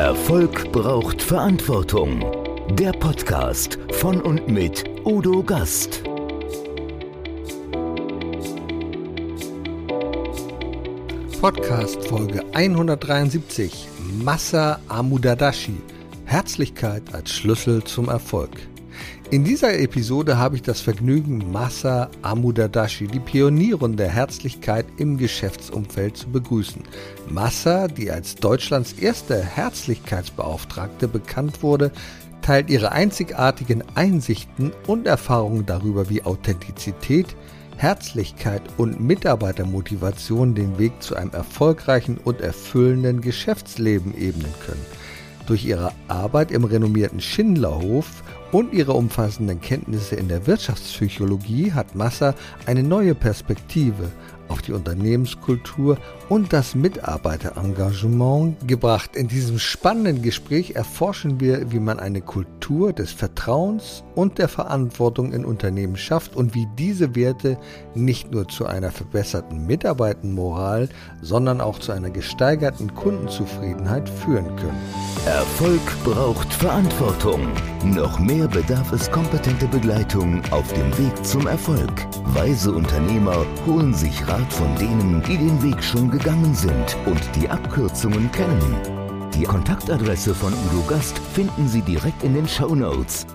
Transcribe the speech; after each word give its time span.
Erfolg 0.00 0.72
braucht 0.72 1.20
Verantwortung. 1.20 2.24
Der 2.70 2.90
Podcast 2.92 3.78
von 3.92 4.18
und 4.22 4.48
mit 4.48 4.82
Udo 5.04 5.42
Gast. 5.42 6.02
Podcast 11.38 12.02
Folge 12.08 12.42
173 12.54 13.88
Massa 14.24 14.80
Amudadashi. 14.88 15.76
Herzlichkeit 16.24 17.02
als 17.12 17.34
Schlüssel 17.34 17.84
zum 17.84 18.08
Erfolg. 18.08 18.52
In 19.30 19.44
dieser 19.44 19.78
Episode 19.78 20.38
habe 20.38 20.56
ich 20.56 20.62
das 20.62 20.80
Vergnügen, 20.80 21.52
Masa 21.52 22.10
Amudadashi, 22.22 23.06
die 23.06 23.20
Pionierin 23.20 23.96
der 23.96 24.08
Herzlichkeit 24.08 24.86
im 24.96 25.18
Geschäftsumfeld, 25.18 26.16
zu 26.16 26.28
begrüßen. 26.30 26.82
Massa, 27.28 27.86
die 27.86 28.10
als 28.10 28.34
Deutschlands 28.34 28.92
erste 28.94 29.40
Herzlichkeitsbeauftragte 29.40 31.06
bekannt 31.06 31.62
wurde, 31.62 31.92
teilt 32.42 32.70
ihre 32.70 32.90
einzigartigen 32.90 33.84
Einsichten 33.94 34.72
und 34.88 35.06
Erfahrungen 35.06 35.64
darüber, 35.64 36.10
wie 36.10 36.24
Authentizität, 36.24 37.36
Herzlichkeit 37.76 38.62
und 38.78 38.98
Mitarbeitermotivation 38.98 40.56
den 40.56 40.76
Weg 40.76 41.00
zu 41.00 41.14
einem 41.14 41.30
erfolgreichen 41.30 42.18
und 42.18 42.40
erfüllenden 42.40 43.20
Geschäftsleben 43.20 44.12
ebnen 44.12 44.52
können. 44.66 44.84
Durch 45.46 45.64
ihre 45.64 45.92
Arbeit 46.08 46.50
im 46.50 46.64
renommierten 46.64 47.20
Schindlerhof 47.20 48.24
und 48.52 48.72
ihre 48.72 48.92
umfassenden 48.92 49.60
Kenntnisse 49.60 50.16
in 50.16 50.28
der 50.28 50.46
Wirtschaftspsychologie 50.46 51.72
hat 51.72 51.94
Massa 51.94 52.34
eine 52.66 52.82
neue 52.82 53.14
Perspektive 53.14 54.10
auf 54.50 54.62
die 54.62 54.72
Unternehmenskultur 54.72 55.96
und 56.28 56.52
das 56.52 56.74
Mitarbeiterengagement 56.74 58.68
gebracht. 58.68 59.16
In 59.16 59.28
diesem 59.28 59.58
spannenden 59.58 60.22
Gespräch 60.22 60.76
erforschen 60.76 61.40
wir, 61.40 61.72
wie 61.72 61.80
man 61.80 61.98
eine 61.98 62.20
Kultur 62.20 62.92
des 62.92 63.12
Vertrauens 63.12 64.04
und 64.14 64.38
der 64.38 64.48
Verantwortung 64.48 65.32
in 65.32 65.44
Unternehmen 65.44 65.96
schafft 65.96 66.36
und 66.36 66.54
wie 66.54 66.68
diese 66.78 67.14
Werte 67.14 67.58
nicht 67.94 68.30
nur 68.30 68.48
zu 68.48 68.66
einer 68.66 68.90
verbesserten 68.90 69.66
Mitarbeitenmoral, 69.66 70.88
sondern 71.22 71.60
auch 71.60 71.78
zu 71.78 71.92
einer 71.92 72.10
gesteigerten 72.10 72.94
Kundenzufriedenheit 72.94 74.08
führen 74.08 74.56
können. 74.56 74.78
Erfolg 75.26 75.80
braucht 76.04 76.52
Verantwortung. 76.52 77.48
Noch 77.84 78.18
mehr 78.18 78.48
bedarf 78.48 78.92
es 78.92 79.10
kompetente 79.10 79.66
Begleitung 79.66 80.42
auf 80.50 80.72
dem 80.72 80.96
Weg 80.98 81.24
zum 81.24 81.46
Erfolg. 81.46 82.06
Weise 82.34 82.72
Unternehmer 82.72 83.44
holen 83.66 83.94
sich 83.94 84.26
Rat 84.28 84.39
von 84.48 84.74
denen, 84.76 85.22
die 85.22 85.36
den 85.36 85.62
Weg 85.62 85.82
schon 85.82 86.10
gegangen 86.10 86.54
sind 86.54 86.96
und 87.06 87.20
die 87.36 87.48
Abkürzungen 87.48 88.30
kennen. 88.32 89.30
Die 89.34 89.44
Kontaktadresse 89.44 90.34
von 90.34 90.52
Udo 90.52 90.82
Gast 90.88 91.18
finden 91.34 91.68
Sie 91.68 91.82
direkt 91.82 92.22
in 92.22 92.34
den 92.34 92.46
Show 92.46 92.74
Notes. 92.74 93.26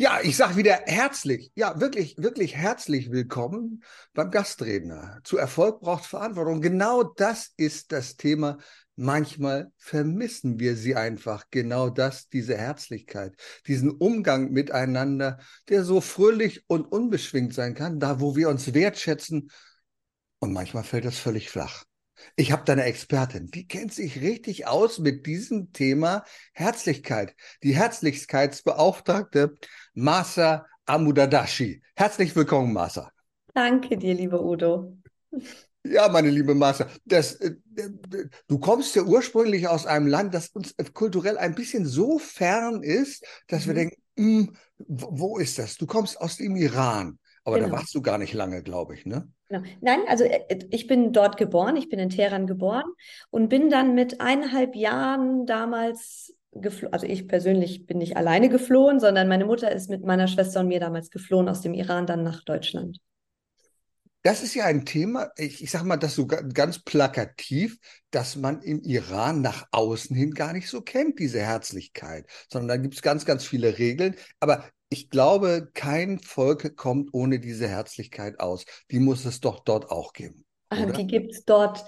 Ja, 0.00 0.18
ich 0.22 0.36
sage 0.36 0.56
wieder 0.56 0.80
herzlich, 0.86 1.52
ja, 1.54 1.78
wirklich, 1.78 2.16
wirklich 2.16 2.56
herzlich 2.56 3.12
willkommen 3.12 3.82
beim 4.14 4.30
Gastredner. 4.30 5.20
Zu 5.24 5.36
Erfolg 5.36 5.80
braucht 5.80 6.06
Verantwortung. 6.06 6.62
Genau 6.62 7.02
das 7.02 7.52
ist 7.58 7.92
das 7.92 8.16
Thema. 8.16 8.56
Manchmal 9.02 9.72
vermissen 9.78 10.60
wir 10.60 10.76
sie 10.76 10.94
einfach. 10.94 11.46
Genau 11.50 11.88
das, 11.88 12.28
diese 12.28 12.58
Herzlichkeit, 12.58 13.34
diesen 13.66 13.90
Umgang 13.90 14.50
miteinander, 14.50 15.38
der 15.70 15.84
so 15.84 16.02
fröhlich 16.02 16.64
und 16.66 16.84
unbeschwingt 16.84 17.54
sein 17.54 17.72
kann, 17.72 17.98
da 17.98 18.20
wo 18.20 18.36
wir 18.36 18.50
uns 18.50 18.74
wertschätzen. 18.74 19.50
Und 20.38 20.52
manchmal 20.52 20.84
fällt 20.84 21.06
das 21.06 21.18
völlig 21.18 21.48
flach. 21.48 21.84
Ich 22.36 22.52
habe 22.52 22.62
da 22.66 22.74
eine 22.74 22.84
Expertin, 22.84 23.46
die 23.46 23.66
kennt 23.66 23.94
sich 23.94 24.20
richtig 24.20 24.66
aus 24.66 24.98
mit 24.98 25.24
diesem 25.24 25.72
Thema 25.72 26.22
Herzlichkeit. 26.52 27.34
Die 27.62 27.74
Herzlichkeitsbeauftragte 27.74 29.54
Masa 29.94 30.66
Amudadashi. 30.84 31.82
Herzlich 31.96 32.36
willkommen, 32.36 32.74
Masa. 32.74 33.10
Danke 33.54 33.96
dir, 33.96 34.12
lieber 34.12 34.44
Udo. 34.44 34.98
Ja, 35.84 36.08
meine 36.08 36.28
liebe 36.28 36.54
Masa, 36.54 36.86
das, 37.06 37.34
äh, 37.36 37.54
du 38.48 38.58
kommst 38.58 38.94
ja 38.96 39.02
ursprünglich 39.02 39.66
aus 39.66 39.86
einem 39.86 40.06
Land, 40.06 40.34
das 40.34 40.48
uns 40.48 40.74
kulturell 40.92 41.38
ein 41.38 41.54
bisschen 41.54 41.86
so 41.86 42.18
fern 42.18 42.82
ist, 42.82 43.24
dass 43.48 43.64
mhm. 43.64 43.68
wir 43.68 43.74
denken, 43.74 44.02
mh, 44.16 44.38
hm, 44.38 44.56
wo 44.78 45.38
ist 45.38 45.58
das? 45.58 45.76
Du 45.76 45.86
kommst 45.86 46.20
aus 46.20 46.36
dem 46.36 46.56
Iran, 46.56 47.18
aber 47.44 47.56
genau. 47.56 47.70
da 47.70 47.76
warst 47.76 47.94
du 47.94 48.02
gar 48.02 48.18
nicht 48.18 48.34
lange, 48.34 48.62
glaube 48.62 48.94
ich, 48.94 49.06
ne? 49.06 49.28
Genau. 49.48 49.62
Nein, 49.80 50.00
also 50.06 50.24
äh, 50.24 50.44
äh, 50.48 50.66
ich 50.70 50.86
bin 50.86 51.12
dort 51.12 51.36
geboren, 51.36 51.76
ich 51.76 51.88
bin 51.88 51.98
in 51.98 52.10
Teheran 52.10 52.46
geboren 52.46 52.84
und 53.30 53.48
bin 53.48 53.70
dann 53.70 53.94
mit 53.94 54.20
eineinhalb 54.20 54.76
Jahren 54.76 55.46
damals 55.46 56.34
geflohen. 56.52 56.92
Also 56.92 57.06
ich 57.06 57.26
persönlich 57.26 57.86
bin 57.86 57.98
nicht 57.98 58.16
alleine 58.16 58.48
geflohen, 58.48 59.00
sondern 59.00 59.28
meine 59.28 59.46
Mutter 59.46 59.72
ist 59.72 59.90
mit 59.90 60.04
meiner 60.04 60.28
Schwester 60.28 60.60
und 60.60 60.68
mir 60.68 60.80
damals 60.80 61.10
geflohen 61.10 61.48
aus 61.48 61.62
dem 61.62 61.74
Iran 61.74 62.06
dann 62.06 62.22
nach 62.22 62.44
Deutschland. 62.44 62.98
Das 64.22 64.42
ist 64.42 64.54
ja 64.54 64.64
ein 64.66 64.84
Thema, 64.84 65.30
ich, 65.36 65.62
ich 65.62 65.70
sage 65.70 65.86
mal 65.86 65.96
das 65.96 66.14
so 66.14 66.26
ganz 66.26 66.78
plakativ, 66.78 67.78
dass 68.10 68.36
man 68.36 68.60
im 68.60 68.82
Iran 68.82 69.40
nach 69.40 69.66
außen 69.72 70.14
hin 70.14 70.32
gar 70.32 70.52
nicht 70.52 70.68
so 70.68 70.82
kennt, 70.82 71.18
diese 71.18 71.40
Herzlichkeit, 71.40 72.26
sondern 72.50 72.68
da 72.68 72.76
gibt 72.76 72.94
es 72.94 73.02
ganz, 73.02 73.24
ganz 73.24 73.44
viele 73.44 73.78
Regeln. 73.78 74.16
Aber 74.38 74.64
ich 74.90 75.08
glaube, 75.08 75.70
kein 75.72 76.18
Volk 76.18 76.76
kommt 76.76 77.10
ohne 77.12 77.40
diese 77.40 77.68
Herzlichkeit 77.68 78.40
aus. 78.40 78.64
Die 78.90 78.98
muss 78.98 79.24
es 79.24 79.40
doch 79.40 79.60
dort 79.60 79.90
auch 79.90 80.12
geben. 80.12 80.44
Oder? 80.70 80.92
Die 80.92 81.06
gibt 81.06 81.32
es 81.32 81.44
dort 81.44 81.84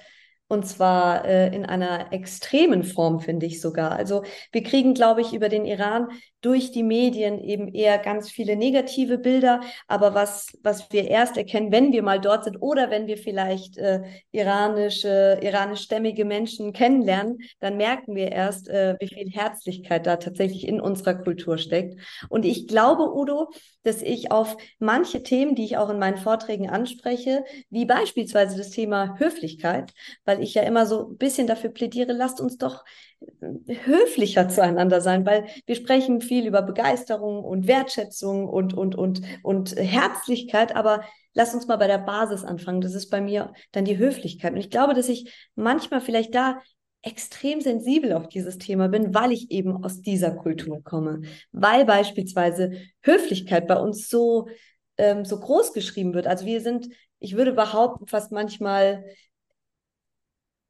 und 0.52 0.66
zwar 0.66 1.24
äh, 1.24 1.54
in 1.54 1.64
einer 1.64 2.12
extremen 2.12 2.84
Form, 2.84 3.20
finde 3.20 3.46
ich 3.46 3.62
sogar. 3.62 3.92
Also 3.92 4.22
wir 4.52 4.62
kriegen, 4.62 4.92
glaube 4.92 5.22
ich, 5.22 5.32
über 5.32 5.48
den 5.48 5.64
Iran 5.64 6.08
durch 6.42 6.72
die 6.72 6.82
Medien 6.82 7.40
eben 7.40 7.68
eher 7.72 7.98
ganz 7.98 8.30
viele 8.30 8.56
negative 8.56 9.16
Bilder. 9.16 9.60
Aber 9.86 10.12
was, 10.14 10.48
was 10.62 10.92
wir 10.92 11.08
erst 11.08 11.36
erkennen, 11.36 11.72
wenn 11.72 11.92
wir 11.92 12.02
mal 12.02 12.20
dort 12.20 12.44
sind 12.44 12.60
oder 12.60 12.90
wenn 12.90 13.06
wir 13.06 13.16
vielleicht 13.16 13.78
äh, 13.78 14.02
iranische, 14.32 15.38
iranischstämmige 15.40 16.24
Menschen 16.24 16.72
kennenlernen, 16.72 17.38
dann 17.60 17.76
merken 17.76 18.14
wir 18.14 18.30
erst, 18.32 18.68
äh, 18.68 18.96
wie 19.00 19.08
viel 19.08 19.30
Herzlichkeit 19.30 20.06
da 20.06 20.16
tatsächlich 20.16 20.66
in 20.66 20.80
unserer 20.80 21.14
Kultur 21.14 21.56
steckt. 21.58 21.98
Und 22.28 22.44
ich 22.44 22.66
glaube, 22.66 23.14
Udo, 23.14 23.48
dass 23.84 24.02
ich 24.02 24.30
auf 24.30 24.56
manche 24.78 25.22
Themen, 25.22 25.54
die 25.54 25.64
ich 25.64 25.76
auch 25.76 25.90
in 25.90 25.98
meinen 25.98 26.18
Vorträgen 26.18 26.68
anspreche, 26.68 27.44
wie 27.70 27.84
beispielsweise 27.84 28.56
das 28.56 28.70
Thema 28.70 29.18
Höflichkeit, 29.18 29.92
weil 30.24 30.42
ich 30.42 30.54
ja 30.54 30.62
immer 30.62 30.86
so 30.86 31.10
ein 31.10 31.16
bisschen 31.16 31.46
dafür 31.46 31.70
plädiere, 31.70 32.12
lasst 32.12 32.40
uns 32.40 32.58
doch 32.58 32.84
höflicher 33.84 34.48
zueinander 34.48 35.00
sein, 35.00 35.26
weil 35.26 35.46
wir 35.66 35.74
sprechen 35.74 36.20
viel 36.20 36.46
über 36.46 36.62
Begeisterung 36.62 37.44
und 37.44 37.66
Wertschätzung 37.66 38.48
und, 38.48 38.74
und, 38.74 38.94
und, 38.94 39.22
und 39.42 39.76
Herzlichkeit, 39.76 40.74
aber 40.76 41.02
lass 41.34 41.54
uns 41.54 41.66
mal 41.66 41.76
bei 41.76 41.86
der 41.86 41.98
Basis 41.98 42.44
anfangen. 42.44 42.80
Das 42.80 42.94
ist 42.94 43.10
bei 43.10 43.20
mir 43.20 43.52
dann 43.72 43.84
die 43.84 43.98
Höflichkeit. 43.98 44.52
Und 44.52 44.58
ich 44.58 44.70
glaube, 44.70 44.94
dass 44.94 45.08
ich 45.08 45.32
manchmal 45.54 46.00
vielleicht 46.00 46.34
da 46.34 46.60
extrem 47.02 47.60
sensibel 47.60 48.12
auf 48.12 48.28
dieses 48.28 48.58
Thema 48.58 48.88
bin, 48.88 49.12
weil 49.12 49.32
ich 49.32 49.50
eben 49.50 49.84
aus 49.84 50.00
dieser 50.00 50.30
Kultur 50.30 50.82
komme, 50.84 51.22
weil 51.50 51.84
beispielsweise 51.84 52.72
Höflichkeit 53.02 53.66
bei 53.66 53.76
uns 53.76 54.08
so, 54.08 54.48
ähm, 54.98 55.24
so 55.24 55.40
groß 55.40 55.72
geschrieben 55.72 56.14
wird. 56.14 56.28
Also 56.28 56.46
wir 56.46 56.60
sind, 56.60 56.88
ich 57.18 57.36
würde 57.36 57.52
behaupten, 57.52 58.06
fast 58.06 58.30
manchmal 58.30 59.04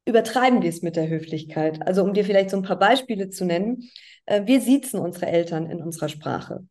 übertreiben 0.05 0.61
wir 0.61 0.69
es 0.69 0.81
mit 0.81 0.95
der 0.95 1.09
Höflichkeit. 1.09 1.85
Also 1.85 2.03
um 2.03 2.13
dir 2.13 2.25
vielleicht 2.25 2.49
so 2.49 2.57
ein 2.57 2.63
paar 2.63 2.79
Beispiele 2.79 3.29
zu 3.29 3.45
nennen, 3.45 3.89
äh, 4.25 4.41
wir 4.45 4.61
siezen 4.61 4.99
unsere 4.99 5.27
Eltern 5.27 5.69
in 5.69 5.81
unserer 5.81 6.09
Sprache. 6.09 6.65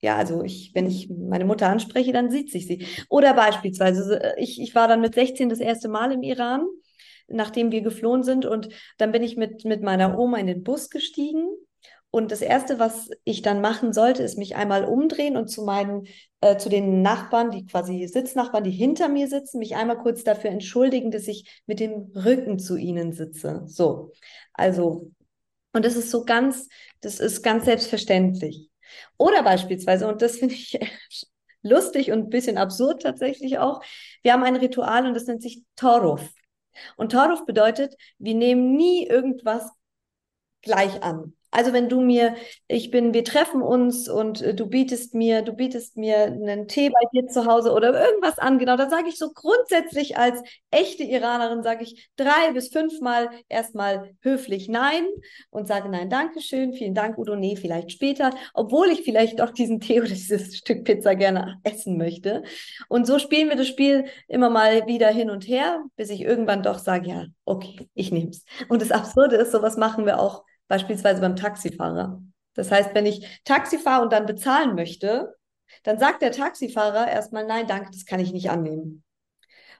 Ja, 0.00 0.16
also 0.16 0.42
ich, 0.42 0.72
wenn 0.74 0.86
ich 0.86 1.08
meine 1.10 1.44
Mutter 1.44 1.68
anspreche, 1.68 2.12
dann 2.12 2.30
sieht 2.30 2.50
sich 2.50 2.66
sie. 2.66 2.86
Oder 3.08 3.34
beispielsweise, 3.34 4.22
äh, 4.22 4.40
ich, 4.40 4.60
ich 4.60 4.74
war 4.74 4.88
dann 4.88 5.00
mit 5.00 5.14
16 5.14 5.48
das 5.48 5.60
erste 5.60 5.88
Mal 5.88 6.12
im 6.12 6.22
Iran, 6.22 6.66
nachdem 7.28 7.72
wir 7.72 7.80
geflohen 7.80 8.22
sind. 8.22 8.46
Und 8.46 8.68
dann 8.98 9.12
bin 9.12 9.22
ich 9.22 9.36
mit, 9.36 9.64
mit 9.64 9.82
meiner 9.82 10.18
Oma 10.18 10.38
in 10.38 10.46
den 10.46 10.62
Bus 10.62 10.90
gestiegen 10.90 11.46
und 12.10 12.30
das 12.32 12.40
Erste, 12.40 12.78
was 12.78 13.10
ich 13.24 13.42
dann 13.42 13.60
machen 13.60 13.92
sollte, 13.92 14.22
ist 14.22 14.38
mich 14.38 14.56
einmal 14.56 14.84
umdrehen 14.84 15.36
und 15.36 15.48
zu 15.48 15.64
meinen, 15.64 16.06
äh, 16.40 16.56
zu 16.56 16.68
den 16.68 17.02
Nachbarn, 17.02 17.50
die 17.50 17.66
quasi 17.66 18.06
Sitznachbarn, 18.06 18.64
die 18.64 18.70
hinter 18.70 19.08
mir 19.08 19.28
sitzen, 19.28 19.58
mich 19.58 19.76
einmal 19.76 19.98
kurz 19.98 20.24
dafür 20.24 20.50
entschuldigen, 20.50 21.10
dass 21.10 21.28
ich 21.28 21.62
mit 21.66 21.80
dem 21.80 22.12
Rücken 22.14 22.58
zu 22.58 22.76
ihnen 22.76 23.12
sitze. 23.12 23.62
So, 23.66 24.12
also, 24.54 25.10
und 25.72 25.84
das 25.84 25.96
ist 25.96 26.10
so 26.10 26.24
ganz, 26.24 26.68
das 27.00 27.20
ist 27.20 27.42
ganz 27.42 27.66
selbstverständlich. 27.66 28.70
Oder 29.18 29.42
beispielsweise, 29.42 30.08
und 30.08 30.22
das 30.22 30.38
finde 30.38 30.54
ich 30.54 30.78
lustig 31.62 32.12
und 32.12 32.20
ein 32.20 32.30
bisschen 32.30 32.56
absurd 32.56 33.02
tatsächlich 33.02 33.58
auch, 33.58 33.82
wir 34.22 34.32
haben 34.32 34.44
ein 34.44 34.56
Ritual 34.56 35.06
und 35.06 35.14
das 35.14 35.26
nennt 35.26 35.42
sich 35.42 35.64
Toruf. 35.74 36.26
Und 36.96 37.12
Toruf 37.12 37.44
bedeutet, 37.44 37.94
wir 38.18 38.34
nehmen 38.34 38.76
nie 38.76 39.06
irgendwas 39.06 39.70
gleich 40.62 41.02
an. 41.02 41.34
Also 41.50 41.72
wenn 41.72 41.88
du 41.88 42.00
mir, 42.00 42.34
ich 42.68 42.90
bin, 42.90 43.14
wir 43.14 43.24
treffen 43.24 43.62
uns 43.62 44.08
und 44.08 44.42
äh, 44.42 44.54
du 44.54 44.66
bietest 44.66 45.14
mir, 45.14 45.42
du 45.42 45.52
bietest 45.52 45.96
mir 45.96 46.24
einen 46.24 46.68
Tee 46.68 46.90
bei 46.90 47.06
dir 47.12 47.28
zu 47.28 47.46
Hause 47.46 47.72
oder 47.72 47.98
irgendwas 47.98 48.38
an, 48.38 48.58
genau, 48.58 48.76
dann 48.76 48.90
sage 48.90 49.08
ich 49.08 49.18
so 49.18 49.30
grundsätzlich 49.32 50.16
als 50.16 50.42
echte 50.70 51.04
Iranerin, 51.04 51.62
sage 51.62 51.84
ich 51.84 52.10
drei 52.16 52.52
bis 52.52 52.68
fünfmal 52.68 53.30
erstmal 53.48 54.10
höflich 54.20 54.68
Nein 54.68 55.06
und 55.50 55.66
sage 55.66 55.88
Nein, 55.88 56.10
danke 56.10 56.40
schön, 56.40 56.72
vielen 56.72 56.94
Dank, 56.94 57.16
Udo, 57.18 57.36
nee, 57.36 57.56
vielleicht 57.56 57.92
später, 57.92 58.30
obwohl 58.52 58.88
ich 58.88 59.02
vielleicht 59.02 59.40
auch 59.40 59.50
diesen 59.50 59.80
Tee 59.80 60.00
oder 60.00 60.08
dieses 60.08 60.56
Stück 60.56 60.84
Pizza 60.84 61.14
gerne 61.14 61.60
essen 61.62 61.96
möchte. 61.96 62.42
Und 62.88 63.06
so 63.06 63.18
spielen 63.18 63.48
wir 63.48 63.56
das 63.56 63.68
Spiel 63.68 64.04
immer 64.28 64.50
mal 64.50 64.86
wieder 64.86 65.08
hin 65.08 65.30
und 65.30 65.46
her, 65.46 65.84
bis 65.96 66.10
ich 66.10 66.20
irgendwann 66.22 66.62
doch 66.62 66.78
sage, 66.78 67.08
ja, 67.08 67.24
okay, 67.44 67.88
ich 67.94 68.10
nehme 68.12 68.30
es. 68.30 68.44
Und 68.68 68.82
das 68.82 68.90
Absurde 68.90 69.36
ist, 69.36 69.52
sowas 69.52 69.76
machen 69.76 70.06
wir 70.06 70.20
auch 70.20 70.44
beispielsweise 70.68 71.20
beim 71.20 71.36
Taxifahrer. 71.36 72.22
Das 72.54 72.70
heißt, 72.70 72.94
wenn 72.94 73.06
ich 73.06 73.40
Taxi 73.44 73.78
fahre 73.78 74.02
und 74.02 74.12
dann 74.12 74.26
bezahlen 74.26 74.74
möchte, 74.74 75.34
dann 75.82 75.98
sagt 75.98 76.22
der 76.22 76.32
Taxifahrer 76.32 77.08
erstmal, 77.08 77.46
nein, 77.46 77.66
danke, 77.66 77.90
das 77.90 78.06
kann 78.06 78.20
ich 78.20 78.32
nicht 78.32 78.50
annehmen. 78.50 79.04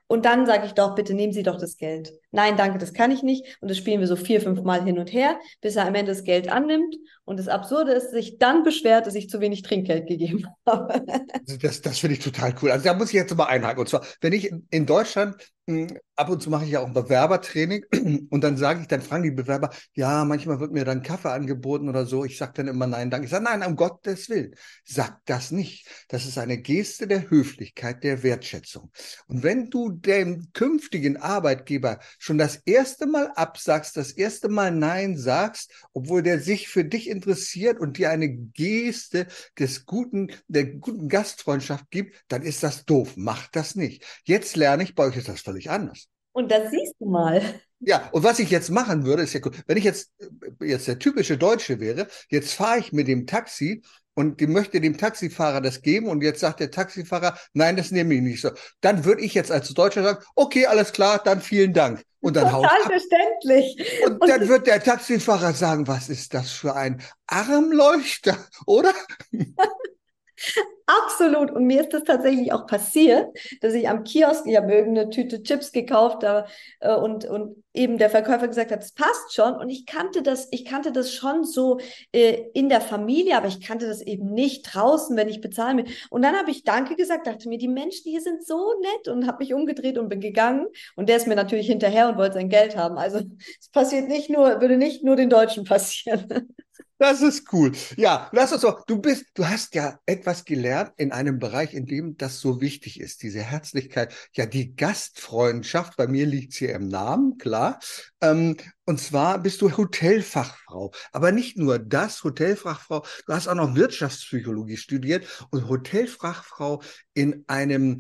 Und 0.09 0.25
dann 0.25 0.47
sage 0.47 0.67
ich 0.67 0.73
doch, 0.73 0.95
bitte 0.95 1.15
nehmen 1.15 1.33
Sie 1.33 1.43
doch 1.43 1.59
das 1.59 1.77
Geld. 1.77 2.13
Nein, 2.37 2.59
danke, 2.59 2.77
das 2.77 2.93
kann 2.93 3.11
ich 3.11 3.23
nicht. 3.23 3.57
Und 3.63 3.71
das 3.71 3.79
spielen 3.79 3.99
wir 3.99 4.07
so 4.07 4.15
vier, 4.15 4.43
fünf 4.43 4.61
Mal 4.61 4.85
hin 4.85 4.99
und 4.99 5.11
her, 5.11 5.41
bis 5.63 5.75
er 5.77 5.87
am 5.87 5.95
Ende 5.95 6.13
das 6.13 6.23
Geld 6.23 6.53
annimmt. 6.53 6.95
Und 7.25 7.39
das 7.39 7.49
Absurde 7.49 7.93
ist, 7.93 8.11
sich 8.11 8.37
dann 8.37 8.63
beschwert, 8.63 9.07
dass 9.07 9.15
ich 9.15 9.31
zu 9.31 9.41
wenig 9.41 9.63
Trinkgeld 9.63 10.07
gegeben 10.07 10.47
habe. 10.67 11.03
Also 11.33 11.57
das, 11.57 11.81
das 11.81 11.99
finde 11.99 12.17
ich 12.17 12.23
total 12.23 12.55
cool. 12.61 12.71
Also 12.71 12.85
da 12.85 12.93
muss 12.93 13.09
ich 13.09 13.15
jetzt 13.15 13.35
mal 13.35 13.47
einhaken. 13.47 13.81
Und 13.81 13.89
zwar, 13.89 14.05
wenn 14.21 14.35
ich 14.35 14.53
in 14.69 14.85
Deutschland 14.85 15.35
hm, 15.69 15.99
ab 16.15 16.31
und 16.31 16.41
zu 16.41 16.49
mache 16.49 16.65
ich 16.65 16.71
ja 16.71 16.81
auch 16.81 16.87
ein 16.87 16.93
Bewerbertraining 16.93 17.85
und 18.31 18.45
dann 18.45 18.57
sage 18.57 18.83
ich, 18.83 18.87
dann 18.87 19.03
fragen 19.03 19.25
die 19.25 19.33
Bewerber, 19.33 19.71
ja, 19.95 20.25
manchmal 20.25 20.61
wird 20.61 20.71
mir 20.71 20.85
dann 20.85 21.03
Kaffee 21.03 21.33
angeboten 21.33 21.89
oder 21.89 22.07
so. 22.07 22.25
Ich 22.25 22.39
sage 22.39 22.53
dann 22.55 22.69
immer 22.69 22.87
nein, 22.87 23.11
danke. 23.11 23.25
Ich 23.25 23.33
sage, 23.33 23.43
nein, 23.43 23.65
um 23.65 23.75
Gottes 23.75 24.29
Willen, 24.29 24.55
sag 24.85 25.19
das 25.25 25.51
nicht. 25.51 25.89
Das 26.09 26.25
ist 26.25 26.39
eine 26.39 26.59
Geste 26.59 27.09
der 27.09 27.29
Höflichkeit, 27.31 28.05
der 28.05 28.23
Wertschätzung. 28.23 28.93
Und 29.27 29.43
wenn 29.43 29.69
du 29.69 29.91
dem 29.91 30.53
künftigen 30.53 31.17
Arbeitgeber 31.17 31.99
schon 32.27 32.39
das 32.39 32.57
erste 32.67 33.07
Mal 33.07 33.29
absagst, 33.37 33.97
das 33.97 34.13
erste 34.13 34.49
Mal 34.49 34.73
nein 34.73 35.17
sagst, 35.17 35.71
obwohl 35.93 36.23
der 36.23 36.41
sich 36.41 36.69
für 36.69 36.85
dich 36.85 37.09
interessiert 37.09 37.79
und 37.79 37.99
dir 37.99 38.11
eine 38.11 38.29
Geste 38.29 39.29
des 39.59 39.87
guten, 39.87 40.33
der 40.49 40.67
guten 40.67 41.09
Gastfreundschaft 41.09 41.91
gibt, 41.91 42.17
dann 42.29 42.43
ist 42.43 42.63
das 42.63 42.85
doof. 42.85 43.15
Mach 43.17 43.47
das 43.49 43.77
nicht. 43.77 44.05
Jetzt 44.25 44.57
lerne 44.57 44.83
ich, 44.83 44.95
bei 44.95 45.05
euch 45.05 45.17
ist 45.17 45.29
das 45.29 45.41
völlig 45.41 45.71
anders. 45.71 46.09
Und 46.33 46.51
das 46.51 46.71
siehst 46.71 46.97
du 46.99 47.09
mal. 47.09 47.41
Ja, 47.81 48.09
und 48.13 48.25
was 48.25 48.39
ich 48.39 48.51
jetzt 48.51 48.71
machen 48.71 49.05
würde, 49.05 49.23
ist 49.23 49.33
ja 49.33 49.41
cool. 49.45 49.53
Wenn 49.67 49.77
ich 49.77 49.85
jetzt, 49.85 50.13
äh, 50.61 50.67
jetzt 50.67 50.89
der 50.89 50.99
typische 50.99 51.39
Deutsche 51.39 51.79
wäre, 51.79 52.09
jetzt 52.29 52.53
fahre 52.55 52.79
ich 52.79 52.93
mit 52.93 53.07
dem 53.07 53.27
Taxi 53.27 53.83
und 54.15 54.41
die 54.41 54.47
möchte 54.47 54.81
dem 54.81 54.97
Taxifahrer 54.97 55.61
das 55.61 55.83
geben 55.83 56.09
und 56.09 56.23
jetzt 56.23 56.41
sagt 56.41 56.61
der 56.61 56.71
Taxifahrer, 56.71 57.39
nein, 57.53 57.77
das 57.77 57.91
nehme 57.91 58.15
ich 58.15 58.23
nicht 58.23 58.41
so. 58.41 58.51
Dann 58.81 59.05
würde 59.05 59.23
ich 59.23 59.35
jetzt 59.35 59.53
als 59.53 59.73
Deutscher 59.75 60.03
sagen, 60.03 60.25
okay, 60.35 60.67
alles 60.67 60.93
klar, 60.93 61.21
dann 61.23 61.43
vielen 61.43 61.75
Dank. 61.75 62.03
Und 62.27 62.35
dann 62.35 62.51
Total 62.51 62.81
verständlich. 62.83 64.05
Und, 64.05 64.21
und 64.21 64.29
dann 64.29 64.49
wird 64.49 64.67
der 64.67 64.83
Taxifahrer 64.83 65.53
sagen, 65.53 65.87
was 65.87 66.09
ist 66.09 66.35
das 66.35 66.51
für 66.51 66.75
ein 66.75 67.01
Armleuchter, 67.29 68.37
oder? 68.67 68.93
Absolut. 70.89 71.51
Und 71.51 71.67
mir 71.67 71.81
ist 71.81 71.93
das 71.93 72.05
tatsächlich 72.05 72.53
auch 72.53 72.67
passiert, 72.67 73.37
dass 73.61 73.75
ich 73.75 73.89
am 73.89 74.05
Kiosk, 74.05 74.47
ich 74.47 74.57
habe 74.57 74.73
irgendeine 74.73 75.11
Tüte 75.11 75.43
Chips 75.43 75.73
gekauft 75.73 76.23
da, 76.23 76.47
äh, 76.79 76.95
und, 76.95 77.25
und 77.25 77.65
eben 77.75 77.99
der 77.99 78.09
Verkäufer 78.09 78.47
gesagt 78.47 78.71
hat, 78.71 78.85
es 78.85 78.93
passt 78.93 79.35
schon. 79.35 79.55
Und 79.55 79.69
ich 79.69 79.85
kannte 79.85 80.23
das, 80.23 80.47
ich 80.53 80.65
kannte 80.65 80.93
das 80.93 81.13
schon 81.13 81.45
so 81.45 81.81
äh, 82.13 82.45
in 82.55 82.69
der 82.69 82.81
Familie, 82.81 83.37
aber 83.37 83.49
ich 83.49 83.61
kannte 83.61 83.89
das 83.89 84.01
eben 84.01 84.33
nicht 84.33 84.63
draußen, 84.63 85.17
wenn 85.17 85.29
ich 85.29 85.41
bezahlen 85.41 85.79
will. 85.79 85.87
Und 86.11 86.23
dann 86.23 86.37
habe 86.37 86.53
ich 86.53 86.63
Danke 86.63 86.95
gesagt, 86.95 87.27
dachte 87.27 87.49
mir, 87.49 87.59
die 87.59 87.69
Menschen 87.69 88.09
hier 88.11 88.21
sind 88.21 88.47
so 88.47 88.75
nett 88.81 89.09
und 89.09 89.27
habe 89.27 89.39
mich 89.39 89.55
umgedreht 89.55 89.99
und 89.99 90.09
bin 90.09 90.21
gegangen. 90.21 90.67
Und 90.95 91.09
der 91.09 91.17
ist 91.17 91.27
mir 91.27 91.37
natürlich 91.37 91.67
hinterher 91.67 92.09
und 92.09 92.17
wollte 92.17 92.35
sein 92.35 92.49
Geld 92.49 92.77
haben. 92.77 92.97
Also 92.97 93.21
es 93.61 93.69
passiert 93.71 94.07
nicht 94.09 94.31
nur, 94.31 94.61
würde 94.61 94.77
nicht 94.77 95.03
nur 95.03 95.17
den 95.17 95.31
Deutschen 95.31 95.65
passieren. 95.65 96.55
Das 96.99 97.21
ist 97.21 97.53
cool. 97.53 97.73
Ja, 97.97 98.31
lass 98.33 98.53
uns 98.53 98.63
so. 98.63 98.79
Du 98.87 98.99
bist, 98.99 99.27
du 99.35 99.47
hast 99.47 99.75
ja 99.75 99.99
etwas 100.07 100.47
gelernt 100.47 100.93
in 100.97 101.13
einem 101.13 101.39
Bereich, 101.39 101.75
in 101.75 101.85
dem 101.85 102.17
das 102.17 102.41
so 102.41 102.63
wichtig 102.63 103.01
ist, 103.01 103.23
diese 103.23 103.43
Herzlichkeit. 103.43 104.15
Ja, 104.33 104.47
die 104.47 104.75
Gastfreundschaft. 104.75 105.99
Bei 105.99 106.07
mir 106.07 106.25
liegt's 106.25 106.57
hier 106.57 106.75
im 106.75 106.89
Namen, 106.89 107.37
klar. 107.37 107.81
Ähm, 108.23 108.57
und 108.87 108.99
zwar 108.99 109.39
bist 109.39 109.61
du 109.61 109.77
Hotelfachfrau. 109.77 110.91
Aber 111.13 111.33
nicht 111.33 111.59
nur 111.59 111.79
das, 111.79 112.25
Hotelfachfrau. 112.25 113.05
Du 113.27 113.33
hast 113.35 113.47
auch 113.47 113.55
noch 113.55 113.75
Wirtschaftspsychologie 113.75 114.79
studiert 114.79 115.27
und 115.51 115.69
Hotelfachfrau 115.69 116.81
in 117.13 117.45
einem 117.47 117.99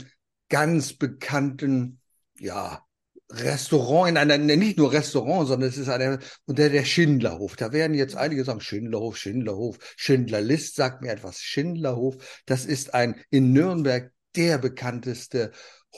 ganz 0.48 0.94
bekannten, 0.94 2.00
ja, 2.38 2.86
Restaurant, 3.31 4.08
in 4.11 4.17
einer, 4.17 4.38
nicht 4.38 4.78
nur 4.78 4.93
Restaurant, 4.93 5.49
sondern 5.49 5.69
es 5.69 5.76
ist 5.76 5.88
eine, 5.88 6.20
unter 6.44 6.69
der 6.69 6.84
Schindlerhof. 6.84 7.56
Da 7.56 7.73
werden 7.73 7.94
jetzt 7.94 8.17
einige 8.17 8.44
sagen, 8.44 8.61
Schindlerhof, 8.61 9.17
Schindlerhof, 9.17 9.78
Schindlerlist 9.96 10.76
sagt 10.76 11.02
mir 11.02 11.11
etwas, 11.11 11.40
Schindlerhof. 11.40 12.17
Das 12.46 12.64
ist 12.64 12.94
ein 12.94 13.20
in 13.31 13.52
Nürnberg 13.52 14.12
der 14.37 14.58
bekannteste 14.58 15.50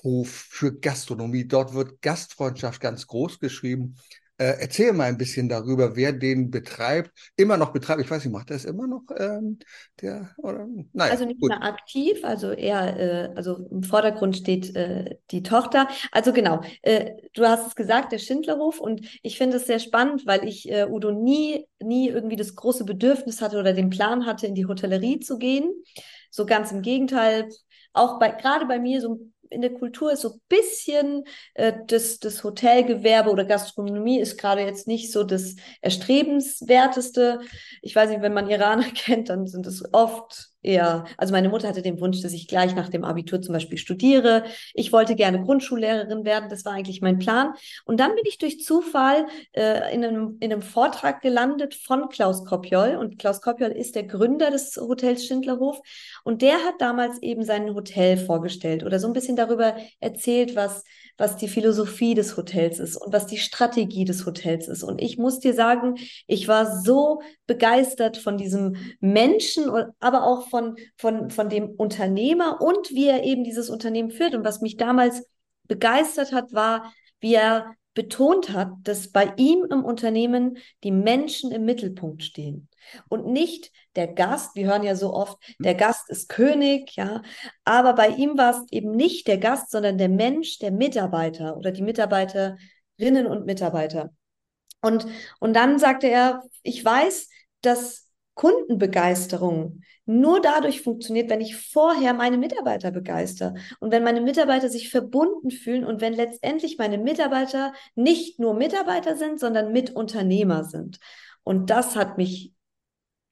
Hof 0.03 0.31
für 0.31 0.79
Gastronomie. 0.79 1.47
Dort 1.47 1.75
wird 1.75 2.01
Gastfreundschaft 2.01 2.81
ganz 2.81 3.07
groß 3.07 3.41
geschrieben. 3.41 3.97
Äh, 4.41 4.55
erzähl 4.61 4.93
mal 4.93 5.05
ein 5.05 5.19
bisschen 5.19 5.49
darüber, 5.49 5.97
wer 5.97 6.13
den 6.13 6.53
betreibt, 6.53 7.11
immer 7.35 7.57
noch 7.57 7.73
betreibt. 7.73 8.01
Ich 8.01 8.09
weiß 8.09 8.25
nicht, 8.25 8.33
macht 8.33 8.51
er 8.51 8.57
es 8.57 8.65
immer 8.65 8.87
noch? 8.87 9.03
Ähm, 9.17 9.59
der, 10.01 10.31
oder? 10.39 10.69
Naja, 10.93 11.11
also 11.11 11.25
nicht 11.25 11.41
gut. 11.41 11.51
mehr 11.51 11.63
aktiv, 11.65 12.25
also 12.25 12.53
eher, 12.53 12.97
äh, 12.97 13.35
also 13.35 13.67
im 13.69 13.83
Vordergrund 13.83 14.37
steht 14.37 14.77
äh, 14.77 15.17
die 15.33 15.43
Tochter. 15.43 15.89
Also 16.13 16.33
genau, 16.33 16.61
äh, 16.83 17.15
du 17.35 17.45
hast 17.47 17.67
es 17.67 17.75
gesagt, 17.75 18.13
der 18.13 18.19
Schindlerhof. 18.19 18.79
Und 18.79 19.01
ich 19.25 19.39
finde 19.39 19.57
es 19.57 19.67
sehr 19.67 19.81
spannend, 19.81 20.25
weil 20.25 20.47
ich 20.47 20.71
äh, 20.71 20.87
Udo 20.89 21.11
nie, 21.11 21.67
nie 21.81 22.09
irgendwie 22.09 22.37
das 22.37 22.55
große 22.55 22.85
Bedürfnis 22.85 23.43
hatte 23.43 23.59
oder 23.59 23.73
den 23.73 23.91
Plan 23.91 24.25
hatte, 24.25 24.47
in 24.47 24.55
die 24.55 24.67
Hotellerie 24.67 25.19
zu 25.19 25.39
gehen. 25.39 25.69
So 26.31 26.47
ganz 26.47 26.71
im 26.71 26.83
Gegenteil, 26.83 27.49
auch 27.93 28.21
bei, 28.21 28.31
gerade 28.31 28.67
bei 28.67 28.79
mir 28.79 29.01
so 29.01 29.15
ein 29.15 29.33
in 29.51 29.61
der 29.61 29.73
Kultur 29.75 30.13
ist 30.13 30.23
so 30.23 30.35
ein 30.35 30.41
bisschen 30.49 31.25
äh, 31.55 31.73
das, 31.87 32.19
das 32.19 32.45
Hotelgewerbe 32.45 33.31
oder 33.31 33.45
Gastronomie 33.45 34.21
ist 34.21 34.39
gerade 34.39 34.63
jetzt 34.63 34.87
nicht 34.87 35.13
so 35.13 35.25
das 35.25 35.57
erstrebenswerteste. 35.81 37.41
Ich 37.83 37.95
weiß 37.95 38.11
nicht, 38.11 38.23
wenn 38.23 38.35
man 38.35 38.51
Iraner 38.51 38.91
kennt, 38.95 39.29
dann 39.29 39.47
sind 39.47 39.67
es 39.67 39.83
oft 39.93 40.48
eher, 40.63 41.05
also 41.17 41.33
meine 41.33 41.49
Mutter 41.49 41.69
hatte 41.69 41.83
den 41.83 42.01
Wunsch, 42.01 42.21
dass 42.23 42.33
ich 42.33 42.49
gleich 42.49 42.75
nach 42.75 42.89
dem 42.89 43.05
Abitur 43.05 43.41
zum 43.41 43.53
Beispiel 43.53 43.79
studiere. 43.79 44.45
Ich 44.75 44.93
wollte 44.93 45.15
gerne 45.15 45.43
Grundschullehrerin 45.43 46.25
werden, 46.25 46.49
das 46.49 46.65
war 46.65 46.73
eigentlich 46.73 47.01
mein 47.01 47.19
Plan. 47.19 47.55
Und 47.85 48.01
dann 48.01 48.15
bin 48.15 48.25
ich 48.27 48.39
durch 48.39 48.63
Zufall 48.63 49.27
äh, 49.53 49.95
in, 49.95 50.05
einem, 50.05 50.37
in 50.41 50.53
einem 50.53 50.63
Vortrag 50.63 51.21
gelandet 51.23 51.75
von 51.75 52.09
Klaus 52.09 52.45
Kopjol. 52.45 52.97
Und 52.97 53.19
Klaus 53.19 53.41
Kopjol 53.41 53.71
ist 53.71 53.95
der 53.95 54.05
Gründer 54.05 54.51
des 54.51 54.77
Hotels 54.77 55.25
Schindlerhof. 55.27 55.81
Und 56.25 56.43
der 56.43 56.57
hat 56.65 56.75
damals 56.81 57.23
eben 57.23 57.45
sein 57.45 57.75
Hotel 57.75 58.17
vorgestellt 58.17 58.85
oder 58.85 58.99
so 58.99 59.07
ein 59.07 59.13
bisschen 59.13 59.37
darüber 59.37 59.77
erzählt, 60.01 60.57
was 60.57 60.85
was 61.19 61.37
die 61.37 61.49
Philosophie 61.49 62.15
des 62.15 62.37
Hotels 62.37 62.79
ist 62.79 62.97
und 62.97 63.13
was 63.13 63.27
die 63.27 63.39
Strategie 63.39 64.05
des 64.05 64.25
Hotels 64.25 64.69
ist. 64.69 64.85
Und 64.85 65.03
ich 65.03 65.19
muss 65.19 65.41
dir 65.41 65.53
sagen, 65.53 65.97
ich 66.29 66.47
war 66.47 66.81
so 66.81 67.21
begeistert 67.47 68.17
von 68.17 68.39
diesem 68.39 68.77
Menschen, 69.01 69.69
aber 69.99 70.25
auch 70.25 70.48
von, 70.49 70.77
von, 70.97 71.31
von 71.31 71.49
dem 71.49 71.71
Unternehmer 71.71 72.61
und 72.61 72.91
wie 72.91 73.07
er 73.07 73.25
eben 73.25 73.45
dieses 73.45 73.71
Unternehmen 73.71 74.11
führt. 74.11 74.35
Und 74.35 74.45
was 74.45 74.61
mich 74.61 74.77
damals 74.77 75.25
begeistert 75.65 76.33
hat, 76.33 76.53
war, 76.53 76.93
wie 77.21 77.35
er 77.35 77.75
betont 77.99 78.51
hat, 78.51 78.71
dass 78.85 79.11
bei 79.11 79.33
ihm 79.37 79.67
im 79.71 79.85
Unternehmen 79.85 80.59
die 80.85 80.93
Menschen 80.93 81.51
im 81.51 81.65
Mittelpunkt 81.65 82.23
stehen 82.23 82.69
und 83.09 83.27
nicht 83.27 83.73
der 83.97 84.07
Gast. 84.07 84.55
Wir 84.55 84.69
hören 84.69 84.85
ja 84.85 84.95
so 84.95 85.13
oft, 85.13 85.37
der 85.59 85.75
Gast 85.75 86.09
ist 86.09 86.29
König, 86.29 86.95
ja, 86.95 87.23
aber 87.65 87.95
bei 87.95 88.11
ihm 88.11 88.39
war 88.39 88.51
es 88.51 88.71
eben 88.71 88.93
nicht 88.93 89.27
der 89.27 89.39
Gast, 89.39 89.73
sondern 89.73 89.99
der 89.99 90.09
Mensch, 90.09 90.59
der 90.61 90.71
Mitarbeiter 90.71 91.57
oder 91.57 91.73
die 91.73 91.83
Mitarbeiterinnen 91.83 93.27
und 93.27 93.47
Mitarbeiter. 93.47 94.11
Und, 94.81 95.07
und 95.41 95.55
dann 95.55 95.81
sagte 95.81 96.07
er, 96.07 96.43
ich 96.63 96.85
weiß, 96.85 97.29
dass 97.63 98.08
Kundenbegeisterung 98.39 99.81
nur 100.07 100.41
dadurch 100.41 100.83
funktioniert, 100.83 101.29
wenn 101.29 101.41
ich 101.41 101.57
vorher 101.57 102.15
meine 102.15 102.39
Mitarbeiter 102.39 102.93
begeister 102.93 103.55
und 103.81 103.91
wenn 103.91 104.05
meine 104.05 104.21
Mitarbeiter 104.21 104.69
sich 104.69 104.91
verbunden 104.91 105.51
fühlen 105.51 105.85
und 105.85 106.01
wenn 106.01 106.15
letztendlich 106.15 106.79
meine 106.79 106.99
Mitarbeiter 106.99 107.75
nicht 107.97 108.39
nur 108.39 108.55
Mitarbeiter 108.55 109.17
sind, 109.17 109.41
sondern 109.41 109.73
Mitunternehmer 109.73 110.63
sind. 110.63 111.01
Und 111.43 111.69
das 111.69 111.97
hat 111.97 112.17
mich 112.17 112.55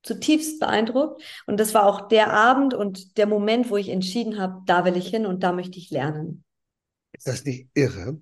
zutiefst 0.02 0.58
beeindruckt. 0.58 1.22
Und 1.46 1.60
das 1.60 1.72
war 1.72 1.86
auch 1.86 2.08
der 2.08 2.32
Abend 2.32 2.75
und 2.75 3.16
der 3.16 3.26
Moment, 3.26 3.70
wo 3.70 3.76
ich 3.76 3.90
entschieden 3.90 4.40
habe, 4.40 4.62
da 4.66 4.84
will 4.84 4.96
ich 4.96 5.06
hin 5.06 5.25
und 5.25 5.44
da 5.44 5.52
möchte 5.52 5.78
ich 5.78 5.90
lernen. 5.90 6.42
Ist 7.12 7.28
das 7.28 7.44
nicht 7.44 7.68
irre? 7.75 8.20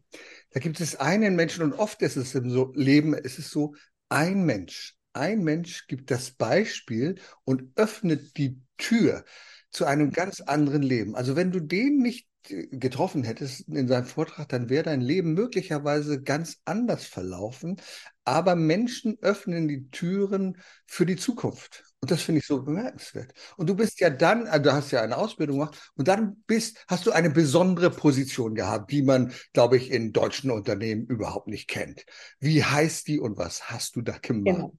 Da 0.50 0.60
gibt 0.60 0.80
es 0.80 0.96
einen 0.96 1.34
Menschen 1.34 1.64
und 1.64 1.72
oft 1.72 2.02
ist 2.02 2.16
es 2.16 2.34
im 2.34 2.74
Leben, 2.74 3.14
ist 3.14 3.38
es 3.38 3.50
so, 3.50 3.74
ein 4.10 4.44
Mensch 4.44 4.98
ein 5.14 5.42
Mensch 5.42 5.87
gibt 5.87 6.11
das 6.11 6.30
Beispiel 6.33 7.16
und 7.44 7.71
öffnet 7.76 8.37
die 8.37 8.61
Tür 8.76 9.25
zu 9.71 9.85
einem 9.85 10.11
ganz 10.11 10.40
anderen 10.40 10.83
Leben. 10.83 11.16
Also 11.16 11.37
wenn 11.37 11.50
du 11.50 11.61
den 11.61 11.99
nicht 11.99 12.28
getroffen 12.42 13.25
hättest 13.25 13.68
in 13.68 13.88
seinem 13.88 14.04
Vortrag, 14.04 14.49
dann 14.49 14.68
wäre 14.68 14.85
dein 14.85 15.00
Leben 15.00 15.33
möglicherweise 15.35 16.23
ganz 16.23 16.61
anders 16.64 17.06
verlaufen. 17.06 17.80
Aber 18.25 18.57
Menschen 18.57 19.19
öffnen 19.21 19.69
die 19.69 19.90
Türen 19.90 20.59
für 20.87 21.07
die 21.07 21.16
Zukunft. 21.16 21.85
Und 22.00 22.11
das 22.11 22.21
finde 22.21 22.40
ich 22.40 22.47
so 22.47 22.62
bemerkenswert. 22.62 23.33
Und 23.57 23.69
du 23.69 23.75
bist 23.75 23.99
ja 24.00 24.11
dann, 24.11 24.47
also 24.47 24.62
du 24.62 24.73
hast 24.73 24.90
ja 24.90 25.00
eine 25.00 25.16
Ausbildung 25.16 25.59
gemacht 25.59 25.93
und 25.95 26.07
dann 26.07 26.43
bist, 26.47 26.85
hast 26.87 27.07
du 27.07 27.12
eine 27.12 27.31
besondere 27.31 27.90
Position 27.90 28.54
gehabt, 28.54 28.90
die 28.90 29.02
man, 29.02 29.33
glaube 29.54 29.78
ich, 29.78 29.90
in 29.90 30.12
deutschen 30.12 30.50
Unternehmen 30.50 31.07
überhaupt 31.07 31.49
nicht 31.49 31.66
kennt. 31.66 32.04
Wie 32.40 32.62
heißt 32.62 33.09
die 33.09 33.21
und 33.21 33.38
was 33.38 33.71
hast 33.71 33.97
du 33.97 34.02
da 34.02 34.19
gemacht? 34.19 34.57
Genau. 34.57 34.75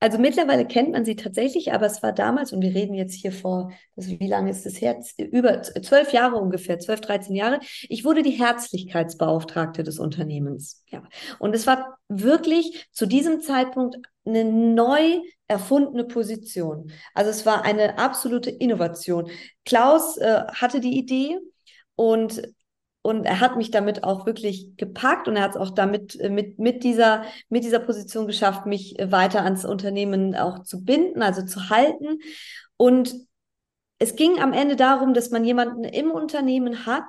Also 0.00 0.18
mittlerweile 0.18 0.66
kennt 0.66 0.92
man 0.92 1.04
sie 1.04 1.14
tatsächlich, 1.14 1.72
aber 1.72 1.84
es 1.84 2.02
war 2.02 2.12
damals, 2.12 2.52
und 2.52 2.62
wir 2.62 2.74
reden 2.74 2.94
jetzt 2.94 3.14
hier 3.14 3.32
vor, 3.32 3.70
also 3.96 4.10
wie 4.18 4.26
lange 4.26 4.50
ist 4.50 4.64
das 4.64 4.80
her? 4.80 4.98
Über 5.18 5.62
zwölf 5.62 6.12
Jahre 6.12 6.36
ungefähr, 6.36 6.78
zwölf, 6.78 7.02
dreizehn 7.02 7.36
Jahre. 7.36 7.60
Ich 7.88 8.04
wurde 8.04 8.22
die 8.22 8.30
Herzlichkeitsbeauftragte 8.30 9.82
des 9.82 9.98
Unternehmens. 9.98 10.82
Ja. 10.88 11.02
Und 11.38 11.54
es 11.54 11.66
war 11.66 11.98
wirklich 12.08 12.88
zu 12.92 13.04
diesem 13.04 13.40
Zeitpunkt 13.42 13.98
eine 14.24 14.44
neu 14.44 15.20
erfundene 15.48 16.04
Position. 16.04 16.92
Also 17.12 17.30
es 17.30 17.44
war 17.44 17.64
eine 17.64 17.98
absolute 17.98 18.50
Innovation. 18.50 19.30
Klaus 19.64 20.16
äh, 20.16 20.44
hatte 20.52 20.80
die 20.80 20.96
Idee 20.96 21.38
und 21.94 22.42
und 23.02 23.24
er 23.24 23.40
hat 23.40 23.56
mich 23.56 23.70
damit 23.70 24.04
auch 24.04 24.26
wirklich 24.26 24.76
gepackt 24.76 25.26
und 25.26 25.36
er 25.36 25.42
hat 25.42 25.52
es 25.52 25.56
auch 25.56 25.70
damit 25.70 26.18
äh, 26.20 26.28
mit, 26.28 26.58
mit, 26.58 26.84
dieser, 26.84 27.24
mit 27.48 27.64
dieser 27.64 27.78
Position 27.78 28.26
geschafft, 28.26 28.66
mich 28.66 28.98
äh, 28.98 29.10
weiter 29.10 29.42
ans 29.42 29.64
Unternehmen 29.64 30.34
auch 30.34 30.62
zu 30.62 30.84
binden, 30.84 31.22
also 31.22 31.44
zu 31.44 31.70
halten. 31.70 32.18
Und 32.76 33.14
es 33.98 34.16
ging 34.16 34.38
am 34.38 34.52
Ende 34.52 34.76
darum, 34.76 35.14
dass 35.14 35.30
man 35.30 35.44
jemanden 35.44 35.84
im 35.84 36.10
Unternehmen 36.10 36.86
hat, 36.86 37.04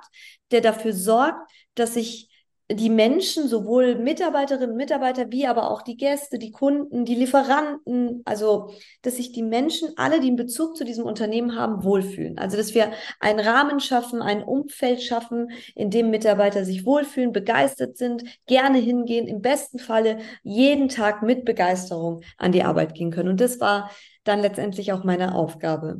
der 0.51 0.61
dafür 0.61 0.93
sorgt, 0.93 1.49
dass 1.75 1.93
sich 1.93 2.30
die 2.75 2.89
Menschen, 2.89 3.47
sowohl 3.47 3.95
Mitarbeiterinnen 3.95 4.71
und 4.71 4.77
Mitarbeiter, 4.77 5.31
wie 5.31 5.47
aber 5.47 5.69
auch 5.69 5.81
die 5.81 5.97
Gäste, 5.97 6.37
die 6.37 6.51
Kunden, 6.51 7.05
die 7.05 7.15
Lieferanten, 7.15 8.21
also 8.25 8.71
dass 9.01 9.17
sich 9.17 9.31
die 9.31 9.43
Menschen, 9.43 9.89
alle, 9.97 10.19
die 10.19 10.27
einen 10.27 10.35
Bezug 10.35 10.75
zu 10.75 10.83
diesem 10.83 11.05
Unternehmen 11.05 11.55
haben, 11.55 11.83
wohlfühlen. 11.83 12.37
Also 12.37 12.57
dass 12.57 12.73
wir 12.73 12.91
einen 13.19 13.39
Rahmen 13.39 13.79
schaffen, 13.79 14.21
ein 14.21 14.43
Umfeld 14.43 15.01
schaffen, 15.01 15.51
in 15.75 15.89
dem 15.89 16.09
Mitarbeiter 16.09 16.65
sich 16.65 16.85
wohlfühlen, 16.85 17.31
begeistert 17.31 17.97
sind, 17.97 18.23
gerne 18.47 18.77
hingehen, 18.77 19.27
im 19.27 19.41
besten 19.41 19.79
Falle 19.79 20.19
jeden 20.43 20.89
Tag 20.89 21.23
mit 21.23 21.45
Begeisterung 21.45 22.21
an 22.37 22.51
die 22.51 22.63
Arbeit 22.63 22.93
gehen 22.93 23.11
können. 23.11 23.29
Und 23.29 23.41
das 23.41 23.59
war 23.59 23.91
dann 24.23 24.39
letztendlich 24.39 24.93
auch 24.93 25.03
meine 25.03 25.35
Aufgabe. 25.35 25.99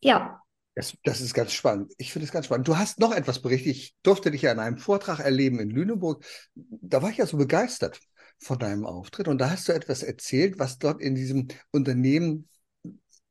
Ja, 0.00 0.40
das, 0.78 0.96
das, 1.02 1.20
ist 1.20 1.34
ganz 1.34 1.52
spannend. 1.52 1.92
Ich 1.98 2.12
finde 2.12 2.26
es 2.26 2.32
ganz 2.32 2.46
spannend. 2.46 2.68
Du 2.68 2.78
hast 2.78 3.00
noch 3.00 3.12
etwas 3.12 3.42
berichtet. 3.42 3.72
Ich 3.72 3.96
durfte 4.04 4.30
dich 4.30 4.42
ja 4.42 4.52
in 4.52 4.60
einem 4.60 4.78
Vortrag 4.78 5.18
erleben 5.18 5.58
in 5.58 5.70
Lüneburg. 5.70 6.24
Da 6.54 7.02
war 7.02 7.10
ich 7.10 7.16
ja 7.16 7.26
so 7.26 7.36
begeistert 7.36 7.98
von 8.38 8.60
deinem 8.60 8.86
Auftritt. 8.86 9.26
Und 9.26 9.38
da 9.38 9.50
hast 9.50 9.66
du 9.66 9.72
etwas 9.72 10.04
erzählt, 10.04 10.60
was 10.60 10.78
dort 10.78 11.00
in 11.00 11.16
diesem 11.16 11.48
Unternehmen 11.72 12.48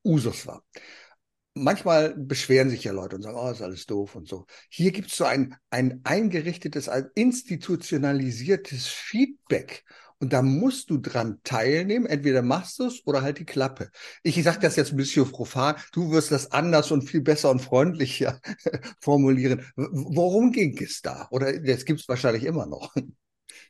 Usus 0.04 0.46
war. 0.46 0.66
Manchmal 1.54 2.16
beschweren 2.18 2.70
sich 2.70 2.84
ja 2.84 2.92
Leute 2.92 3.16
und 3.16 3.22
sagen, 3.22 3.38
oh, 3.39 3.50
ist 3.50 3.62
alles 3.62 3.86
doof 3.86 4.18
und 4.18 4.27
so. 4.27 4.46
Hier 4.70 4.92
gibt 4.92 5.10
es 5.10 5.16
so 5.16 5.24
ein, 5.24 5.56
ein 5.70 6.01
eingerichtetes, 6.04 6.89
ein 6.89 7.08
institutionalisiertes 7.16 8.88
Feedback. 8.88 9.86
Und 10.19 10.33
da 10.33 10.41
musst 10.41 10.89
du 10.89 10.97
dran 10.97 11.39
teilnehmen. 11.43 12.05
Entweder 12.05 12.41
machst 12.41 12.79
du 12.79 12.86
es 12.86 13.05
oder 13.05 13.21
halt 13.21 13.39
die 13.39 13.45
Klappe. 13.45 13.89
Ich 14.24 14.41
sage 14.43 14.59
das 14.62 14.75
jetzt 14.75 14.91
ein 14.91 14.97
bisschen 14.97 15.29
profan. 15.31 15.75
Du 15.93 16.12
wirst 16.12 16.31
das 16.31 16.51
anders 16.51 16.91
und 16.91 17.03
viel 17.03 17.21
besser 17.21 17.51
und 17.51 17.62
freundlicher 17.62 18.39
formulieren. 19.00 19.65
Worum 19.75 20.51
ging 20.51 20.77
es 20.81 21.01
da? 21.01 21.27
Oder 21.29 21.59
das 21.59 21.86
gibt 21.86 22.01
es 22.01 22.09
wahrscheinlich 22.09 22.43
immer 22.43 22.65
noch. 22.65 22.95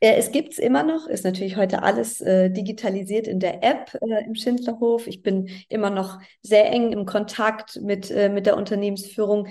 Es 0.00 0.30
gibt 0.30 0.52
es 0.52 0.58
immer 0.58 0.84
noch, 0.84 1.08
ist 1.08 1.24
natürlich 1.24 1.56
heute 1.56 1.82
alles 1.82 2.20
äh, 2.20 2.50
digitalisiert 2.50 3.26
in 3.26 3.40
der 3.40 3.64
App 3.64 3.94
äh, 4.00 4.24
im 4.24 4.34
Schindlerhof. 4.34 5.06
Ich 5.08 5.22
bin 5.22 5.50
immer 5.68 5.90
noch 5.90 6.20
sehr 6.42 6.70
eng 6.70 6.92
im 6.92 7.04
Kontakt 7.04 7.80
mit, 7.82 8.10
äh, 8.10 8.28
mit 8.28 8.46
der 8.46 8.56
Unternehmensführung. 8.56 9.48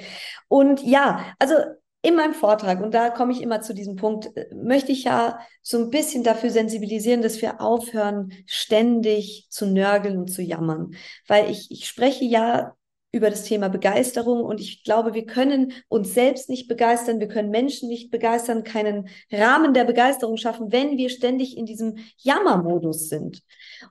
Und 0.47 0.81
ja, 0.83 1.33
also 1.39 1.55
in 2.01 2.15
meinem 2.15 2.33
Vortrag, 2.33 2.81
und 2.81 2.93
da 2.93 3.09
komme 3.09 3.33
ich 3.33 3.41
immer 3.41 3.61
zu 3.61 3.73
diesem 3.73 3.95
Punkt, 3.95 4.35
äh, 4.37 4.47
möchte 4.53 4.91
ich 4.91 5.03
ja 5.03 5.39
so 5.61 5.77
ein 5.79 5.89
bisschen 5.89 6.23
dafür 6.23 6.49
sensibilisieren, 6.49 7.21
dass 7.21 7.41
wir 7.41 7.61
aufhören, 7.61 8.31
ständig 8.45 9.47
zu 9.49 9.65
nörgeln 9.67 10.17
und 10.17 10.27
zu 10.31 10.41
jammern. 10.41 10.91
Weil 11.27 11.49
ich, 11.49 11.71
ich 11.71 11.87
spreche 11.87 12.25
ja 12.25 12.75
über 13.17 13.29
das 13.31 13.43
Thema 13.43 13.67
Begeisterung 13.67 14.43
und 14.43 14.61
ich 14.61 14.83
glaube, 14.83 15.13
wir 15.13 15.25
können 15.25 15.73
uns 15.89 16.13
selbst 16.13 16.49
nicht 16.49 16.67
begeistern, 16.67 17.19
wir 17.19 17.27
können 17.27 17.49
Menschen 17.49 17.89
nicht 17.89 18.11
begeistern, 18.11 18.63
keinen 18.63 19.09
Rahmen 19.31 19.73
der 19.73 19.85
Begeisterung 19.85 20.37
schaffen, 20.37 20.71
wenn 20.71 20.97
wir 20.97 21.09
ständig 21.09 21.57
in 21.57 21.65
diesem 21.65 21.97
Jammermodus 22.17 23.09
sind. 23.09 23.41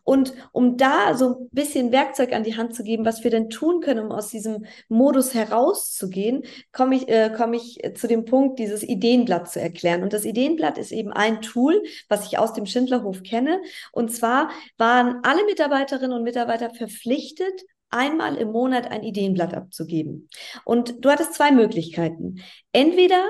Und 0.05 0.33
um 0.53 0.77
da 0.77 1.15
so 1.15 1.29
ein 1.31 1.49
bisschen 1.51 1.91
Werkzeug 1.91 2.33
an 2.33 2.45
die 2.45 2.57
Hand 2.57 2.75
zu 2.75 2.85
geben, 2.85 3.05
was 3.05 3.25
wir 3.25 3.31
denn 3.31 3.51
tun 3.51 3.81
können, 3.81 4.07
um 4.07 4.13
aus 4.13 4.29
diesem 4.29 4.65
Modus 4.89 5.35
herauszugehen, 5.35 6.45
komme 6.73 6.97
ich, 6.97 7.09
äh, 7.09 7.31
komme 7.37 7.57
ich 7.57 7.81
zu 7.95 8.07
dem 8.07 8.25
Punkt, 8.25 8.61
dieses 8.61 8.83
Ideenblatt 8.83 9.51
zu 9.51 9.61
erklären. 9.61 10.03
Und 10.03 10.13
das 10.13 10.25
Ideenblatt 10.25 10.79
ist 10.79 10.93
eben 10.93 11.13
ein 11.13 11.41
Tool, 11.41 11.83
was 12.09 12.27
ich 12.27 12.39
aus 12.39 12.53
dem 12.53 12.67
Schindlerhof 12.67 13.25
kenne. 13.25 13.61
Und 13.91 14.13
zwar 14.13 14.51
waren 14.79 15.21
alle 15.25 15.45
Mitarbeiterinnen 15.47 16.17
und 16.17 16.23
Mitarbeiter 16.23 16.71
verpflichtet, 16.71 17.63
einmal 17.97 18.37
im 18.37 18.53
Monat 18.53 18.91
ein 18.91 19.03
Ideenblatt 19.03 19.55
abzugeben. 19.55 20.29
Und 20.65 21.05
du 21.05 21.11
hattest 21.11 21.35
zwei 21.35 21.51
Möglichkeiten. 21.51 22.43
Entweder 22.73 23.25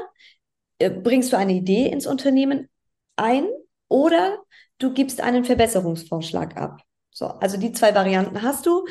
äh, 0.79 0.91
bringst 0.91 1.33
du 1.33 1.39
eine 1.39 1.55
Idee 1.55 1.89
ins 1.89 2.07
Unternehmen 2.07 2.69
ein 3.17 3.47
oder 3.89 4.39
du 4.79 4.93
gibst 4.93 5.21
einen 5.21 5.45
Verbesserungsvorschlag 5.45 6.57
ab. 6.57 6.81
So, 7.11 7.27
also 7.27 7.57
die 7.57 7.73
zwei 7.73 7.95
Varianten 7.95 8.43
hast 8.43 8.67
du. 8.67 8.85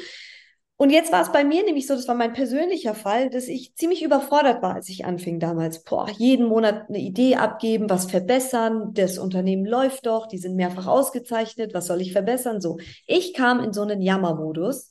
Und 0.77 0.89
jetzt 0.89 1.13
war 1.13 1.21
es 1.21 1.31
bei 1.31 1.45
mir 1.45 1.63
nämlich 1.63 1.87
so, 1.87 1.95
das 1.95 2.07
war 2.07 2.15
mein 2.15 2.33
persönlicher 2.33 2.95
Fall, 2.95 3.29
dass 3.29 3.47
ich 3.47 3.75
ziemlich 3.75 4.03
überfordert 4.03 4.61
war, 4.61 4.73
als 4.73 4.89
ich 4.89 5.05
anfing 5.05 5.39
damals. 5.39 5.83
Boah, 5.83 6.09
jeden 6.17 6.47
Monat 6.47 6.89
eine 6.89 6.99
Idee 6.99 7.35
abgeben, 7.35 7.89
was 7.89 8.11
verbessern, 8.11 8.93
das 8.93 9.17
Unternehmen 9.17 9.65
läuft 9.65 10.05
doch, 10.05 10.27
die 10.27 10.37
sind 10.37 10.57
mehrfach 10.57 10.87
ausgezeichnet, 10.87 11.73
was 11.73 11.87
soll 11.87 12.01
ich 12.01 12.11
verbessern? 12.11 12.59
So, 12.59 12.77
ich 13.07 13.33
kam 13.33 13.63
in 13.63 13.71
so 13.71 13.83
einen 13.83 14.01
Jammermodus 14.01 14.89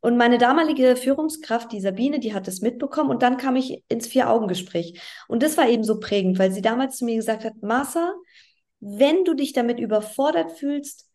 und 0.00 0.16
meine 0.16 0.38
damalige 0.38 0.96
Führungskraft, 0.96 1.72
die 1.72 1.80
Sabine, 1.80 2.20
die 2.20 2.34
hat 2.34 2.48
es 2.48 2.62
mitbekommen 2.62 3.10
und 3.10 3.22
dann 3.22 3.36
kam 3.36 3.56
ich 3.56 3.84
ins 3.88 4.06
Vier-Augen-Gespräch. 4.06 5.00
Und 5.28 5.42
das 5.42 5.58
war 5.58 5.68
eben 5.68 5.84
so 5.84 6.00
prägend, 6.00 6.38
weil 6.38 6.52
sie 6.52 6.62
damals 6.62 6.96
zu 6.96 7.04
mir 7.04 7.16
gesagt 7.16 7.44
hat, 7.44 7.62
Martha, 7.62 8.14
wenn 8.80 9.24
du 9.24 9.34
dich 9.34 9.52
damit 9.52 9.78
überfordert 9.78 10.52
fühlst, 10.52 11.06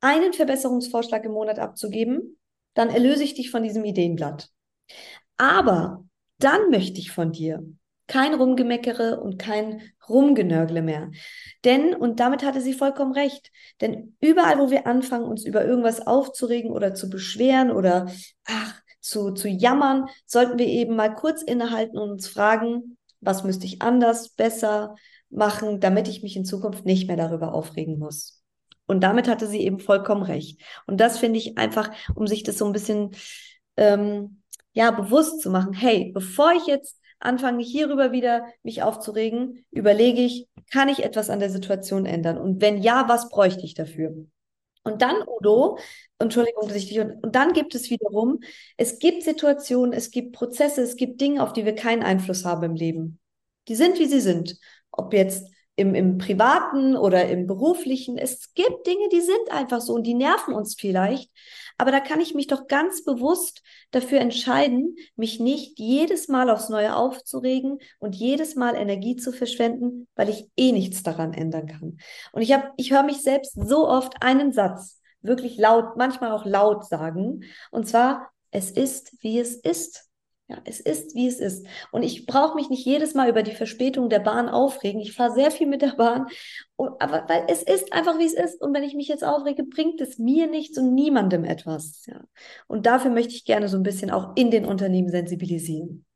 einen 0.00 0.32
Verbesserungsvorschlag 0.32 1.24
im 1.24 1.32
Monat 1.32 1.58
abzugeben, 1.58 2.38
dann 2.74 2.90
erlöse 2.90 3.24
ich 3.24 3.34
dich 3.34 3.50
von 3.50 3.62
diesem 3.62 3.84
Ideenblatt. 3.84 4.50
Aber 5.38 6.04
dann 6.38 6.70
möchte 6.70 7.00
ich 7.00 7.10
von 7.10 7.32
dir 7.32 7.64
kein 8.08 8.34
Rumgemeckere 8.34 9.20
und 9.20 9.38
kein 9.38 9.82
Rumgenörgle 10.08 10.82
mehr. 10.82 11.10
Denn, 11.64 11.94
und 11.94 12.18
damit 12.18 12.44
hatte 12.44 12.60
sie 12.60 12.72
vollkommen 12.72 13.12
recht, 13.12 13.52
denn 13.80 14.16
überall, 14.20 14.58
wo 14.58 14.70
wir 14.70 14.86
anfangen, 14.86 15.26
uns 15.26 15.44
über 15.44 15.64
irgendwas 15.64 16.06
aufzuregen 16.06 16.72
oder 16.72 16.94
zu 16.94 17.08
beschweren 17.08 17.70
oder 17.70 18.10
ach, 18.46 18.80
zu, 19.00 19.30
zu 19.32 19.48
jammern, 19.48 20.06
sollten 20.26 20.58
wir 20.58 20.66
eben 20.66 20.96
mal 20.96 21.14
kurz 21.14 21.42
innehalten 21.42 21.98
und 21.98 22.10
uns 22.10 22.26
fragen, 22.26 22.96
was 23.20 23.44
müsste 23.44 23.66
ich 23.66 23.82
anders, 23.82 24.30
besser 24.30 24.96
machen, 25.30 25.80
damit 25.80 26.08
ich 26.08 26.22
mich 26.22 26.36
in 26.36 26.44
Zukunft 26.44 26.84
nicht 26.84 27.06
mehr 27.06 27.16
darüber 27.16 27.52
aufregen 27.52 27.98
muss. 27.98 28.42
Und 28.86 29.02
damit 29.02 29.28
hatte 29.28 29.46
sie 29.46 29.60
eben 29.60 29.80
vollkommen 29.80 30.22
recht. 30.22 30.60
Und 30.86 30.98
das 31.00 31.18
finde 31.18 31.38
ich 31.38 31.58
einfach, 31.58 31.90
um 32.14 32.26
sich 32.26 32.42
das 32.42 32.56
so 32.56 32.64
ein 32.64 32.72
bisschen 32.72 33.10
ähm, 33.76 34.42
ja 34.72 34.90
bewusst 34.90 35.42
zu 35.42 35.50
machen. 35.50 35.74
Hey, 35.74 36.10
bevor 36.14 36.52
ich 36.52 36.66
jetzt 36.66 36.97
anfange 37.20 37.62
hierüber 37.62 38.12
wieder 38.12 38.46
mich 38.62 38.82
aufzuregen, 38.82 39.64
überlege 39.70 40.20
ich, 40.20 40.48
kann 40.72 40.88
ich 40.88 41.02
etwas 41.04 41.30
an 41.30 41.40
der 41.40 41.50
Situation 41.50 42.06
ändern? 42.06 42.38
Und 42.38 42.60
wenn 42.60 42.82
ja, 42.82 43.08
was 43.08 43.28
bräuchte 43.28 43.64
ich 43.64 43.74
dafür? 43.74 44.14
Und 44.84 45.02
dann, 45.02 45.16
Udo, 45.26 45.78
Entschuldigung, 46.18 46.66
dass 46.68 46.76
ich 46.76 46.88
dich, 46.88 47.00
und 47.00 47.34
dann 47.34 47.52
gibt 47.52 47.74
es 47.74 47.90
wiederum, 47.90 48.40
es 48.76 48.98
gibt 48.98 49.22
Situationen, 49.22 49.92
es 49.92 50.10
gibt 50.10 50.32
Prozesse, 50.32 50.82
es 50.82 50.96
gibt 50.96 51.20
Dinge, 51.20 51.42
auf 51.42 51.52
die 51.52 51.64
wir 51.64 51.74
keinen 51.74 52.02
Einfluss 52.02 52.44
haben 52.44 52.62
im 52.62 52.74
Leben. 52.74 53.18
Die 53.68 53.74
sind, 53.74 53.98
wie 53.98 54.06
sie 54.06 54.20
sind. 54.20 54.56
Ob 54.90 55.12
jetzt 55.12 55.46
im, 55.78 55.94
im 55.94 56.18
privaten 56.18 56.96
oder 56.96 57.28
im 57.28 57.46
beruflichen. 57.46 58.18
Es 58.18 58.52
gibt 58.54 58.86
Dinge, 58.86 59.08
die 59.12 59.20
sind 59.20 59.52
einfach 59.52 59.80
so 59.80 59.94
und 59.94 60.04
die 60.04 60.14
nerven 60.14 60.52
uns 60.54 60.74
vielleicht. 60.74 61.30
Aber 61.78 61.92
da 61.92 62.00
kann 62.00 62.20
ich 62.20 62.34
mich 62.34 62.48
doch 62.48 62.66
ganz 62.66 63.04
bewusst 63.04 63.62
dafür 63.92 64.20
entscheiden, 64.20 64.96
mich 65.16 65.38
nicht 65.38 65.78
jedes 65.78 66.28
Mal 66.28 66.50
aufs 66.50 66.68
Neue 66.68 66.96
aufzuregen 66.96 67.78
und 68.00 68.16
jedes 68.16 68.56
Mal 68.56 68.74
Energie 68.74 69.16
zu 69.16 69.32
verschwenden, 69.32 70.08
weil 70.16 70.28
ich 70.28 70.48
eh 70.56 70.72
nichts 70.72 71.04
daran 71.04 71.32
ändern 71.32 71.68
kann. 71.68 71.98
Und 72.32 72.42
ich 72.42 72.52
habe, 72.52 72.70
ich 72.76 72.92
höre 72.92 73.04
mich 73.04 73.22
selbst 73.22 73.54
so 73.54 73.88
oft 73.88 74.22
einen 74.22 74.52
Satz 74.52 75.00
wirklich 75.22 75.56
laut, 75.56 75.96
manchmal 75.96 76.32
auch 76.32 76.44
laut 76.44 76.84
sagen. 76.84 77.44
Und 77.70 77.88
zwar, 77.88 78.30
es 78.50 78.70
ist, 78.70 79.12
wie 79.22 79.38
es 79.38 79.54
ist. 79.54 80.07
Ja, 80.48 80.62
es 80.64 80.80
ist, 80.80 81.14
wie 81.14 81.26
es 81.28 81.40
ist. 81.40 81.66
Und 81.92 82.02
ich 82.02 82.24
brauche 82.24 82.54
mich 82.54 82.70
nicht 82.70 82.84
jedes 82.86 83.12
Mal 83.12 83.28
über 83.28 83.42
die 83.42 83.54
Verspätung 83.54 84.08
der 84.08 84.20
Bahn 84.20 84.48
aufregen. 84.48 84.98
Ich 84.98 85.12
fahre 85.12 85.34
sehr 85.34 85.50
viel 85.50 85.66
mit 85.66 85.82
der 85.82 85.94
Bahn. 85.94 86.26
Und, 86.76 87.00
aber 87.02 87.28
weil 87.28 87.44
es 87.48 87.62
ist 87.62 87.92
einfach, 87.92 88.18
wie 88.18 88.24
es 88.24 88.32
ist. 88.32 88.58
Und 88.62 88.72
wenn 88.72 88.82
ich 88.82 88.94
mich 88.94 89.08
jetzt 89.08 89.24
aufrege, 89.24 89.64
bringt 89.64 90.00
es 90.00 90.18
mir 90.18 90.46
nichts 90.46 90.78
und 90.78 90.94
niemandem 90.94 91.44
etwas. 91.44 92.06
Ja. 92.06 92.24
Und 92.66 92.86
dafür 92.86 93.10
möchte 93.10 93.34
ich 93.34 93.44
gerne 93.44 93.68
so 93.68 93.76
ein 93.76 93.82
bisschen 93.82 94.10
auch 94.10 94.36
in 94.36 94.50
den 94.50 94.64
Unternehmen 94.64 95.10
sensibilisieren. 95.10 96.06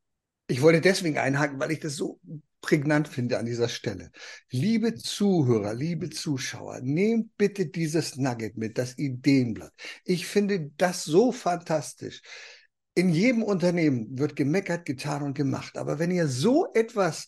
Ich 0.47 0.63
wollte 0.63 0.81
deswegen 0.81 1.19
einhaken, 1.19 1.61
weil 1.61 1.71
ich 1.71 1.81
das 1.81 1.97
so 1.97 2.19
prägnant 2.63 3.09
finde 3.09 3.39
an 3.39 3.45
dieser 3.45 3.69
Stelle. 3.69 4.11
Liebe 4.51 4.95
Zuhörer, 4.95 5.75
liebe 5.75 6.09
Zuschauer, 6.09 6.81
nehmt 6.81 7.37
bitte 7.37 7.67
dieses 7.67 8.17
Nugget 8.17 8.57
mit, 8.57 8.79
das 8.79 8.97
Ideenblatt. 8.97 9.73
Ich 10.05 10.27
finde 10.27 10.71
das 10.79 11.05
so 11.05 11.33
fantastisch 11.33 12.23
in 12.95 13.09
jedem 13.09 13.43
Unternehmen 13.43 14.19
wird 14.19 14.37
gemeckert, 14.37 14.85
getan 14.85 15.23
und 15.23 15.35
gemacht. 15.35 15.79
Aber 15.79 15.99
wenn 15.99 16.11
ihr 16.11 16.29
so 16.29 16.67
etwas 16.75 17.27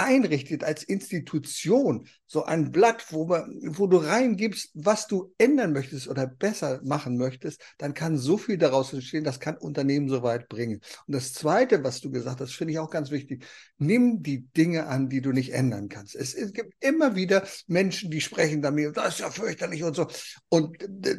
einrichtet 0.00 0.64
als 0.64 0.82
Institution, 0.82 2.08
so 2.26 2.44
ein 2.44 2.72
Blatt, 2.72 3.04
wo, 3.10 3.26
man, 3.26 3.60
wo 3.62 3.86
du 3.86 3.98
reingibst, 3.98 4.70
was 4.72 5.06
du 5.06 5.34
ändern 5.36 5.72
möchtest 5.74 6.08
oder 6.08 6.26
besser 6.26 6.80
machen 6.82 7.18
möchtest, 7.18 7.60
dann 7.76 7.92
kann 7.92 8.16
so 8.16 8.38
viel 8.38 8.56
daraus 8.56 8.94
entstehen, 8.94 9.24
das 9.24 9.40
kann 9.40 9.58
Unternehmen 9.58 10.08
so 10.08 10.22
weit 10.22 10.48
bringen. 10.48 10.80
Und 11.06 11.14
das 11.14 11.34
Zweite, 11.34 11.84
was 11.84 12.00
du 12.00 12.10
gesagt 12.10 12.40
hast, 12.40 12.52
finde 12.52 12.72
ich 12.72 12.78
auch 12.78 12.88
ganz 12.88 13.10
wichtig, 13.10 13.44
nimm 13.76 14.22
die 14.22 14.46
Dinge 14.56 14.86
an, 14.86 15.10
die 15.10 15.20
du 15.20 15.32
nicht 15.32 15.52
ändern 15.52 15.90
kannst. 15.90 16.16
Es, 16.16 16.32
es 16.32 16.54
gibt 16.54 16.72
immer 16.82 17.14
wieder 17.14 17.46
Menschen, 17.66 18.10
die 18.10 18.22
sprechen 18.22 18.62
damit, 18.62 18.96
das 18.96 19.14
ist 19.14 19.20
ja 19.20 19.30
fürchterlich 19.30 19.84
und 19.84 19.96
so. 19.96 20.06
Und 20.48 20.82
äh, 20.82 21.16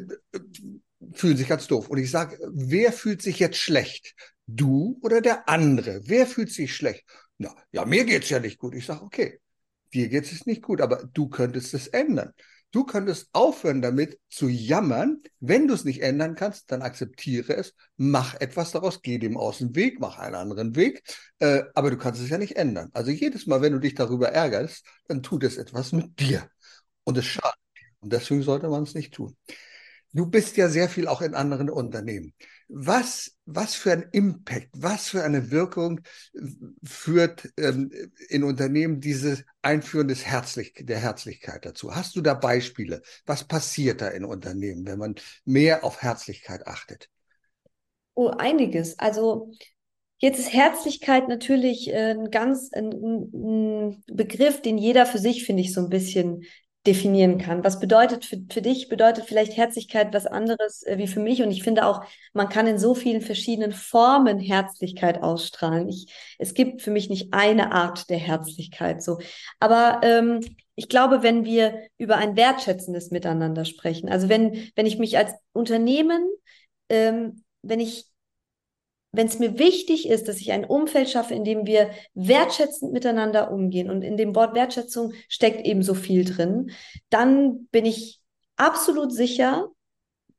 fühlen 1.14 1.36
sich 1.36 1.48
ganz 1.48 1.66
doof. 1.66 1.88
Und 1.88 1.98
ich 1.98 2.10
sage, 2.10 2.38
wer 2.52 2.92
fühlt 2.92 3.22
sich 3.22 3.38
jetzt 3.38 3.58
schlecht? 3.58 4.14
Du 4.46 4.98
oder 5.02 5.20
der 5.20 5.48
andere? 5.48 6.00
Wer 6.04 6.26
fühlt 6.26 6.52
sich 6.52 6.74
schlecht? 6.74 7.04
Na, 7.38 7.54
ja, 7.72 7.84
mir 7.84 8.04
geht's 8.04 8.30
ja 8.30 8.38
nicht 8.38 8.58
gut. 8.58 8.74
Ich 8.74 8.86
sage, 8.86 9.02
okay, 9.02 9.40
dir 9.92 10.08
geht 10.08 10.30
es 10.30 10.46
nicht 10.46 10.62
gut, 10.62 10.80
aber 10.80 11.04
du 11.12 11.28
könntest 11.28 11.74
es 11.74 11.88
ändern. 11.88 12.32
Du 12.72 12.84
könntest 12.84 13.28
aufhören 13.32 13.82
damit 13.82 14.18
zu 14.30 14.48
jammern. 14.48 15.22
Wenn 15.40 15.68
du 15.68 15.74
es 15.74 15.84
nicht 15.84 16.00
ändern 16.02 16.34
kannst, 16.34 16.72
dann 16.72 16.80
akzeptiere 16.80 17.54
es, 17.54 17.74
mach 17.96 18.34
etwas 18.40 18.72
daraus, 18.72 19.02
geh 19.02 19.18
dem 19.18 19.36
aus 19.36 19.58
dem 19.58 19.76
Weg, 19.76 20.00
mach 20.00 20.18
einen 20.18 20.36
anderen 20.36 20.74
Weg. 20.74 21.02
Äh, 21.38 21.64
aber 21.74 21.90
du 21.90 21.98
kannst 21.98 22.22
es 22.22 22.30
ja 22.30 22.38
nicht 22.38 22.56
ändern. 22.56 22.88
Also 22.94 23.10
jedes 23.10 23.46
Mal, 23.46 23.60
wenn 23.60 23.74
du 23.74 23.78
dich 23.78 23.94
darüber 23.94 24.30
ärgerst, 24.30 24.86
dann 25.06 25.22
tut 25.22 25.44
es 25.44 25.58
etwas 25.58 25.92
mit 25.92 26.18
dir. 26.18 26.48
Und 27.04 27.18
es 27.18 27.26
schadet 27.26 27.58
dir. 27.76 27.86
Und 28.00 28.12
deswegen 28.14 28.42
sollte 28.42 28.68
man 28.68 28.84
es 28.84 28.94
nicht 28.94 29.12
tun. 29.12 29.36
Du 30.12 30.26
bist 30.26 30.56
ja 30.56 30.68
sehr 30.68 30.88
viel 30.88 31.08
auch 31.08 31.22
in 31.22 31.34
anderen 31.34 31.70
Unternehmen. 31.70 32.34
Was, 32.68 33.36
was 33.46 33.74
für 33.74 33.92
ein 33.92 34.08
Impact, 34.12 34.68
was 34.72 35.08
für 35.08 35.24
eine 35.24 35.50
Wirkung 35.50 36.00
führt 36.82 37.50
ähm, 37.56 37.90
in 38.28 38.44
Unternehmen 38.44 39.00
dieses 39.00 39.44
Einführen 39.62 40.08
des 40.08 40.26
Herzlich, 40.26 40.74
der 40.78 40.98
Herzlichkeit 40.98 41.64
dazu? 41.64 41.94
Hast 41.94 42.16
du 42.16 42.20
da 42.20 42.34
Beispiele? 42.34 43.02
Was 43.26 43.44
passiert 43.44 44.00
da 44.00 44.08
in 44.08 44.24
Unternehmen, 44.24 44.86
wenn 44.86 44.98
man 44.98 45.14
mehr 45.44 45.84
auf 45.84 46.02
Herzlichkeit 46.02 46.66
achtet? 46.66 47.08
Oh, 48.14 48.28
einiges. 48.28 48.98
Also 48.98 49.52
Jetzt 50.22 50.38
ist 50.38 50.52
Herzlichkeit 50.52 51.26
natürlich 51.26 51.88
äh, 51.88 52.12
ein 52.12 52.30
ganz 52.30 52.72
ein, 52.72 52.92
ein 52.92 54.04
Begriff, 54.06 54.62
den 54.62 54.78
jeder 54.78 55.04
für 55.04 55.18
sich, 55.18 55.44
finde 55.44 55.62
ich, 55.62 55.74
so 55.74 55.80
ein 55.80 55.88
bisschen 55.88 56.44
definieren 56.86 57.38
kann. 57.38 57.62
Was 57.62 57.78
bedeutet 57.78 58.24
für, 58.24 58.38
für 58.50 58.60
dich, 58.60 58.88
bedeutet 58.88 59.26
vielleicht 59.26 59.56
Herzlichkeit 59.56 60.12
was 60.12 60.26
anderes 60.26 60.82
äh, 60.82 60.98
wie 60.98 61.06
für 61.06 61.20
mich. 61.20 61.42
Und 61.42 61.50
ich 61.50 61.62
finde 61.62 61.86
auch, 61.86 62.04
man 62.32 62.48
kann 62.48 62.66
in 62.66 62.78
so 62.78 62.94
vielen 62.94 63.20
verschiedenen 63.20 63.72
Formen 63.72 64.40
Herzlichkeit 64.40 65.22
ausstrahlen. 65.22 65.88
Ich, 65.88 66.12
es 66.38 66.54
gibt 66.54 66.82
für 66.82 66.90
mich 66.90 67.08
nicht 67.08 67.32
eine 67.32 67.72
Art 67.72 68.10
der 68.10 68.18
Herzlichkeit 68.18 69.02
so. 69.02 69.18
Aber 69.60 70.00
ähm, 70.02 70.40
ich 70.74 70.88
glaube, 70.88 71.22
wenn 71.22 71.44
wir 71.44 71.86
über 71.98 72.16
ein 72.16 72.36
wertschätzendes 72.36 73.10
Miteinander 73.10 73.64
sprechen, 73.64 74.08
also 74.08 74.28
wenn, 74.28 74.70
wenn 74.74 74.86
ich 74.86 74.98
mich 74.98 75.18
als 75.18 75.32
Unternehmen, 75.52 76.28
ähm, 76.88 77.44
wenn 77.62 77.78
ich 77.78 78.11
wenn 79.12 79.26
es 79.26 79.38
mir 79.38 79.58
wichtig 79.58 80.08
ist, 80.08 80.26
dass 80.26 80.38
ich 80.38 80.52
ein 80.52 80.64
Umfeld 80.64 81.10
schaffe, 81.10 81.34
in 81.34 81.44
dem 81.44 81.66
wir 81.66 81.90
wertschätzend 82.14 82.92
miteinander 82.92 83.50
umgehen 83.50 83.90
und 83.90 84.02
in 84.02 84.16
dem 84.16 84.34
Wort 84.34 84.54
Wertschätzung 84.54 85.12
steckt 85.28 85.66
eben 85.66 85.82
so 85.82 85.94
viel 85.94 86.24
drin, 86.24 86.70
dann 87.10 87.66
bin 87.66 87.84
ich 87.84 88.20
absolut 88.56 89.12
sicher, 89.12 89.68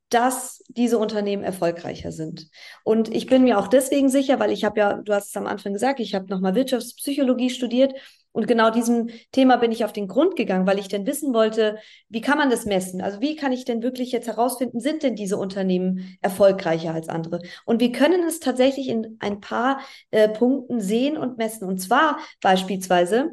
dass 0.10 0.64
diese 0.68 0.98
Unternehmen 0.98 1.44
erfolgreicher 1.44 2.12
sind. 2.12 2.48
Und 2.84 3.14
ich 3.14 3.26
bin 3.28 3.44
mir 3.44 3.58
auch 3.58 3.68
deswegen 3.68 4.10
sicher, 4.10 4.40
weil 4.40 4.52
ich 4.52 4.64
habe 4.64 4.80
ja, 4.80 4.94
du 4.94 5.14
hast 5.14 5.30
es 5.30 5.38
am 5.38 5.48
Anfang 5.48 5.74
gesagt, 5.74 6.00
ich 6.00 6.14
habe 6.14 6.28
nochmal 6.30 6.56
Wirtschaftspsychologie 6.56 7.50
studiert 7.50 7.94
und 8.34 8.48
genau 8.48 8.72
diesem 8.72 9.10
Thema 9.32 9.58
bin 9.58 9.72
ich 9.72 9.86
auf 9.86 9.94
den 9.94 10.08
Grund 10.08 10.36
gegangen, 10.36 10.66
weil 10.66 10.80
ich 10.80 10.88
denn 10.88 11.06
wissen 11.06 11.34
wollte, 11.34 11.78
wie 12.10 12.20
kann 12.20 12.40
man 12.40 12.50
das 12.50 12.66
messen? 12.66 13.00
Also 13.00 13.22
wie 13.22 13.36
kann 13.36 13.52
ich 13.52 13.64
denn 13.64 13.84
wirklich 13.84 14.12
jetzt 14.12 14.28
herausfinden, 14.28 14.80
sind 14.80 15.04
denn 15.04 15.16
diese 15.16 15.38
Unternehmen 15.38 16.18
erfolgreicher 16.22 16.94
als 16.94 17.10
andere? 17.10 17.42
Und 17.64 17.80
wir 17.80 17.92
können 17.92 18.24
es 18.24 18.40
tatsächlich 18.40 18.90
in 18.90 19.18
ein 19.20 19.40
paar 19.40 19.80
äh, 20.10 20.28
Punkten 20.28 20.82
sehen 20.82 21.16
und 21.16 21.38
messen. 21.38 21.68
Und 21.68 21.78
zwar 21.78 22.18
beispielsweise 22.42 23.32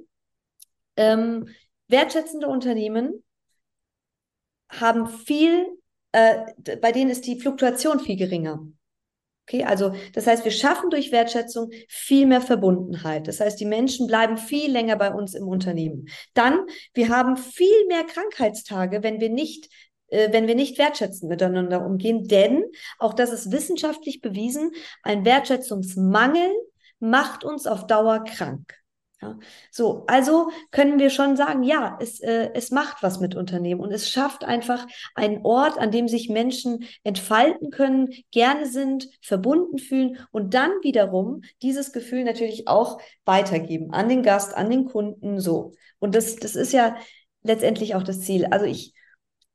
ähm, 0.96 1.48
wertschätzende 1.88 2.46
Unternehmen 2.46 3.24
haben 4.68 5.08
viel, 5.08 5.66
äh, 6.12 6.44
bei 6.80 6.92
denen 6.92 7.10
ist 7.10 7.26
die 7.26 7.40
Fluktuation 7.40 8.00
viel 8.00 8.16
geringer. 8.16 8.66
Okay, 9.50 9.64
also 9.64 9.92
das 10.12 10.28
heißt, 10.28 10.44
wir 10.44 10.52
schaffen 10.52 10.90
durch 10.90 11.10
Wertschätzung 11.10 11.72
viel 11.88 12.26
mehr 12.26 12.40
Verbundenheit. 12.40 13.26
Das 13.26 13.40
heißt, 13.40 13.58
die 13.58 13.64
Menschen 13.64 14.06
bleiben 14.06 14.36
viel 14.36 14.70
länger 14.70 14.94
bei 14.94 15.12
uns 15.12 15.34
im 15.34 15.48
Unternehmen. 15.48 16.06
Dann, 16.34 16.60
wir 16.94 17.08
haben 17.08 17.36
viel 17.36 17.86
mehr 17.88 18.04
Krankheitstage, 18.04 19.02
wenn 19.02 19.20
wir 19.20 19.28
nicht 19.28 19.68
äh, 20.06 20.32
wenn 20.32 20.46
wir 20.46 20.54
nicht 20.54 20.78
wertschätzend 20.78 21.28
miteinander 21.28 21.84
umgehen, 21.84 22.28
denn 22.28 22.62
auch 23.00 23.12
das 23.12 23.32
ist 23.32 23.50
wissenschaftlich 23.50 24.20
bewiesen, 24.20 24.70
ein 25.02 25.24
Wertschätzungsmangel 25.24 26.52
macht 27.00 27.42
uns 27.44 27.66
auf 27.66 27.88
Dauer 27.88 28.22
krank. 28.22 28.79
Ja, 29.22 29.38
so, 29.70 30.04
also 30.06 30.48
können 30.70 30.98
wir 30.98 31.10
schon 31.10 31.36
sagen, 31.36 31.62
ja, 31.62 31.98
es, 32.00 32.20
äh, 32.20 32.50
es 32.54 32.70
macht 32.70 33.02
was 33.02 33.20
mit 33.20 33.34
Unternehmen 33.34 33.82
und 33.82 33.92
es 33.92 34.08
schafft 34.08 34.44
einfach 34.44 34.86
einen 35.14 35.44
Ort, 35.44 35.76
an 35.76 35.90
dem 35.90 36.08
sich 36.08 36.30
Menschen 36.30 36.84
entfalten 37.04 37.70
können, 37.70 38.08
gerne 38.30 38.64
sind, 38.64 39.08
verbunden 39.20 39.78
fühlen 39.78 40.18
und 40.32 40.54
dann 40.54 40.70
wiederum 40.82 41.42
dieses 41.60 41.92
Gefühl 41.92 42.24
natürlich 42.24 42.66
auch 42.66 42.98
weitergeben 43.26 43.92
an 43.92 44.08
den 44.08 44.22
Gast, 44.22 44.56
an 44.56 44.70
den 44.70 44.86
Kunden, 44.86 45.38
so. 45.38 45.72
Und 45.98 46.14
das, 46.14 46.36
das 46.36 46.56
ist 46.56 46.72
ja 46.72 46.96
letztendlich 47.42 47.94
auch 47.94 48.02
das 48.02 48.20
Ziel. 48.20 48.46
Also 48.46 48.64
ich, 48.64 48.94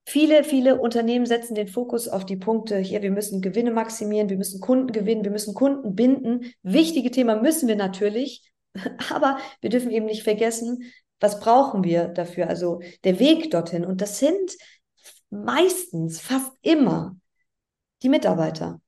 Viele, 0.08 0.44
viele 0.44 0.80
Unternehmen 0.80 1.26
setzen 1.26 1.56
den 1.56 1.68
Fokus 1.68 2.08
auf 2.08 2.28
die 2.28 2.36
Punkte, 2.36 2.78
hier, 2.78 3.02
wir 3.02 3.10
müssen 3.10 3.42
Gewinne 3.42 3.72
maximieren, 3.72 4.30
wir 4.30 4.38
müssen 4.38 4.62
Kunden 4.62 4.92
gewinnen, 4.92 5.24
wir 5.24 5.32
müssen 5.32 5.56
Kunden 5.56 5.96
binden. 5.96 6.54
Wichtige 6.62 7.10
Thema 7.10 7.42
müssen 7.42 7.68
wir 7.68 7.76
natürlich, 7.76 8.44
Aber 9.10 9.40
wir 9.62 9.70
dürfen 9.70 9.92
eben 9.92 10.06
nicht 10.06 10.24
vergessen, 10.24 10.92
was 11.20 11.40
brauchen 11.40 11.84
wir 11.84 12.10
dafür? 12.10 12.50
Also 12.50 12.82
der 13.04 13.20
Weg 13.20 13.52
dorthin. 13.52 13.86
Und 13.86 14.02
das 14.02 14.20
sind 14.20 14.58
meistens, 15.30 16.20
fast 16.20 16.52
immer 16.62 17.16
die 18.04 18.10
Mitarbeiter. 18.10 18.82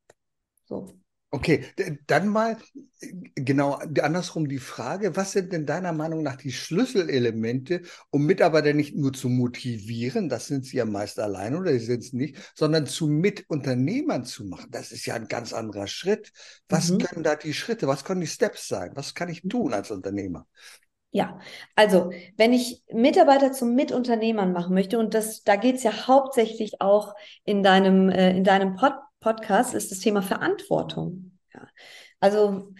So. 0.66 0.88
Okay, 1.30 1.66
dann 2.08 2.30
mal 2.30 2.56
genau 3.36 3.74
andersrum 4.02 4.48
die 4.48 4.60
Frage, 4.60 5.18
was 5.18 5.34
sind 5.34 5.52
denn 5.52 5.66
deiner 5.66 5.92
Meinung 5.92 6.24
nach 6.24 6.38
die 6.38 6.54
Schlüsselelemente, 6.54 7.82
um 8.12 8.26
Mitarbeiter 8.26 8.74
nicht 8.74 8.96
nur 8.96 9.12
zu 9.12 9.28
motivieren, 9.28 10.30
das 10.30 10.48
sind 10.48 10.64
sie 10.66 10.78
ja 10.78 10.86
meist 10.86 11.20
alleine 11.20 11.58
oder 11.58 11.74
sie 11.74 11.80
sind 11.80 12.00
es 12.04 12.14
nicht, 12.14 12.38
sondern 12.56 12.86
zu 12.86 13.08
Mitunternehmern 13.08 14.24
zu 14.24 14.46
machen? 14.46 14.72
Das 14.72 14.94
ist 14.94 15.06
ja 15.06 15.16
ein 15.16 15.28
ganz 15.28 15.52
anderer 15.52 15.88
Schritt. 15.88 16.32
Was 16.70 16.92
mhm. 16.92 17.00
können 17.00 17.24
da 17.24 17.36
die 17.36 17.54
Schritte, 17.54 17.88
was 17.88 18.06
können 18.06 18.22
die 18.22 18.28
Steps 18.28 18.70
sein? 18.70 18.92
Was 18.96 19.14
kann 19.14 19.28
ich 19.28 19.42
tun 19.42 19.74
als 19.74 19.92
Unternehmer? 19.92 20.48
Ja, 21.12 21.40
also 21.76 22.12
wenn 22.38 22.54
ich 22.54 22.84
Mitarbeiter 22.94 23.52
zum 23.52 23.76
Mitunternehmern 23.76 24.54
machen 24.54 24.74
möchte, 24.74 24.98
und 24.98 25.14
das, 25.14 25.44
da 25.44 25.58
geht 25.58 25.76
es 25.76 25.84
ja 25.84 26.08
hauptsächlich 26.08 26.80
auch 26.80 27.16
in 27.44 27.64
deinem, 27.64 28.10
äh, 28.10 28.32
in 28.32 28.46
deinem 28.46 28.76
Pod 28.76 28.94
Podcast, 29.28 29.74
ist 29.74 29.92
das 29.92 30.00
Thema 30.00 30.22
Verantwortung. 30.22 31.38
Ja. 31.54 31.68
Also 32.22 32.74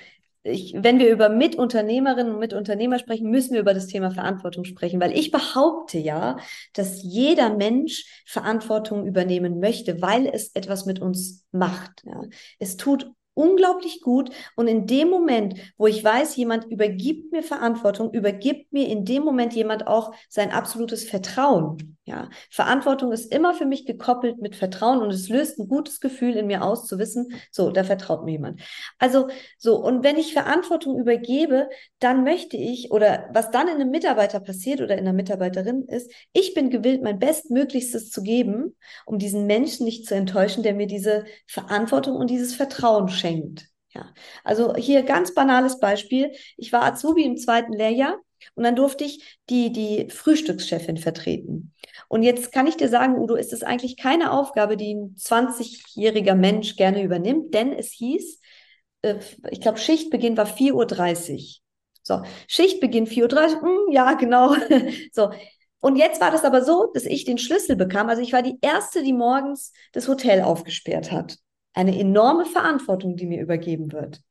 ich, 0.44 0.74
wenn 0.78 0.98
wir 0.98 1.10
über 1.10 1.28
Mitunternehmerinnen 1.28 2.34
und 2.34 2.40
Mitunternehmer 2.40 3.00
sprechen, 3.00 3.30
müssen 3.30 3.54
wir 3.54 3.60
über 3.60 3.74
das 3.74 3.88
Thema 3.88 4.12
Verantwortung 4.12 4.64
sprechen, 4.64 5.02
weil 5.02 5.12
ich 5.18 5.32
behaupte 5.32 5.98
ja, 5.98 6.38
dass 6.74 7.04
jeder 7.04 7.54
Mensch 7.54 8.24
Verantwortung 8.26 9.06
übernehmen 9.06 9.60
möchte, 9.60 10.02
weil 10.02 10.26
es 10.28 10.52
etwas 10.54 10.86
mit 10.86 11.02
uns 11.02 11.46
macht. 11.52 12.04
Ja. 12.06 12.22
Es 12.60 12.78
tut 12.78 13.12
unglaublich 13.38 14.02
gut. 14.02 14.32
Und 14.56 14.68
in 14.68 14.88
dem 14.88 15.10
Moment, 15.10 15.56
wo 15.78 15.88
ich 15.88 16.04
weiß, 16.04 16.36
jemand 16.36 16.66
übergibt 16.66 17.32
mir 17.32 17.44
Verantwortung, 17.44 18.12
übergibt 18.14 18.74
mir 18.74 18.88
in 18.88 19.06
dem 19.06 19.24
Moment 19.24 19.54
jemand 19.54 19.88
auch 19.88 20.14
sein 20.28 20.52
absolutes 20.52 21.04
Vertrauen. 21.04 21.98
Ja, 22.08 22.30
Verantwortung 22.50 23.12
ist 23.12 23.34
immer 23.34 23.54
für 23.54 23.66
mich 23.66 23.86
gekoppelt 23.86 24.42
mit 24.42 24.56
Vertrauen 24.56 25.02
und 25.02 25.12
es 25.12 25.28
löst 25.28 25.60
ein 25.60 25.68
gutes 25.68 26.00
Gefühl 26.00 26.38
in 26.38 26.48
mir 26.48 26.64
aus, 26.64 26.88
zu 26.88 27.00
wissen, 27.00 27.34
so, 27.52 27.70
da 27.70 27.84
vertraut 27.84 28.24
mir 28.24 28.32
jemand. 28.32 28.62
Also, 28.98 29.28
so, 29.58 29.76
und 29.84 30.06
wenn 30.06 30.16
ich 30.16 30.32
Verantwortung 30.32 30.98
übergebe, 30.98 31.68
dann 32.00 32.24
möchte 32.24 32.56
ich, 32.56 32.92
oder 32.92 33.28
was 33.34 33.52
dann 33.52 33.68
in 33.68 33.76
einem 33.76 33.92
Mitarbeiter 33.92 34.40
passiert 34.40 34.80
oder 34.80 34.94
in 34.94 35.02
einer 35.02 35.12
Mitarbeiterin 35.12 35.84
ist, 35.90 36.10
ich 36.32 36.54
bin 36.54 36.70
gewillt, 36.70 37.04
mein 37.04 37.20
Bestmöglichstes 37.20 38.10
zu 38.10 38.24
geben, 38.24 38.78
um 39.06 39.20
diesen 39.20 39.46
Menschen 39.46 39.84
nicht 39.84 40.08
zu 40.08 40.16
enttäuschen, 40.16 40.64
der 40.64 40.76
mir 40.76 40.88
diese 40.88 41.26
Verantwortung 41.46 42.16
und 42.16 42.30
dieses 42.30 42.56
Vertrauen 42.56 43.10
schenkt. 43.10 43.27
Ja, 43.98 44.14
also 44.44 44.76
hier 44.76 45.04
ganz 45.04 45.34
banales 45.34 45.80
Beispiel. 45.80 46.32
Ich 46.58 46.72
war 46.72 46.84
Azubi 46.84 47.24
im 47.24 47.38
zweiten 47.38 47.74
Lehrjahr 47.74 48.18
und 48.56 48.64
dann 48.64 48.76
durfte 48.76 49.04
ich 49.04 49.40
die, 49.50 49.72
die 49.72 50.10
Frühstückschefin 50.10 50.98
vertreten. 50.98 51.74
Und 52.08 52.24
jetzt 52.24 52.52
kann 52.52 52.68
ich 52.68 52.78
dir 52.78 52.90
sagen, 52.90 53.18
Udo, 53.18 53.36
ist 53.36 53.54
es 53.54 53.64
eigentlich 53.64 53.98
keine 53.98 54.32
Aufgabe, 54.32 54.78
die 54.78 54.94
ein 54.94 55.16
20-jähriger 55.18 56.36
Mensch 56.36 56.76
gerne 56.76 57.02
übernimmt, 57.02 57.54
denn 57.54 57.74
es 57.74 57.92
hieß, 57.92 58.40
äh, 59.02 59.16
ich 59.50 59.62
glaube, 59.62 59.80
Schichtbeginn 59.80 60.38
war 60.38 60.46
4.30 60.46 61.34
Uhr. 61.34 61.40
So, 62.04 62.22
Schichtbeginn 62.48 63.08
4.30 63.08 63.56
Uhr, 63.56 63.62
hm, 63.62 63.92
ja, 63.92 64.14
genau. 64.14 64.56
so. 65.12 65.32
Und 65.80 65.96
jetzt 65.96 66.22
war 66.22 66.32
das 66.32 66.44
aber 66.44 66.64
so, 66.64 66.92
dass 66.94 67.06
ich 67.06 67.26
den 67.26 67.38
Schlüssel 67.38 67.76
bekam. 67.76 68.10
Also 68.10 68.22
ich 68.22 68.34
war 68.34 68.42
die 68.42 68.58
Erste, 68.62 69.04
die 69.04 69.14
morgens 69.14 69.74
das 69.92 70.08
Hotel 70.08 70.42
aufgesperrt 70.42 71.12
hat 71.12 71.38
eine 71.78 71.98
enorme 71.98 72.46
Verantwortung, 72.46 73.16
die 73.16 73.28
mir 73.28 73.40
übergeben 73.40 73.92
wird. 73.92 74.22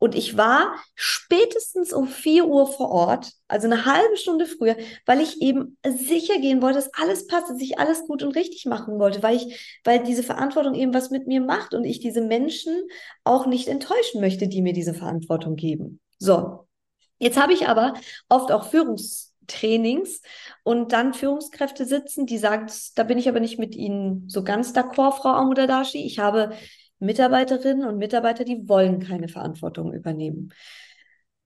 Und 0.00 0.16
ich 0.16 0.36
war 0.36 0.74
spätestens 0.96 1.92
um 1.92 2.08
4 2.08 2.46
Uhr 2.46 2.66
vor 2.66 2.90
Ort, 2.90 3.30
also 3.46 3.68
eine 3.68 3.84
halbe 3.86 4.16
Stunde 4.16 4.44
früher, 4.46 4.76
weil 5.06 5.20
ich 5.20 5.40
eben 5.40 5.78
sicher 5.86 6.40
gehen 6.40 6.62
wollte, 6.62 6.78
dass 6.78 6.92
alles 6.94 7.28
passt, 7.28 7.48
dass 7.48 7.60
ich 7.60 7.78
alles 7.78 8.08
gut 8.08 8.24
und 8.24 8.34
richtig 8.34 8.66
machen 8.66 8.98
wollte, 8.98 9.22
weil 9.22 9.36
ich, 9.36 9.80
weil 9.84 10.02
diese 10.02 10.24
Verantwortung 10.24 10.74
eben 10.74 10.92
was 10.92 11.10
mit 11.10 11.28
mir 11.28 11.40
macht 11.40 11.74
und 11.74 11.84
ich 11.84 12.00
diese 12.00 12.22
Menschen 12.22 12.74
auch 13.22 13.46
nicht 13.46 13.68
enttäuschen 13.68 14.20
möchte, 14.20 14.48
die 14.48 14.60
mir 14.60 14.72
diese 14.72 14.92
Verantwortung 14.92 15.54
geben. 15.54 16.00
So. 16.18 16.66
Jetzt 17.18 17.40
habe 17.40 17.52
ich 17.52 17.68
aber 17.68 17.94
oft 18.28 18.50
auch 18.50 18.68
Führungs 18.68 19.32
Trainings 19.46 20.22
und 20.64 20.90
dann 20.92 21.14
Führungskräfte 21.14 21.84
sitzen, 21.86 22.26
die 22.26 22.36
sagen, 22.36 22.66
da 22.96 23.04
bin 23.04 23.16
ich 23.16 23.28
aber 23.28 23.38
nicht 23.38 23.60
mit 23.60 23.76
Ihnen 23.76 24.28
so 24.28 24.42
ganz 24.42 24.72
d'accord, 24.72 25.12
Frau 25.12 25.28
Amudadashi. 25.28 26.04
Ich 26.04 26.18
habe 26.18 26.50
Mitarbeiterinnen 26.98 27.86
und 27.86 27.98
Mitarbeiter, 27.98 28.44
die 28.44 28.68
wollen 28.68 29.00
keine 29.00 29.28
Verantwortung 29.28 29.92
übernehmen. 29.92 30.52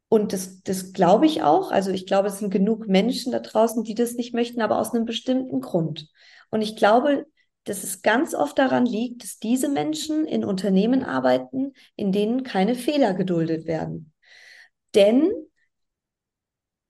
Und 0.09 0.33
das, 0.33 0.63
das 0.63 0.93
glaube 0.93 1.27
ich 1.27 1.43
auch. 1.43 1.71
Also 1.71 1.91
ich 1.93 2.07
glaube, 2.07 2.29
es 2.29 2.39
sind 2.39 2.51
genug 2.51 2.89
Menschen 2.89 3.33
da 3.33 3.39
draußen, 3.39 3.85
die 3.85 3.95
das 3.95 4.15
nicht 4.15 4.35
möchten, 4.35 4.61
aber 4.61 4.79
aus 4.79 4.93
einem 4.93 5.05
bestimmten 5.05 5.61
Grund. 5.61 6.09
Und 6.51 6.63
ich 6.63 6.77
glaube, 6.77 7.27
dass 7.65 7.85
es 7.85 8.03
ganz 8.03 8.35
oft 8.35 8.59
daran 8.59 8.87
liegt, 8.87 9.23
dass 9.23 9.39
diese 9.39 9.69
Menschen 9.69 10.25
in 10.27 10.45
Unternehmen 10.45 11.05
arbeiten, 11.05 11.75
in 11.95 12.11
denen 12.11 12.43
keine 12.43 12.75
Fehler 12.75 13.15
geduldet 13.15 13.67
werden. 13.67 14.13
Denn 14.95 15.31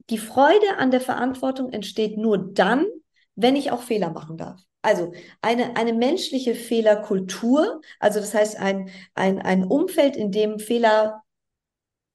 die 0.08 0.18
Freude 0.18 0.78
an 0.78 0.90
der 0.90 1.00
Verantwortung 1.00 1.72
entsteht 1.72 2.16
nur 2.16 2.52
dann, 2.52 2.86
wenn 3.34 3.56
ich 3.56 3.70
auch 3.70 3.82
Fehler 3.82 4.10
machen 4.10 4.36
darf. 4.36 4.60
Also 4.82 5.12
eine, 5.42 5.76
eine 5.76 5.92
menschliche 5.92 6.54
Fehlerkultur, 6.54 7.80
also 7.98 8.18
das 8.20 8.32
heißt 8.32 8.58
ein, 8.58 8.90
ein, 9.14 9.38
ein 9.40 9.64
Umfeld, 9.64 10.16
in 10.16 10.32
dem 10.32 10.58
Fehler 10.58 11.22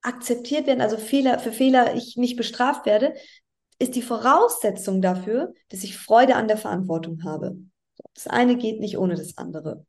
akzeptiert 0.02 0.68
werden, 0.68 0.82
also 0.82 0.98
Fehler, 0.98 1.40
für 1.40 1.52
Fehler 1.52 1.96
ich 1.96 2.18
nicht 2.18 2.38
bestraft 2.38 2.86
werde, 2.86 3.14
ist 3.80 3.96
die 3.96 4.02
Voraussetzung 4.02 5.02
dafür, 5.02 5.54
dass 5.70 5.84
ich 5.84 5.98
Freude 5.98 6.36
an 6.36 6.48
der 6.48 6.58
Verantwortung 6.58 7.24
habe. 7.24 7.58
Das 8.14 8.28
eine 8.28 8.56
geht 8.56 8.80
nicht 8.80 8.98
ohne 8.98 9.16
das 9.16 9.38
andere. 9.38 9.86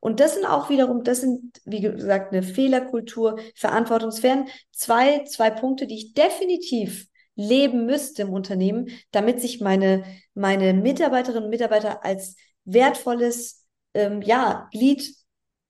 Und 0.00 0.20
das 0.20 0.34
sind 0.34 0.46
auch 0.46 0.70
wiederum, 0.70 1.02
das 1.02 1.22
sind, 1.22 1.60
wie 1.64 1.80
gesagt, 1.80 2.32
eine 2.32 2.42
Fehlerkultur, 2.42 3.38
Verantwortungsfern, 3.54 4.46
zwei, 4.70 5.24
zwei 5.24 5.50
Punkte, 5.50 5.86
die 5.86 5.96
ich 5.96 6.14
definitiv 6.14 7.08
leben 7.36 7.86
müsste 7.86 8.22
im 8.22 8.30
Unternehmen, 8.30 8.88
damit 9.12 9.40
sich 9.40 9.60
meine, 9.60 10.04
meine 10.34 10.74
Mitarbeiterinnen 10.74 11.44
und 11.44 11.50
Mitarbeiter 11.50 12.04
als 12.04 12.36
wertvolles 12.64 13.64
ähm, 13.94 14.22
ja, 14.22 14.68
Glied 14.72 15.14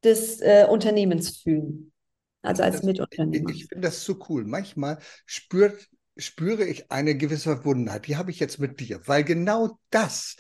des 0.03 0.41
äh, 0.41 0.67
Unternehmens 0.69 1.39
fühlen. 1.39 1.93
Also 2.43 2.63
als 2.63 2.77
das, 2.77 2.85
Mitunternehmer. 2.85 3.51
Ich, 3.51 3.63
ich 3.63 3.67
finde 3.67 3.89
das 3.89 4.05
so 4.05 4.19
cool. 4.29 4.45
Manchmal 4.45 4.99
spürt, 5.27 5.89
spüre 6.17 6.65
ich 6.65 6.91
eine 6.91 7.17
gewisse 7.17 7.51
Verbundenheit. 7.51 8.07
Die 8.07 8.17
habe 8.17 8.31
ich 8.31 8.39
jetzt 8.39 8.59
mit 8.59 8.79
dir, 8.81 9.01
weil 9.07 9.25
genau 9.25 9.79
das 9.91 10.37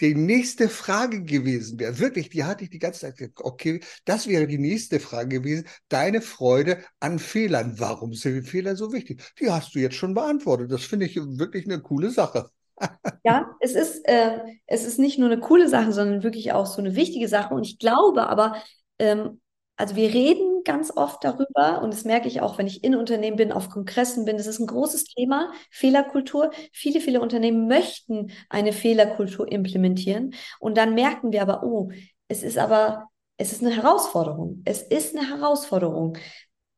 die 0.00 0.14
nächste 0.14 0.68
Frage 0.68 1.22
gewesen 1.22 1.78
wäre. 1.78 1.98
Wirklich, 1.98 2.28
die 2.28 2.44
hatte 2.44 2.64
ich 2.64 2.70
die 2.70 2.78
ganze 2.78 3.00
Zeit. 3.00 3.30
Okay, 3.36 3.80
das 4.04 4.26
wäre 4.26 4.46
die 4.46 4.58
nächste 4.58 5.00
Frage 5.00 5.40
gewesen. 5.40 5.66
Deine 5.88 6.20
Freude 6.20 6.78
an 7.00 7.18
Fehlern. 7.18 7.74
Warum 7.78 8.14
sind 8.14 8.46
Fehler 8.46 8.76
so 8.76 8.92
wichtig? 8.92 9.22
Die 9.40 9.50
hast 9.50 9.74
du 9.74 9.80
jetzt 9.80 9.96
schon 9.96 10.14
beantwortet. 10.14 10.70
Das 10.70 10.84
finde 10.84 11.06
ich 11.06 11.16
wirklich 11.16 11.66
eine 11.66 11.80
coole 11.80 12.10
Sache. 12.10 12.50
Ja, 13.24 13.56
es 13.60 13.74
ist, 13.74 14.06
äh, 14.08 14.38
es 14.66 14.84
ist 14.84 14.98
nicht 14.98 15.18
nur 15.18 15.28
eine 15.28 15.40
coole 15.40 15.68
Sache, 15.68 15.92
sondern 15.92 16.22
wirklich 16.22 16.52
auch 16.52 16.66
so 16.66 16.80
eine 16.80 16.94
wichtige 16.94 17.28
Sache. 17.28 17.52
Und 17.52 17.64
ich 17.64 17.78
glaube 17.78 18.28
aber, 18.28 18.62
ähm, 19.00 19.40
also 19.76 19.96
wir 19.96 20.14
reden 20.14 20.57
ganz 20.68 20.94
oft 20.94 21.24
darüber 21.24 21.80
und 21.82 21.94
das 21.94 22.04
merke 22.04 22.28
ich 22.28 22.42
auch, 22.42 22.58
wenn 22.58 22.66
ich 22.66 22.84
in 22.84 22.94
Unternehmen 22.94 23.38
bin, 23.38 23.52
auf 23.52 23.70
Kongressen 23.70 24.26
bin. 24.26 24.36
Das 24.36 24.46
ist 24.46 24.60
ein 24.60 24.66
großes 24.66 25.04
Thema, 25.04 25.50
Fehlerkultur. 25.70 26.50
Viele, 26.72 27.00
viele 27.00 27.22
Unternehmen 27.22 27.68
möchten 27.68 28.30
eine 28.50 28.74
Fehlerkultur 28.74 29.50
implementieren 29.50 30.34
und 30.60 30.76
dann 30.76 30.94
merken 30.94 31.32
wir 31.32 31.40
aber, 31.40 31.62
oh, 31.62 31.90
es 32.28 32.42
ist 32.42 32.58
aber, 32.58 33.08
es 33.38 33.50
ist 33.50 33.62
eine 33.62 33.74
Herausforderung. 33.74 34.60
Es 34.66 34.82
ist 34.82 35.16
eine 35.16 35.26
Herausforderung. 35.26 36.18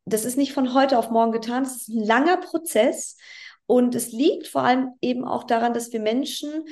Das 0.05 0.25
ist 0.25 0.39
nicht 0.39 0.53
von 0.53 0.73
heute 0.73 0.97
auf 0.97 1.11
morgen 1.11 1.33
getan. 1.33 1.65
Es 1.65 1.77
ist 1.77 1.89
ein 1.89 2.05
langer 2.05 2.37
Prozess 2.37 3.17
und 3.67 3.97
es 3.97 4.13
liegt 4.13 4.47
vor 4.47 4.63
allem 4.63 4.93
eben 5.01 5.25
auch 5.25 5.43
daran, 5.43 5.75
dass 5.75 5.93
wir 5.93 5.99
Menschen 5.99 6.65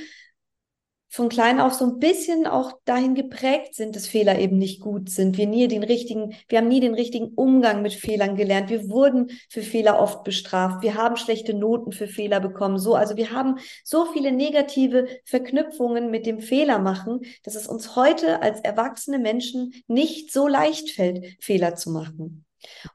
von 1.10 1.30
klein 1.30 1.58
auf 1.58 1.72
so 1.72 1.86
ein 1.86 1.98
bisschen 1.98 2.46
auch 2.46 2.72
dahin 2.84 3.14
geprägt 3.14 3.74
sind, 3.74 3.96
dass 3.96 4.06
Fehler 4.06 4.38
eben 4.38 4.58
nicht 4.58 4.80
gut 4.80 5.08
sind. 5.08 5.38
Wir 5.38 5.46
nie 5.46 5.66
den 5.66 5.82
richtigen, 5.82 6.34
wir 6.48 6.58
haben 6.58 6.68
nie 6.68 6.80
den 6.80 6.94
richtigen 6.94 7.28
Umgang 7.28 7.80
mit 7.80 7.94
Fehlern 7.94 8.36
gelernt. 8.36 8.68
Wir 8.68 8.90
wurden 8.90 9.30
für 9.48 9.62
Fehler 9.62 9.98
oft 9.98 10.22
bestraft. 10.22 10.82
Wir 10.82 10.94
haben 10.94 11.16
schlechte 11.16 11.54
Noten 11.54 11.92
für 11.92 12.08
Fehler 12.08 12.40
bekommen. 12.40 12.78
So, 12.78 12.94
also 12.94 13.16
wir 13.16 13.32
haben 13.32 13.58
so 13.84 14.06
viele 14.12 14.32
negative 14.32 15.06
Verknüpfungen 15.24 16.10
mit 16.10 16.26
dem 16.26 16.40
Fehler 16.40 16.78
machen, 16.78 17.20
dass 17.42 17.54
es 17.54 17.66
uns 17.66 17.96
heute 17.96 18.42
als 18.42 18.60
erwachsene 18.60 19.18
Menschen 19.18 19.72
nicht 19.86 20.30
so 20.30 20.46
leicht 20.46 20.90
fällt, 20.90 21.42
Fehler 21.42 21.74
zu 21.74 21.90
machen. 21.90 22.44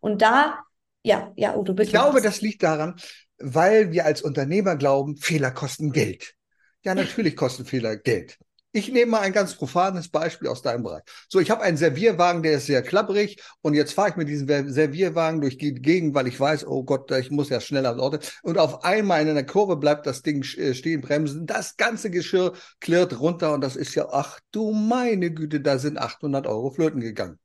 Und 0.02 0.21
da, 0.21 0.60
ja, 1.02 1.32
ja, 1.36 1.58
Udo, 1.58 1.73
bitte. 1.73 1.88
Ich 1.88 1.93
glaube, 1.93 2.21
das 2.21 2.41
liegt 2.41 2.62
daran, 2.62 2.95
weil 3.39 3.91
wir 3.91 4.06
als 4.06 4.21
Unternehmer 4.21 4.76
glauben, 4.76 5.17
Fehler 5.17 5.49
kosten 5.49 5.91
Geld. 5.91 6.36
Ja, 6.84 6.96
natürlich 6.96 7.36
kosten 7.36 7.65
Fehler 7.65 7.96
Geld. 7.96 8.38
Ich 8.76 8.91
nehme 8.91 9.12
mal 9.12 9.22
ein 9.22 9.34
ganz 9.34 9.54
profanes 9.56 10.10
Beispiel 10.10 10.48
aus 10.48 10.63
deinem 10.63 10.82
Bereich. 10.84 11.04
So, 11.30 11.39
ich 11.39 11.52
habe 11.52 11.62
einen 11.62 11.78
Servierwagen, 11.78 12.41
der 12.41 12.54
ist 12.54 12.65
sehr 12.65 12.82
klapprig 12.82 13.39
und 13.62 13.76
jetzt 13.76 13.93
fahre 13.93 14.10
ich 14.10 14.15
mit 14.15 14.28
diesem 14.28 14.48
Servierwagen 14.69 15.41
durch 15.41 15.60
die 15.60 15.76
Gegend, 15.76 16.15
weil 16.15 16.28
ich 16.28 16.39
weiß, 16.39 16.65
oh 16.65 16.84
Gott, 16.84 17.12
ich 17.12 17.30
muss 17.30 17.50
ja 17.50 17.62
schneller 17.62 17.89
ans 17.89 18.02
Ort. 18.02 18.34
Und 18.41 18.58
auf 18.58 18.84
einmal 18.84 19.22
in 19.22 19.30
einer 19.30 19.43
Kurve 19.43 19.78
bleibt 19.78 20.08
das 20.08 20.24
Ding 20.24 20.43
äh, 20.58 20.74
stehen, 20.74 21.02
bremsen. 21.02 21.46
Das 21.46 21.78
ganze 21.78 22.10
Geschirr 22.10 22.54
klirrt 22.80 23.19
runter 23.19 23.54
und 23.54 23.62
das 23.62 23.76
ist 23.76 23.93
ja, 23.93 24.08
ach 24.12 24.39
du 24.52 24.72
meine 24.72 25.32
Güte, 25.32 25.62
da 25.62 25.78
sind 25.78 26.00
800 26.00 26.48
Euro 26.48 26.72
flöten 26.72 27.00
gegangen. 27.00 27.38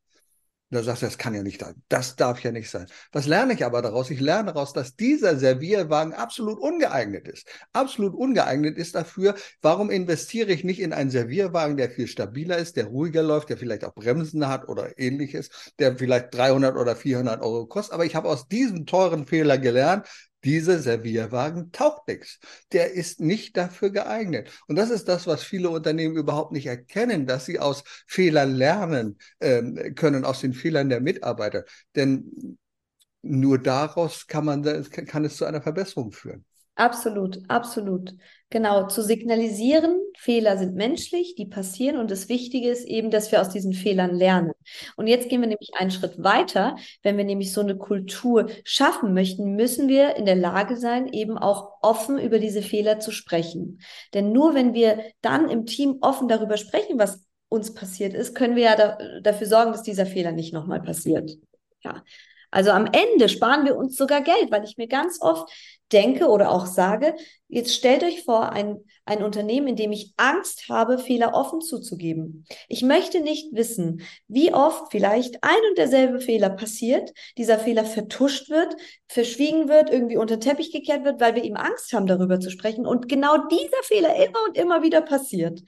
Da 0.70 0.82
sagst 0.82 1.00
du, 1.00 1.06
das 1.06 1.16
kann 1.16 1.34
ja 1.34 1.42
nicht 1.42 1.62
sein. 1.62 1.82
Das 1.88 2.16
darf 2.16 2.42
ja 2.42 2.52
nicht 2.52 2.68
sein. 2.68 2.86
Was 3.12 3.26
lerne 3.26 3.54
ich 3.54 3.64
aber 3.64 3.80
daraus? 3.80 4.10
Ich 4.10 4.20
lerne 4.20 4.52
daraus, 4.52 4.74
dass 4.74 4.96
dieser 4.96 5.38
Servierwagen 5.38 6.12
absolut 6.12 6.58
ungeeignet 6.58 7.26
ist. 7.26 7.48
Absolut 7.72 8.14
ungeeignet 8.14 8.76
ist 8.76 8.94
dafür. 8.94 9.34
Warum 9.62 9.88
investiere 9.88 10.52
ich 10.52 10.64
nicht 10.64 10.80
in 10.80 10.92
einen 10.92 11.10
Servierwagen, 11.10 11.78
der 11.78 11.90
viel 11.90 12.06
stabiler 12.06 12.58
ist, 12.58 12.76
der 12.76 12.84
ruhiger 12.84 13.22
läuft, 13.22 13.48
der 13.48 13.56
vielleicht 13.56 13.84
auch 13.84 13.94
Bremsen 13.94 14.46
hat 14.46 14.68
oder 14.68 14.98
ähnliches, 14.98 15.72
der 15.78 15.96
vielleicht 15.96 16.34
300 16.34 16.76
oder 16.76 16.94
400 16.96 17.40
Euro 17.40 17.66
kostet. 17.66 17.94
Aber 17.94 18.04
ich 18.04 18.14
habe 18.14 18.28
aus 18.28 18.46
diesem 18.46 18.84
teuren 18.84 19.26
Fehler 19.26 19.56
gelernt, 19.56 20.06
dieser 20.44 20.78
Servierwagen 20.78 21.72
taucht 21.72 22.08
nichts. 22.08 22.38
Der 22.72 22.92
ist 22.92 23.20
nicht 23.20 23.56
dafür 23.56 23.90
geeignet. 23.90 24.50
Und 24.66 24.76
das 24.76 24.90
ist 24.90 25.08
das, 25.08 25.26
was 25.26 25.42
viele 25.42 25.70
Unternehmen 25.70 26.16
überhaupt 26.16 26.52
nicht 26.52 26.66
erkennen, 26.66 27.26
dass 27.26 27.46
sie 27.46 27.58
aus 27.58 27.84
Fehlern 28.06 28.54
lernen 28.54 29.18
ähm, 29.40 29.94
können, 29.94 30.24
aus 30.24 30.40
den 30.40 30.54
Fehlern 30.54 30.88
der 30.88 31.00
Mitarbeiter. 31.00 31.64
Denn 31.96 32.58
nur 33.22 33.58
daraus 33.58 34.26
kann 34.26 34.44
man, 34.44 34.62
kann 34.90 35.24
es 35.24 35.36
zu 35.36 35.44
einer 35.44 35.62
Verbesserung 35.62 36.12
führen. 36.12 36.44
Absolut, 36.78 37.40
absolut. 37.48 38.14
Genau, 38.50 38.86
zu 38.86 39.02
signalisieren, 39.02 39.98
Fehler 40.16 40.56
sind 40.56 40.76
menschlich, 40.76 41.34
die 41.34 41.44
passieren 41.44 41.98
und 41.98 42.08
das 42.08 42.28
Wichtige 42.28 42.70
ist 42.70 42.86
eben, 42.86 43.10
dass 43.10 43.32
wir 43.32 43.40
aus 43.40 43.48
diesen 43.48 43.72
Fehlern 43.72 44.14
lernen. 44.14 44.52
Und 44.94 45.08
jetzt 45.08 45.28
gehen 45.28 45.40
wir 45.40 45.48
nämlich 45.48 45.72
einen 45.76 45.90
Schritt 45.90 46.22
weiter. 46.22 46.76
Wenn 47.02 47.16
wir 47.16 47.24
nämlich 47.24 47.52
so 47.52 47.62
eine 47.62 47.76
Kultur 47.76 48.48
schaffen 48.62 49.12
möchten, 49.12 49.56
müssen 49.56 49.88
wir 49.88 50.14
in 50.14 50.24
der 50.24 50.36
Lage 50.36 50.76
sein, 50.76 51.08
eben 51.12 51.36
auch 51.36 51.72
offen 51.82 52.16
über 52.16 52.38
diese 52.38 52.62
Fehler 52.62 53.00
zu 53.00 53.10
sprechen. 53.10 53.80
Denn 54.14 54.30
nur 54.30 54.54
wenn 54.54 54.72
wir 54.72 55.02
dann 55.20 55.50
im 55.50 55.66
Team 55.66 55.98
offen 56.00 56.28
darüber 56.28 56.56
sprechen, 56.58 56.96
was 56.96 57.26
uns 57.48 57.74
passiert 57.74 58.14
ist, 58.14 58.36
können 58.36 58.54
wir 58.54 58.62
ja 58.62 58.76
da, 58.76 58.98
dafür 59.20 59.48
sorgen, 59.48 59.72
dass 59.72 59.82
dieser 59.82 60.06
Fehler 60.06 60.30
nicht 60.30 60.52
nochmal 60.54 60.80
passiert. 60.80 61.32
Ja. 61.82 62.04
Also 62.50 62.70
am 62.70 62.86
Ende 62.86 63.28
sparen 63.28 63.64
wir 63.64 63.76
uns 63.76 63.96
sogar 63.96 64.22
Geld, 64.22 64.50
weil 64.50 64.64
ich 64.64 64.76
mir 64.76 64.88
ganz 64.88 65.20
oft 65.20 65.50
denke 65.92 66.26
oder 66.26 66.50
auch 66.50 66.66
sage, 66.66 67.14
jetzt 67.48 67.74
stellt 67.74 68.02
euch 68.02 68.24
vor, 68.24 68.52
ein, 68.52 68.78
ein 69.04 69.22
Unternehmen, 69.22 69.68
in 69.68 69.76
dem 69.76 69.92
ich 69.92 70.12
Angst 70.16 70.68
habe, 70.68 70.98
Fehler 70.98 71.34
offen 71.34 71.60
zuzugeben. 71.60 72.46
Ich 72.68 72.82
möchte 72.82 73.20
nicht 73.20 73.54
wissen, 73.54 74.02
wie 74.28 74.52
oft 74.52 74.90
vielleicht 74.90 75.42
ein 75.42 75.58
und 75.70 75.78
derselbe 75.78 76.20
Fehler 76.20 76.50
passiert, 76.50 77.12
dieser 77.38 77.58
Fehler 77.58 77.84
vertuscht 77.84 78.50
wird, 78.50 78.76
verschwiegen 79.08 79.68
wird, 79.68 79.90
irgendwie 79.90 80.18
unter 80.18 80.40
Teppich 80.40 80.72
gekehrt 80.72 81.04
wird, 81.04 81.20
weil 81.20 81.34
wir 81.34 81.44
ihm 81.44 81.56
Angst 81.56 81.92
haben, 81.92 82.06
darüber 82.06 82.38
zu 82.40 82.50
sprechen 82.50 82.86
und 82.86 83.08
genau 83.08 83.36
dieser 83.48 83.82
Fehler 83.82 84.14
immer 84.16 84.38
und 84.46 84.56
immer 84.56 84.82
wieder 84.82 85.00
passiert. 85.00 85.62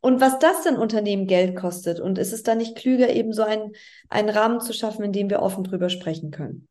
Und 0.00 0.20
was 0.20 0.38
das 0.38 0.62
denn 0.62 0.76
Unternehmen 0.76 1.26
Geld 1.26 1.56
kostet. 1.56 2.00
Und 2.00 2.18
ist 2.18 2.32
es 2.32 2.42
dann 2.42 2.58
nicht 2.58 2.76
klüger, 2.76 3.10
eben 3.10 3.32
so 3.32 3.42
einen, 3.42 3.72
einen 4.08 4.28
Rahmen 4.28 4.60
zu 4.60 4.72
schaffen, 4.72 5.04
in 5.04 5.12
dem 5.12 5.30
wir 5.30 5.42
offen 5.42 5.64
drüber 5.64 5.88
sprechen 5.88 6.30
können? 6.30 6.68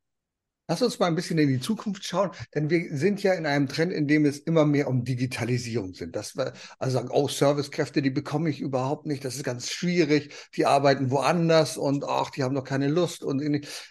Lass 0.69 0.81
uns 0.81 0.99
mal 0.99 1.07
ein 1.07 1.15
bisschen 1.15 1.37
in 1.37 1.47
die 1.47 1.61
Zukunft 1.61 2.03
schauen, 2.03 2.31
denn 2.53 2.69
wir 2.69 2.89
sind 2.91 3.23
ja 3.23 3.33
in 3.33 3.45
einem 3.45 3.69
Trend, 3.69 3.93
in 3.93 4.05
dem 4.05 4.25
es 4.25 4.37
immer 4.39 4.65
mehr 4.65 4.89
um 4.89 5.05
Digitalisierung 5.05 5.93
sind. 5.93 6.13
Das 6.13 6.35
wir 6.35 6.51
also 6.77 6.97
sagen, 6.97 7.09
oh, 7.09 7.29
Servicekräfte, 7.29 8.01
die 8.01 8.09
bekomme 8.09 8.49
ich 8.49 8.59
überhaupt 8.59 9.05
nicht, 9.05 9.23
das 9.23 9.37
ist 9.37 9.45
ganz 9.45 9.69
schwierig, 9.69 10.33
die 10.57 10.65
arbeiten 10.65 11.09
woanders 11.09 11.77
und 11.77 12.03
ach, 12.03 12.31
die 12.31 12.43
haben 12.43 12.53
doch 12.53 12.65
keine 12.65 12.89
Lust. 12.89 13.23
Und 13.23 13.41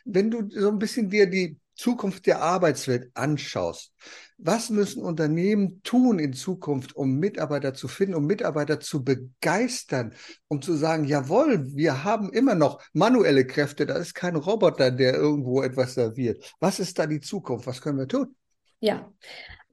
wenn 0.04 0.30
du 0.30 0.50
so 0.50 0.68
ein 0.68 0.78
bisschen 0.78 1.08
dir 1.08 1.30
die 1.30 1.58
Zukunft 1.76 2.26
der 2.26 2.42
Arbeitswelt 2.42 3.10
anschaust, 3.14 3.92
was 4.38 4.70
müssen 4.70 5.02
Unternehmen 5.02 5.82
tun 5.82 6.18
in 6.18 6.32
Zukunft, 6.32 6.96
um 6.96 7.18
Mitarbeiter 7.18 7.74
zu 7.74 7.86
finden, 7.86 8.14
um 8.14 8.26
Mitarbeiter 8.26 8.80
zu 8.80 9.04
begeistern, 9.04 10.14
um 10.48 10.60
zu 10.62 10.74
sagen, 10.74 11.04
jawohl, 11.04 11.74
wir 11.74 12.04
haben 12.04 12.32
immer 12.32 12.54
noch 12.54 12.82
manuelle 12.92 13.46
Kräfte, 13.46 13.86
da 13.86 13.94
ist 13.96 14.14
kein 14.14 14.36
Roboter, 14.36 14.90
der 14.90 15.14
irgendwo 15.14 15.62
etwas 15.62 15.94
serviert. 15.94 16.54
Was 16.60 16.80
ist 16.80 16.98
da 16.98 17.06
die 17.06 17.20
Zukunft? 17.20 17.66
Was 17.66 17.80
können 17.80 17.98
wir 17.98 18.08
tun? 18.08 18.34
Ja, 18.80 19.10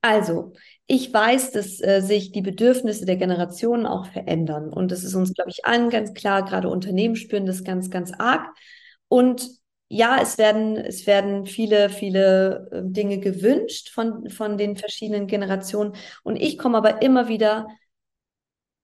also 0.01 0.53
ich 0.85 1.13
weiß, 1.13 1.51
dass 1.51 1.81
äh, 1.81 2.01
sich 2.01 2.33
die 2.33 2.41
Bedürfnisse 2.41 3.05
der 3.05 3.15
Generationen 3.15 3.85
auch 3.85 4.05
verändern. 4.07 4.71
Und 4.71 4.91
das 4.91 5.03
ist 5.03 5.15
uns, 5.15 5.33
glaube 5.33 5.49
ich, 5.49 5.65
allen 5.65 5.89
ganz 5.89 6.13
klar. 6.13 6.43
Gerade 6.43 6.67
Unternehmen 6.67 7.15
spüren 7.15 7.45
das 7.45 7.63
ganz, 7.63 7.89
ganz 7.89 8.11
arg. 8.17 8.45
Und 9.07 9.49
ja, 9.93 10.19
es 10.19 10.39
werden, 10.39 10.75
es 10.75 11.05
werden 11.05 11.45
viele, 11.45 11.89
viele 11.89 12.67
ähm, 12.73 12.93
Dinge 12.93 13.19
gewünscht 13.19 13.89
von, 13.89 14.27
von 14.29 14.57
den 14.57 14.75
verschiedenen 14.75 15.27
Generationen. 15.27 15.93
Und 16.23 16.35
ich 16.37 16.57
komme 16.57 16.77
aber 16.77 17.03
immer 17.03 17.27
wieder, 17.27 17.67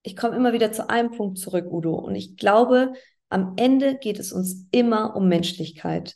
ich 0.04 0.16
komme 0.16 0.36
immer 0.36 0.54
wieder 0.54 0.72
zu 0.72 0.88
einem 0.88 1.10
Punkt 1.12 1.40
zurück, 1.40 1.66
Udo. 1.72 1.96
Und 1.96 2.14
ich 2.16 2.38
glaube, 2.38 2.94
am 3.30 3.54
Ende 3.58 3.98
geht 3.98 4.20
es 4.20 4.32
uns 4.32 4.68
immer 4.72 5.16
um 5.16 5.28
Menschlichkeit. 5.28 6.16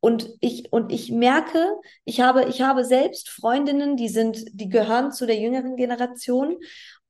Und 0.00 0.28
ich, 0.40 0.72
und 0.72 0.90
ich 0.90 1.12
merke, 1.12 1.64
ich 2.04 2.20
habe, 2.20 2.46
ich 2.46 2.62
habe 2.62 2.84
selbst 2.84 3.28
Freundinnen, 3.28 3.96
die 3.96 4.08
sind, 4.08 4.44
die 4.52 4.68
gehören 4.68 5.12
zu 5.12 5.24
der 5.24 5.38
jüngeren 5.38 5.76
Generation. 5.76 6.56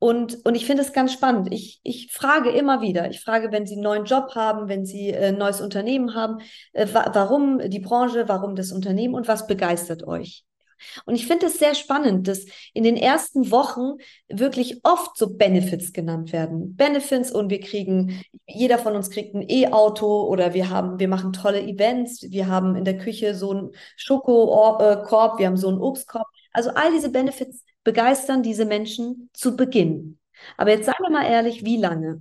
Und, 0.02 0.44
und 0.44 0.56
ich 0.56 0.66
finde 0.66 0.82
es 0.82 0.92
ganz 0.92 1.12
spannend. 1.12 1.52
Ich, 1.52 1.78
ich 1.84 2.10
frage 2.10 2.50
immer 2.50 2.80
wieder, 2.80 3.08
ich 3.08 3.20
frage, 3.20 3.52
wenn 3.52 3.66
Sie 3.66 3.74
einen 3.74 3.84
neuen 3.84 4.04
Job 4.04 4.34
haben, 4.34 4.66
wenn 4.68 4.84
Sie 4.84 5.10
äh, 5.10 5.28
ein 5.28 5.38
neues 5.38 5.60
Unternehmen 5.60 6.16
haben, 6.16 6.38
äh, 6.72 6.88
wa 6.92 7.08
warum 7.14 7.60
die 7.70 7.78
Branche, 7.78 8.24
warum 8.26 8.56
das 8.56 8.72
Unternehmen 8.72 9.14
und 9.14 9.28
was 9.28 9.46
begeistert 9.46 10.02
euch? 10.02 10.44
Und 11.04 11.14
ich 11.14 11.28
finde 11.28 11.46
es 11.46 11.60
sehr 11.60 11.76
spannend, 11.76 12.26
dass 12.26 12.46
in 12.74 12.82
den 12.82 12.96
ersten 12.96 13.52
Wochen 13.52 13.98
wirklich 14.28 14.80
oft 14.82 15.16
so 15.16 15.36
Benefits 15.36 15.92
genannt 15.92 16.32
werden. 16.32 16.74
Benefits 16.74 17.30
und 17.30 17.48
wir 17.48 17.60
kriegen, 17.60 18.24
jeder 18.48 18.78
von 18.78 18.96
uns 18.96 19.08
kriegt 19.08 19.36
ein 19.36 19.48
E-Auto 19.48 20.24
oder 20.24 20.52
wir 20.52 20.68
haben, 20.68 20.98
wir 20.98 21.06
machen 21.06 21.32
tolle 21.32 21.62
Events, 21.62 22.26
wir 22.28 22.48
haben 22.48 22.74
in 22.74 22.84
der 22.84 22.98
Küche 22.98 23.36
so 23.36 23.52
einen 23.52 23.70
Schokokorb, 23.94 25.38
wir 25.38 25.46
haben 25.46 25.56
so 25.56 25.68
einen 25.68 25.78
Obstkorb. 25.80 26.26
Also 26.52 26.70
all 26.70 26.90
diese 26.90 27.12
Benefits 27.12 27.62
begeistern 27.84 28.42
diese 28.42 28.64
Menschen 28.64 29.30
zu 29.32 29.56
Beginn. 29.56 30.18
Aber 30.56 30.70
jetzt 30.70 30.86
sagen 30.86 31.04
wir 31.04 31.10
mal 31.10 31.26
ehrlich, 31.26 31.64
wie 31.64 31.76
lange? 31.76 32.20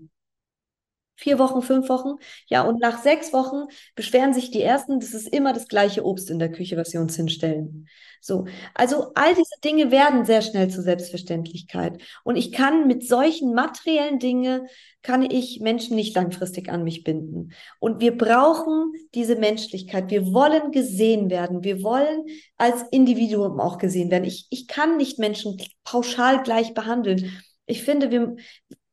Vier 1.21 1.37
Wochen, 1.37 1.61
fünf 1.61 1.87
Wochen? 1.87 2.15
Ja, 2.47 2.63
und 2.63 2.79
nach 2.79 3.03
sechs 3.03 3.31
Wochen 3.31 3.67
beschweren 3.93 4.33
sich 4.33 4.49
die 4.49 4.63
Ersten, 4.63 4.99
das 4.99 5.13
ist 5.13 5.27
immer 5.27 5.53
das 5.53 5.67
gleiche 5.67 6.03
Obst 6.03 6.31
in 6.31 6.39
der 6.39 6.51
Küche, 6.51 6.77
was 6.77 6.89
sie 6.89 6.97
uns 6.97 7.15
hinstellen. 7.15 7.87
So. 8.19 8.45
Also 8.73 9.11
all 9.13 9.35
diese 9.35 9.53
Dinge 9.63 9.91
werden 9.91 10.25
sehr 10.25 10.41
schnell 10.41 10.69
zur 10.69 10.81
Selbstverständlichkeit. 10.81 12.01
Und 12.23 12.37
ich 12.37 12.51
kann 12.51 12.87
mit 12.87 13.07
solchen 13.07 13.53
materiellen 13.53 14.17
Dingen, 14.17 14.67
kann 15.03 15.21
ich 15.21 15.59
Menschen 15.59 15.95
nicht 15.95 16.15
langfristig 16.15 16.71
an 16.71 16.83
mich 16.83 17.03
binden. 17.03 17.51
Und 17.79 18.01
wir 18.01 18.17
brauchen 18.17 18.91
diese 19.13 19.35
Menschlichkeit. 19.35 20.09
Wir 20.09 20.33
wollen 20.33 20.71
gesehen 20.71 21.29
werden. 21.29 21.63
Wir 21.63 21.83
wollen 21.83 22.25
als 22.57 22.81
Individuum 22.89 23.59
auch 23.59 23.77
gesehen 23.77 24.09
werden. 24.09 24.23
Ich, 24.23 24.47
ich 24.49 24.67
kann 24.67 24.97
nicht 24.97 25.19
Menschen 25.19 25.61
pauschal 25.83 26.41
gleich 26.41 26.73
behandeln. 26.73 27.31
Ich 27.67 27.83
finde, 27.83 28.09
wir, 28.09 28.35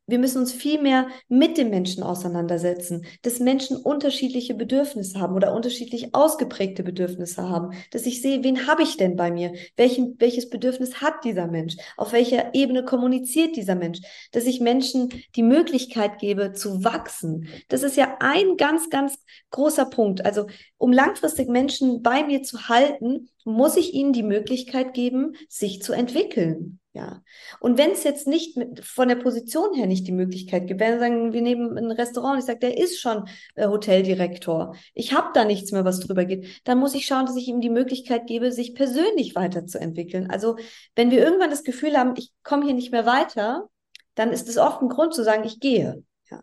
wir 0.08 0.18
müssen 0.18 0.38
uns 0.38 0.52
viel 0.52 0.80
mehr 0.80 1.08
mit 1.28 1.58
dem 1.58 1.68
Menschen 1.68 2.02
auseinandersetzen, 2.02 3.04
dass 3.22 3.40
Menschen 3.40 3.76
unterschiedliche 3.76 4.54
Bedürfnisse 4.54 5.20
haben 5.20 5.36
oder 5.36 5.54
unterschiedlich 5.54 6.14
ausgeprägte 6.14 6.82
Bedürfnisse 6.82 7.48
haben, 7.48 7.74
dass 7.92 8.06
ich 8.06 8.22
sehe, 8.22 8.42
wen 8.42 8.66
habe 8.66 8.82
ich 8.82 8.96
denn 8.96 9.16
bei 9.16 9.30
mir? 9.30 9.52
Welchen, 9.76 10.16
welches 10.18 10.48
Bedürfnis 10.48 11.02
hat 11.02 11.24
dieser 11.24 11.46
Mensch? 11.46 11.76
Auf 11.98 12.12
welcher 12.12 12.54
Ebene 12.54 12.84
kommuniziert 12.84 13.54
dieser 13.54 13.74
Mensch? 13.74 14.00
Dass 14.32 14.44
ich 14.44 14.60
Menschen 14.60 15.10
die 15.36 15.42
Möglichkeit 15.42 16.18
gebe 16.18 16.52
zu 16.52 16.84
wachsen. 16.84 17.48
Das 17.68 17.82
ist 17.82 17.96
ja 17.96 18.16
ein 18.20 18.56
ganz, 18.56 18.88
ganz 18.88 19.18
großer 19.50 19.84
Punkt. 19.84 20.24
Also 20.24 20.46
um 20.78 20.90
langfristig 20.90 21.48
Menschen 21.48 22.02
bei 22.02 22.24
mir 22.24 22.42
zu 22.42 22.68
halten, 22.68 23.28
muss 23.48 23.76
ich 23.76 23.94
ihnen 23.94 24.12
die 24.12 24.22
Möglichkeit 24.22 24.94
geben, 24.94 25.34
sich 25.48 25.82
zu 25.82 25.92
entwickeln. 25.92 26.80
Ja. 26.92 27.22
Und 27.60 27.78
wenn 27.78 27.92
es 27.92 28.02
jetzt 28.02 28.26
nicht 28.26 28.56
mit, 28.56 28.84
von 28.84 29.08
der 29.08 29.16
Position 29.16 29.74
her 29.74 29.86
nicht 29.86 30.06
die 30.06 30.12
Möglichkeit 30.12 30.66
gibt, 30.66 30.80
wenn 30.80 30.94
wir 30.94 30.98
sagen, 30.98 31.32
wir 31.32 31.42
nehmen 31.42 31.78
ein 31.78 31.90
Restaurant, 31.90 32.38
ich 32.38 32.44
sage, 32.44 32.58
der 32.58 32.76
ist 32.76 33.00
schon 33.00 33.28
äh, 33.54 33.68
Hoteldirektor, 33.68 34.74
ich 34.94 35.12
habe 35.14 35.28
da 35.32 35.44
nichts 35.44 35.70
mehr, 35.72 35.84
was 35.84 36.00
drüber 36.00 36.24
geht, 36.24 36.60
dann 36.64 36.78
muss 36.78 36.94
ich 36.94 37.06
schauen, 37.06 37.26
dass 37.26 37.36
ich 37.36 37.48
ihm 37.48 37.60
die 37.60 37.70
Möglichkeit 37.70 38.26
gebe, 38.26 38.52
sich 38.52 38.74
persönlich 38.74 39.34
weiterzuentwickeln. 39.34 40.28
Also 40.30 40.56
wenn 40.94 41.10
wir 41.10 41.18
irgendwann 41.18 41.50
das 41.50 41.62
Gefühl 41.64 41.96
haben, 41.96 42.14
ich 42.16 42.32
komme 42.42 42.64
hier 42.64 42.74
nicht 42.74 42.90
mehr 42.90 43.06
weiter, 43.06 43.68
dann 44.14 44.32
ist 44.32 44.48
es 44.48 44.58
oft 44.58 44.82
ein 44.82 44.88
Grund 44.88 45.14
zu 45.14 45.22
sagen, 45.22 45.44
ich 45.44 45.60
gehe. 45.60 46.02
Ja. 46.30 46.40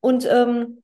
Und, 0.00 0.28
ähm, 0.30 0.82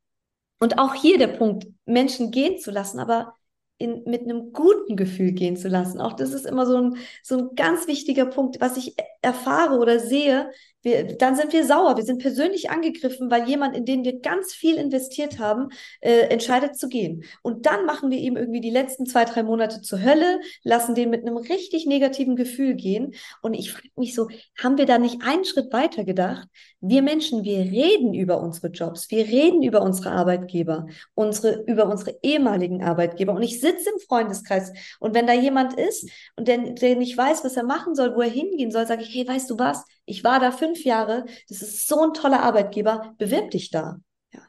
und 0.58 0.78
auch 0.78 0.94
hier 0.94 1.18
der 1.18 1.28
Punkt, 1.28 1.66
Menschen 1.84 2.30
gehen 2.30 2.58
zu 2.58 2.70
lassen, 2.70 2.98
aber 2.98 3.34
in, 3.78 4.02
mit 4.04 4.22
einem 4.22 4.52
guten 4.52 4.96
Gefühl 4.96 5.32
gehen 5.32 5.56
zu 5.56 5.68
lassen. 5.68 6.00
Auch 6.00 6.14
das 6.14 6.32
ist 6.32 6.46
immer 6.46 6.66
so 6.66 6.76
ein, 6.76 6.96
so 7.22 7.38
ein 7.38 7.48
ganz 7.54 7.86
wichtiger 7.86 8.26
Punkt, 8.26 8.60
was 8.60 8.76
ich 8.76 8.96
erfahre 9.22 9.78
oder 9.78 9.98
sehe, 9.98 10.50
wir, 10.86 11.16
dann 11.16 11.34
sind 11.34 11.52
wir 11.52 11.66
sauer, 11.66 11.96
wir 11.96 12.04
sind 12.04 12.22
persönlich 12.22 12.70
angegriffen, 12.70 13.28
weil 13.28 13.48
jemand, 13.48 13.76
in 13.76 13.84
den 13.84 14.04
wir 14.04 14.20
ganz 14.20 14.54
viel 14.54 14.76
investiert 14.76 15.40
haben, 15.40 15.70
äh, 16.00 16.28
entscheidet 16.28 16.78
zu 16.78 16.88
gehen. 16.88 17.24
Und 17.42 17.66
dann 17.66 17.86
machen 17.86 18.10
wir 18.12 18.18
ihm 18.18 18.36
irgendwie 18.36 18.60
die 18.60 18.70
letzten 18.70 19.04
zwei, 19.04 19.24
drei 19.24 19.42
Monate 19.42 19.82
zur 19.82 20.00
Hölle, 20.00 20.38
lassen 20.62 20.94
den 20.94 21.10
mit 21.10 21.22
einem 21.22 21.36
richtig 21.36 21.86
negativen 21.86 22.36
Gefühl 22.36 22.74
gehen. 22.74 23.14
Und 23.42 23.54
ich 23.54 23.72
frage 23.72 23.88
mich 23.96 24.14
so, 24.14 24.28
haben 24.62 24.78
wir 24.78 24.86
da 24.86 24.98
nicht 24.98 25.22
einen 25.22 25.44
Schritt 25.44 25.72
weiter 25.72 26.04
gedacht? 26.04 26.46
Wir 26.80 27.02
Menschen, 27.02 27.42
wir 27.42 27.58
reden 27.58 28.14
über 28.14 28.40
unsere 28.40 28.68
Jobs, 28.68 29.10
wir 29.10 29.24
reden 29.26 29.64
über 29.64 29.82
unsere 29.82 30.12
Arbeitgeber, 30.12 30.86
unsere, 31.14 31.64
über 31.66 31.90
unsere 31.90 32.16
ehemaligen 32.22 32.84
Arbeitgeber. 32.84 33.32
Und 33.32 33.42
ich 33.42 33.60
sitze 33.66 33.90
im 33.90 34.00
Freundeskreis 34.00 34.72
und 35.00 35.14
wenn 35.14 35.26
da 35.26 35.32
jemand 35.32 35.78
ist 35.78 36.08
und 36.36 36.48
der, 36.48 36.58
der 36.58 36.96
nicht 36.96 37.16
weiß, 37.16 37.44
was 37.44 37.56
er 37.56 37.64
machen 37.64 37.94
soll, 37.94 38.14
wo 38.14 38.20
er 38.20 38.30
hingehen 38.30 38.70
soll, 38.70 38.86
sage 38.86 39.02
ich, 39.02 39.14
hey, 39.14 39.26
weißt 39.26 39.50
du 39.50 39.58
was? 39.58 39.84
Ich 40.04 40.24
war 40.24 40.40
da 40.40 40.52
fünf 40.52 40.84
Jahre, 40.84 41.26
das 41.48 41.62
ist 41.62 41.88
so 41.88 42.00
ein 42.02 42.14
toller 42.14 42.42
Arbeitgeber, 42.42 43.14
bewirb 43.18 43.50
dich 43.50 43.70
da. 43.70 43.98
Ja. 44.32 44.40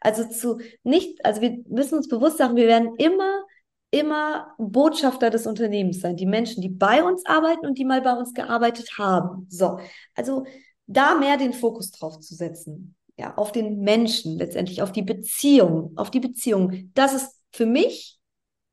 Also 0.00 0.28
zu 0.28 0.58
nicht, 0.82 1.24
also 1.24 1.40
wir 1.40 1.58
müssen 1.68 1.96
uns 1.96 2.08
bewusst 2.08 2.38
sagen, 2.38 2.56
wir 2.56 2.66
werden 2.66 2.94
immer, 2.98 3.44
immer 3.90 4.54
Botschafter 4.58 5.30
des 5.30 5.46
Unternehmens 5.46 6.00
sein. 6.00 6.16
Die 6.16 6.26
Menschen, 6.26 6.60
die 6.60 6.68
bei 6.68 7.02
uns 7.02 7.24
arbeiten 7.26 7.66
und 7.66 7.78
die 7.78 7.84
mal 7.84 8.02
bei 8.02 8.12
uns 8.12 8.34
gearbeitet 8.34 8.98
haben. 8.98 9.46
So. 9.48 9.78
Also 10.14 10.44
da 10.86 11.14
mehr 11.14 11.36
den 11.36 11.52
Fokus 11.52 11.90
drauf 11.90 12.20
zu 12.20 12.34
setzen. 12.34 12.94
Ja, 13.16 13.34
auf 13.34 13.50
den 13.50 13.80
Menschen 13.80 14.38
letztendlich, 14.38 14.80
auf 14.80 14.92
die 14.92 15.02
Beziehung, 15.02 15.92
auf 15.96 16.10
die 16.10 16.20
Beziehung. 16.20 16.90
Das 16.94 17.12
ist 17.14 17.40
für 17.52 17.66
mich, 17.66 18.17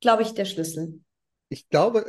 glaube 0.02 0.24
ich, 0.24 0.34
der 0.34 0.46
Schlüssel. 0.46 1.02
Ich 1.50 1.70
glaube, 1.70 2.06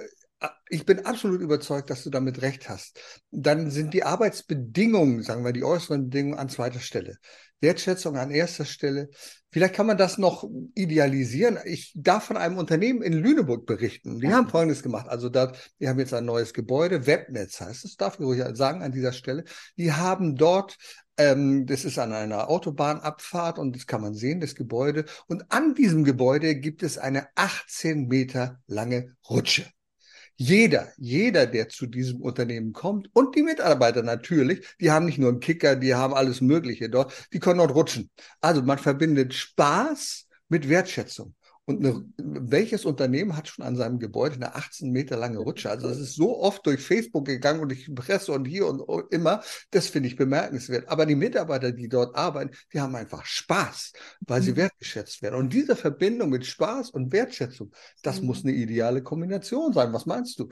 ich 0.68 0.84
bin 0.84 1.06
absolut 1.06 1.40
überzeugt, 1.40 1.90
dass 1.90 2.04
du 2.04 2.10
damit 2.10 2.42
recht 2.42 2.68
hast. 2.68 3.00
Dann 3.30 3.70
sind 3.70 3.94
die 3.94 4.04
Arbeitsbedingungen, 4.04 5.22
sagen 5.22 5.44
wir, 5.44 5.52
die 5.52 5.64
äußeren 5.64 6.08
Bedingungen 6.08 6.38
an 6.38 6.48
zweiter 6.48 6.80
Stelle. 6.80 7.16
Wertschätzung 7.60 8.16
an 8.16 8.30
erster 8.30 8.66
Stelle. 8.66 9.08
Vielleicht 9.50 9.74
kann 9.74 9.86
man 9.86 9.96
das 9.96 10.18
noch 10.18 10.46
idealisieren. 10.74 11.58
Ich 11.64 11.92
darf 11.96 12.24
von 12.24 12.36
einem 12.36 12.58
Unternehmen 12.58 13.00
in 13.00 13.14
Lüneburg 13.14 13.64
berichten. 13.64 14.20
Die 14.20 14.28
haben 14.28 14.48
Folgendes 14.48 14.82
gemacht. 14.82 15.08
Also 15.08 15.30
da, 15.30 15.52
die 15.80 15.88
haben 15.88 15.98
jetzt 15.98 16.12
ein 16.12 16.26
neues 16.26 16.52
Gebäude, 16.52 17.06
Webnetz 17.06 17.60
heißt 17.60 17.86
es, 17.86 17.96
darf 17.96 18.20
ich 18.20 18.26
ruhig 18.26 18.42
sagen 18.52 18.82
an 18.82 18.92
dieser 18.92 19.12
Stelle. 19.12 19.44
Die 19.78 19.92
haben 19.92 20.36
dort 20.36 20.76
ähm, 21.18 21.66
das 21.66 21.84
ist 21.84 21.98
an 21.98 22.12
einer 22.12 22.48
Autobahnabfahrt 22.48 23.58
und 23.58 23.74
das 23.74 23.86
kann 23.86 24.02
man 24.02 24.14
sehen, 24.14 24.40
das 24.40 24.54
Gebäude. 24.54 25.04
Und 25.26 25.50
an 25.50 25.74
diesem 25.74 26.04
Gebäude 26.04 26.56
gibt 26.56 26.82
es 26.82 26.98
eine 26.98 27.28
18 27.34 28.06
Meter 28.08 28.60
lange 28.66 29.16
Rutsche. 29.28 29.64
Jeder, 30.38 30.92
jeder, 30.98 31.46
der 31.46 31.70
zu 31.70 31.86
diesem 31.86 32.20
Unternehmen 32.20 32.74
kommt 32.74 33.08
und 33.14 33.34
die 33.34 33.42
Mitarbeiter 33.42 34.02
natürlich, 34.02 34.66
die 34.78 34.90
haben 34.90 35.06
nicht 35.06 35.16
nur 35.16 35.30
einen 35.30 35.40
Kicker, 35.40 35.76
die 35.76 35.94
haben 35.94 36.12
alles 36.12 36.42
Mögliche 36.42 36.90
dort, 36.90 37.12
die 37.32 37.38
können 37.40 37.58
dort 37.58 37.74
rutschen. 37.74 38.10
Also 38.42 38.60
man 38.62 38.76
verbindet 38.76 39.32
Spaß 39.32 40.28
mit 40.48 40.68
Wertschätzung. 40.68 41.34
Und 41.68 41.84
eine, 41.84 42.04
welches 42.16 42.84
Unternehmen 42.84 43.36
hat 43.36 43.48
schon 43.48 43.64
an 43.64 43.74
seinem 43.74 43.98
Gebäude 43.98 44.36
eine 44.36 44.54
18 44.54 44.92
Meter 44.92 45.16
lange 45.16 45.38
Rutsche? 45.38 45.68
Also 45.68 45.88
es 45.88 45.98
ist 45.98 46.14
so 46.14 46.40
oft 46.40 46.64
durch 46.64 46.80
Facebook 46.80 47.26
gegangen 47.26 47.60
und 47.60 47.70
durch 47.70 47.86
die 47.86 47.92
Presse 47.92 48.30
und 48.30 48.44
hier 48.44 48.68
und 48.68 49.12
immer. 49.12 49.42
Das 49.72 49.88
finde 49.88 50.08
ich 50.08 50.14
bemerkenswert. 50.14 50.88
Aber 50.88 51.06
die 51.06 51.16
Mitarbeiter, 51.16 51.72
die 51.72 51.88
dort 51.88 52.14
arbeiten, 52.14 52.52
die 52.72 52.80
haben 52.80 52.94
einfach 52.94 53.24
Spaß, 53.26 53.94
weil 54.20 54.42
sie 54.42 54.52
mhm. 54.52 54.58
wertgeschätzt 54.58 55.22
werden. 55.22 55.34
Und 55.34 55.52
diese 55.52 55.74
Verbindung 55.74 56.30
mit 56.30 56.46
Spaß 56.46 56.90
und 56.90 57.10
Wertschätzung, 57.12 57.72
das 58.02 58.20
mhm. 58.20 58.26
muss 58.28 58.44
eine 58.44 58.52
ideale 58.52 59.02
Kombination 59.02 59.72
sein. 59.72 59.92
Was 59.92 60.06
meinst 60.06 60.38
du? 60.38 60.48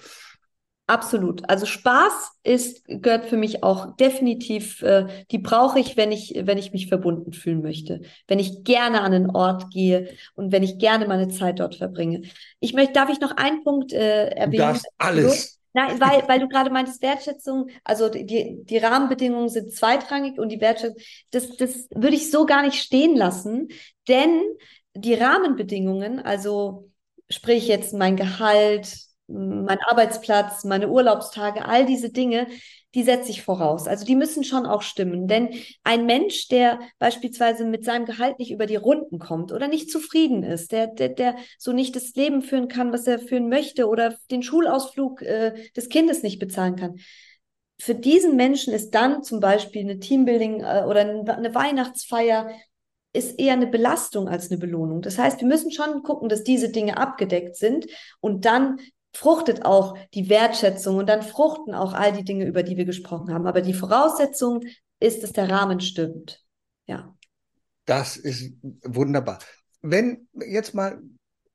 Absolut. 0.86 1.48
Also 1.48 1.64
Spaß 1.64 2.40
ist, 2.42 2.84
gehört 2.86 3.24
für 3.24 3.38
mich 3.38 3.62
auch 3.62 3.96
definitiv, 3.96 4.82
äh, 4.82 5.06
die 5.30 5.38
brauche 5.38 5.78
ich, 5.78 5.96
wenn 5.96 6.12
ich, 6.12 6.34
wenn 6.42 6.58
ich 6.58 6.72
mich 6.72 6.88
verbunden 6.88 7.32
fühlen 7.32 7.62
möchte, 7.62 8.02
wenn 8.28 8.38
ich 8.38 8.64
gerne 8.64 9.00
an 9.00 9.14
einen 9.14 9.30
Ort 9.30 9.70
gehe 9.70 10.10
und 10.34 10.52
wenn 10.52 10.62
ich 10.62 10.78
gerne 10.78 11.06
meine 11.06 11.28
Zeit 11.28 11.60
dort 11.60 11.76
verbringe. 11.76 12.22
Ich 12.60 12.74
möchte, 12.74 12.92
darf 12.92 13.08
ich 13.08 13.18
noch 13.20 13.34
einen 13.34 13.64
Punkt 13.64 13.94
äh, 13.94 14.28
erwähnen? 14.28 14.52
Du 14.52 14.58
darfst 14.58 14.86
alles. 14.98 15.58
Nein, 15.72 15.98
weil, 16.00 16.28
weil 16.28 16.38
du 16.38 16.48
gerade 16.48 16.70
meintest, 16.70 17.02
Wertschätzung, 17.02 17.68
also 17.82 18.08
die, 18.08 18.62
die 18.62 18.78
Rahmenbedingungen 18.78 19.48
sind 19.48 19.72
zweitrangig 19.72 20.38
und 20.38 20.50
die 20.50 20.60
Wertschätzung, 20.60 21.02
das, 21.30 21.56
das 21.56 21.88
würde 21.90 22.14
ich 22.14 22.30
so 22.30 22.46
gar 22.46 22.62
nicht 22.62 22.80
stehen 22.80 23.16
lassen, 23.16 23.68
denn 24.06 24.40
die 24.94 25.14
Rahmenbedingungen, 25.14 26.20
also 26.20 26.90
sprich 27.28 27.66
jetzt 27.66 27.92
mein 27.94 28.16
Gehalt, 28.16 29.13
mein 29.26 29.78
Arbeitsplatz, 29.80 30.64
meine 30.64 30.88
Urlaubstage, 30.88 31.64
all 31.64 31.86
diese 31.86 32.10
Dinge, 32.10 32.46
die 32.94 33.02
setze 33.02 33.30
ich 33.30 33.42
voraus. 33.42 33.88
Also 33.88 34.04
die 34.04 34.14
müssen 34.14 34.44
schon 34.44 34.66
auch 34.66 34.82
stimmen. 34.82 35.26
Denn 35.26 35.50
ein 35.82 36.06
Mensch, 36.06 36.48
der 36.48 36.78
beispielsweise 36.98 37.64
mit 37.64 37.84
seinem 37.84 38.04
Gehalt 38.04 38.38
nicht 38.38 38.52
über 38.52 38.66
die 38.66 38.76
Runden 38.76 39.18
kommt 39.18 39.50
oder 39.50 39.66
nicht 39.66 39.90
zufrieden 39.90 40.42
ist, 40.42 40.72
der, 40.72 40.86
der, 40.88 41.08
der 41.08 41.36
so 41.58 41.72
nicht 41.72 41.96
das 41.96 42.14
Leben 42.14 42.42
führen 42.42 42.68
kann, 42.68 42.92
was 42.92 43.06
er 43.06 43.18
führen 43.18 43.48
möchte 43.48 43.88
oder 43.88 44.16
den 44.30 44.42
Schulausflug 44.42 45.22
äh, 45.22 45.54
des 45.76 45.88
Kindes 45.88 46.22
nicht 46.22 46.38
bezahlen 46.38 46.76
kann. 46.76 46.96
Für 47.78 47.94
diesen 47.94 48.36
Menschen 48.36 48.72
ist 48.72 48.90
dann 48.90 49.24
zum 49.24 49.40
Beispiel 49.40 49.82
eine 49.82 49.98
Teambuilding 49.98 50.60
äh, 50.60 50.84
oder 50.86 51.00
eine 51.00 51.54
Weihnachtsfeier 51.54 52.48
ist 53.12 53.38
eher 53.38 53.52
eine 53.52 53.68
Belastung 53.68 54.28
als 54.28 54.50
eine 54.50 54.58
Belohnung. 54.58 55.00
Das 55.00 55.18
heißt, 55.18 55.40
wir 55.40 55.46
müssen 55.46 55.70
schon 55.70 56.02
gucken, 56.02 56.28
dass 56.28 56.42
diese 56.42 56.70
Dinge 56.70 56.96
abgedeckt 56.98 57.56
sind 57.56 57.86
und 58.20 58.44
dann 58.44 58.80
fruchtet 59.14 59.64
auch 59.64 59.96
die 60.12 60.28
Wertschätzung 60.28 60.96
und 60.96 61.08
dann 61.08 61.22
fruchten 61.22 61.74
auch 61.74 61.92
all 61.92 62.12
die 62.12 62.24
Dinge, 62.24 62.44
über 62.46 62.62
die 62.62 62.76
wir 62.76 62.84
gesprochen 62.84 63.32
haben. 63.32 63.46
Aber 63.46 63.62
die 63.62 63.74
Voraussetzung 63.74 64.62
ist, 65.00 65.22
dass 65.22 65.32
der 65.32 65.48
Rahmen 65.48 65.80
stimmt. 65.80 66.44
Ja. 66.86 67.14
Das 67.86 68.16
ist 68.16 68.54
wunderbar. 68.82 69.38
Wenn 69.82 70.28
jetzt 70.34 70.74
mal 70.74 71.00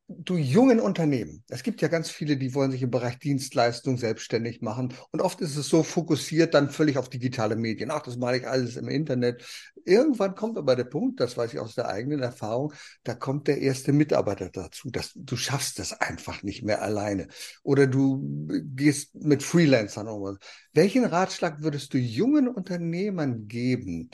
du 0.09 0.37
jungen 0.37 0.79
Unternehmen, 0.79 1.43
es 1.49 1.61
gibt 1.61 1.81
ja 1.81 1.87
ganz 1.87 2.09
viele, 2.09 2.35
die 2.35 2.55
wollen 2.55 2.71
sich 2.71 2.81
im 2.81 2.89
Bereich 2.89 3.19
Dienstleistung 3.19 3.97
selbstständig 3.97 4.61
machen 4.61 4.93
und 5.11 5.21
oft 5.21 5.39
ist 5.39 5.55
es 5.55 5.69
so 5.69 5.83
fokussiert 5.83 6.55
dann 6.55 6.71
völlig 6.71 6.97
auf 6.97 7.09
digitale 7.09 7.55
Medien. 7.55 7.91
Ach, 7.91 8.01
das 8.01 8.17
mache 8.17 8.37
ich 8.37 8.47
alles 8.47 8.75
im 8.75 8.89
Internet. 8.89 9.45
Irgendwann 9.85 10.33
kommt 10.33 10.57
aber 10.57 10.75
der 10.75 10.85
Punkt, 10.85 11.19
das 11.19 11.37
weiß 11.37 11.53
ich 11.53 11.59
aus 11.59 11.75
der 11.75 11.89
eigenen 11.89 12.21
Erfahrung, 12.21 12.73
da 13.03 13.13
kommt 13.13 13.47
der 13.47 13.59
erste 13.59 13.93
Mitarbeiter 13.93 14.49
dazu. 14.49 14.89
dass 14.89 15.11
du 15.15 15.37
schaffst 15.37 15.77
das 15.77 15.93
einfach 15.93 16.41
nicht 16.41 16.63
mehr 16.63 16.81
alleine. 16.81 17.27
Oder 17.61 17.85
du 17.85 18.47
gehst 18.75 19.15
mit 19.15 19.43
Freelancern 19.43 20.07
um. 20.07 20.37
Welchen 20.73 21.05
Ratschlag 21.05 21.61
würdest 21.61 21.93
du 21.93 21.97
jungen 21.97 22.47
Unternehmern 22.47 23.47
geben, 23.47 24.09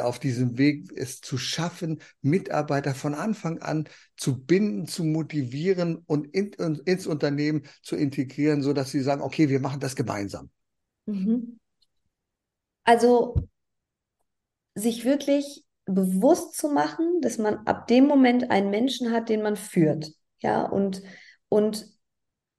auf 0.00 0.18
diesem 0.18 0.58
Weg 0.58 0.90
es 0.96 1.20
zu 1.20 1.38
schaffen, 1.38 2.00
Mitarbeiter 2.20 2.94
von 2.94 3.14
Anfang 3.14 3.60
an 3.60 3.88
zu 4.16 4.44
binden, 4.44 4.86
zu 4.86 5.04
motivieren 5.04 5.96
und 6.06 6.26
in, 6.34 6.52
in, 6.52 6.76
ins 6.84 7.06
Unternehmen 7.06 7.62
zu 7.82 7.96
integrieren, 7.96 8.62
so 8.62 8.72
dass 8.72 8.90
sie 8.90 9.00
sagen, 9.00 9.22
okay, 9.22 9.48
wir 9.48 9.60
machen 9.60 9.80
das 9.80 9.96
gemeinsam. 9.96 10.50
Mhm. 11.06 11.58
Also 12.84 13.34
sich 14.74 15.04
wirklich 15.04 15.64
bewusst 15.84 16.56
zu 16.56 16.68
machen, 16.68 17.20
dass 17.20 17.38
man 17.38 17.66
ab 17.66 17.86
dem 17.88 18.06
Moment 18.06 18.50
einen 18.50 18.70
Menschen 18.70 19.12
hat, 19.12 19.28
den 19.28 19.42
man 19.42 19.56
führt. 19.56 20.12
Ja, 20.40 20.64
und, 20.64 21.02
und 21.48 21.91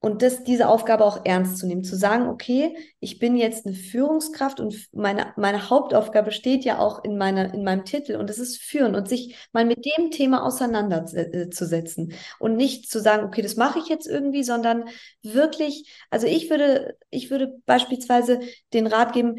und 0.03 0.21
das, 0.21 0.43
diese 0.43 0.67
Aufgabe 0.67 1.05
auch 1.05 1.21
ernst 1.23 1.57
zu 1.57 1.65
nehmen, 1.65 1.85
zu 1.85 1.95
sagen, 1.95 2.27
okay, 2.27 2.75
ich 2.99 3.19
bin 3.19 3.37
jetzt 3.37 3.65
eine 3.65 3.73
Führungskraft 3.73 4.59
und 4.59 4.75
meine, 4.91 5.31
meine 5.37 5.69
Hauptaufgabe 5.69 6.33
steht 6.33 6.65
ja 6.65 6.79
auch 6.79 7.05
in, 7.05 7.17
meiner, 7.17 7.53
in 7.53 7.63
meinem 7.63 7.85
Titel 7.85 8.17
und 8.17 8.29
das 8.29 8.37
ist 8.37 8.61
führen 8.61 8.95
und 8.95 9.07
sich 9.07 9.37
mal 9.53 9.63
mit 9.63 9.85
dem 9.85 10.11
Thema 10.11 10.45
auseinanderzusetzen 10.45 12.11
und 12.37 12.57
nicht 12.57 12.91
zu 12.91 12.99
sagen, 12.99 13.23
okay, 13.25 13.41
das 13.41 13.55
mache 13.55 13.79
ich 13.79 13.87
jetzt 13.87 14.05
irgendwie, 14.05 14.43
sondern 14.43 14.89
wirklich, 15.21 15.89
also 16.09 16.27
ich 16.27 16.49
würde, 16.49 16.97
ich 17.09 17.31
würde 17.31 17.55
beispielsweise 17.65 18.41
den 18.73 18.87
Rat 18.87 19.13
geben, 19.13 19.37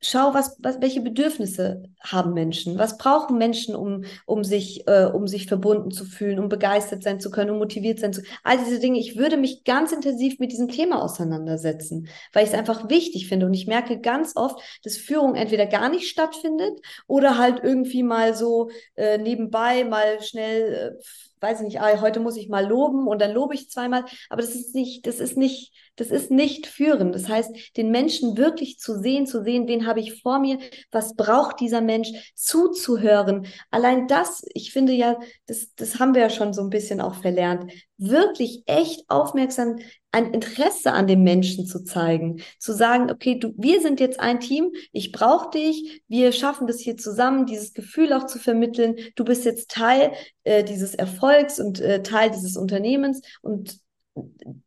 schau, 0.00 0.32
was, 0.32 0.56
was, 0.60 0.80
welche 0.80 1.00
Bedürfnisse 1.02 1.82
haben 2.00 2.32
Menschen? 2.32 2.78
Was 2.78 2.96
brauchen 2.96 3.36
Menschen, 3.38 3.74
um, 3.74 4.04
um, 4.26 4.44
sich, 4.44 4.86
äh, 4.88 5.04
um 5.04 5.26
sich 5.26 5.46
verbunden 5.46 5.90
zu 5.90 6.04
fühlen, 6.04 6.38
um 6.38 6.48
begeistert 6.48 7.02
sein 7.02 7.20
zu 7.20 7.30
können, 7.30 7.50
um 7.50 7.58
motiviert 7.58 7.98
sein 7.98 8.12
zu 8.12 8.22
können? 8.22 8.34
All 8.42 8.58
diese 8.58 8.80
Dinge. 8.80 8.98
Ich 8.98 9.16
würde 9.16 9.36
mich 9.36 9.64
ganz 9.64 9.92
intensiv 9.92 10.38
mit 10.38 10.52
diesem 10.52 10.68
Thema 10.68 11.02
auseinandersetzen, 11.02 12.08
weil 12.32 12.44
ich 12.44 12.50
es 12.50 12.58
einfach 12.58 12.88
wichtig 12.88 13.28
finde. 13.28 13.46
Und 13.46 13.54
ich 13.54 13.66
merke 13.66 14.00
ganz 14.00 14.36
oft, 14.36 14.60
dass 14.84 14.96
Führung 14.96 15.34
entweder 15.34 15.66
gar 15.66 15.90
nicht 15.90 16.08
stattfindet 16.08 16.80
oder 17.06 17.36
halt 17.38 17.60
irgendwie 17.62 18.02
mal 18.02 18.34
so 18.34 18.70
äh, 18.96 19.18
nebenbei 19.18 19.84
mal 19.84 20.22
schnell 20.22 20.96
äh, 20.98 21.29
weiß 21.40 21.60
ich 21.60 21.66
nicht, 21.66 21.80
ah, 21.80 22.00
heute 22.00 22.20
muss 22.20 22.36
ich 22.36 22.48
mal 22.48 22.66
loben 22.66 23.06
und 23.06 23.20
dann 23.20 23.32
lobe 23.32 23.54
ich 23.54 23.70
zweimal, 23.70 24.04
aber 24.28 24.42
das 24.42 24.54
ist 24.54 24.74
nicht, 24.74 25.06
das 25.06 25.20
ist 25.20 25.36
nicht, 25.36 25.72
das 25.96 26.08
ist 26.08 26.30
nicht 26.30 26.66
führen. 26.66 27.12
Das 27.12 27.28
heißt, 27.28 27.76
den 27.76 27.90
Menschen 27.90 28.36
wirklich 28.36 28.78
zu 28.78 28.98
sehen, 28.98 29.26
zu 29.26 29.42
sehen, 29.42 29.68
wen 29.68 29.86
habe 29.86 30.00
ich 30.00 30.22
vor 30.22 30.38
mir, 30.38 30.58
was 30.90 31.14
braucht 31.14 31.60
dieser 31.60 31.80
Mensch, 31.80 32.32
zuzuhören. 32.34 33.46
Allein 33.70 34.06
das, 34.06 34.42
ich 34.54 34.72
finde 34.72 34.92
ja, 34.92 35.18
das, 35.46 35.74
das 35.74 35.98
haben 35.98 36.14
wir 36.14 36.22
ja 36.22 36.30
schon 36.30 36.52
so 36.52 36.62
ein 36.62 36.70
bisschen 36.70 37.00
auch 37.00 37.14
verlernt, 37.14 37.72
wirklich 38.00 38.62
echt 38.66 39.08
aufmerksam 39.08 39.78
ein 40.12 40.32
Interesse 40.32 40.92
an 40.92 41.06
dem 41.06 41.22
Menschen 41.22 41.66
zu 41.66 41.84
zeigen, 41.84 42.42
zu 42.58 42.72
sagen, 42.72 43.10
okay, 43.10 43.38
du, 43.38 43.52
wir 43.56 43.80
sind 43.80 44.00
jetzt 44.00 44.18
ein 44.18 44.40
Team, 44.40 44.72
ich 44.92 45.12
brauche 45.12 45.50
dich, 45.50 46.02
wir 46.08 46.32
schaffen 46.32 46.66
das 46.66 46.80
hier 46.80 46.96
zusammen, 46.96 47.46
dieses 47.46 47.74
Gefühl 47.74 48.12
auch 48.12 48.26
zu 48.26 48.38
vermitteln, 48.38 48.96
du 49.14 49.24
bist 49.24 49.44
jetzt 49.44 49.70
Teil 49.70 50.12
äh, 50.42 50.64
dieses 50.64 50.94
Erfolgs 50.94 51.60
und 51.60 51.80
äh, 51.80 52.02
Teil 52.02 52.30
dieses 52.30 52.56
Unternehmens. 52.56 53.20
Und 53.42 53.78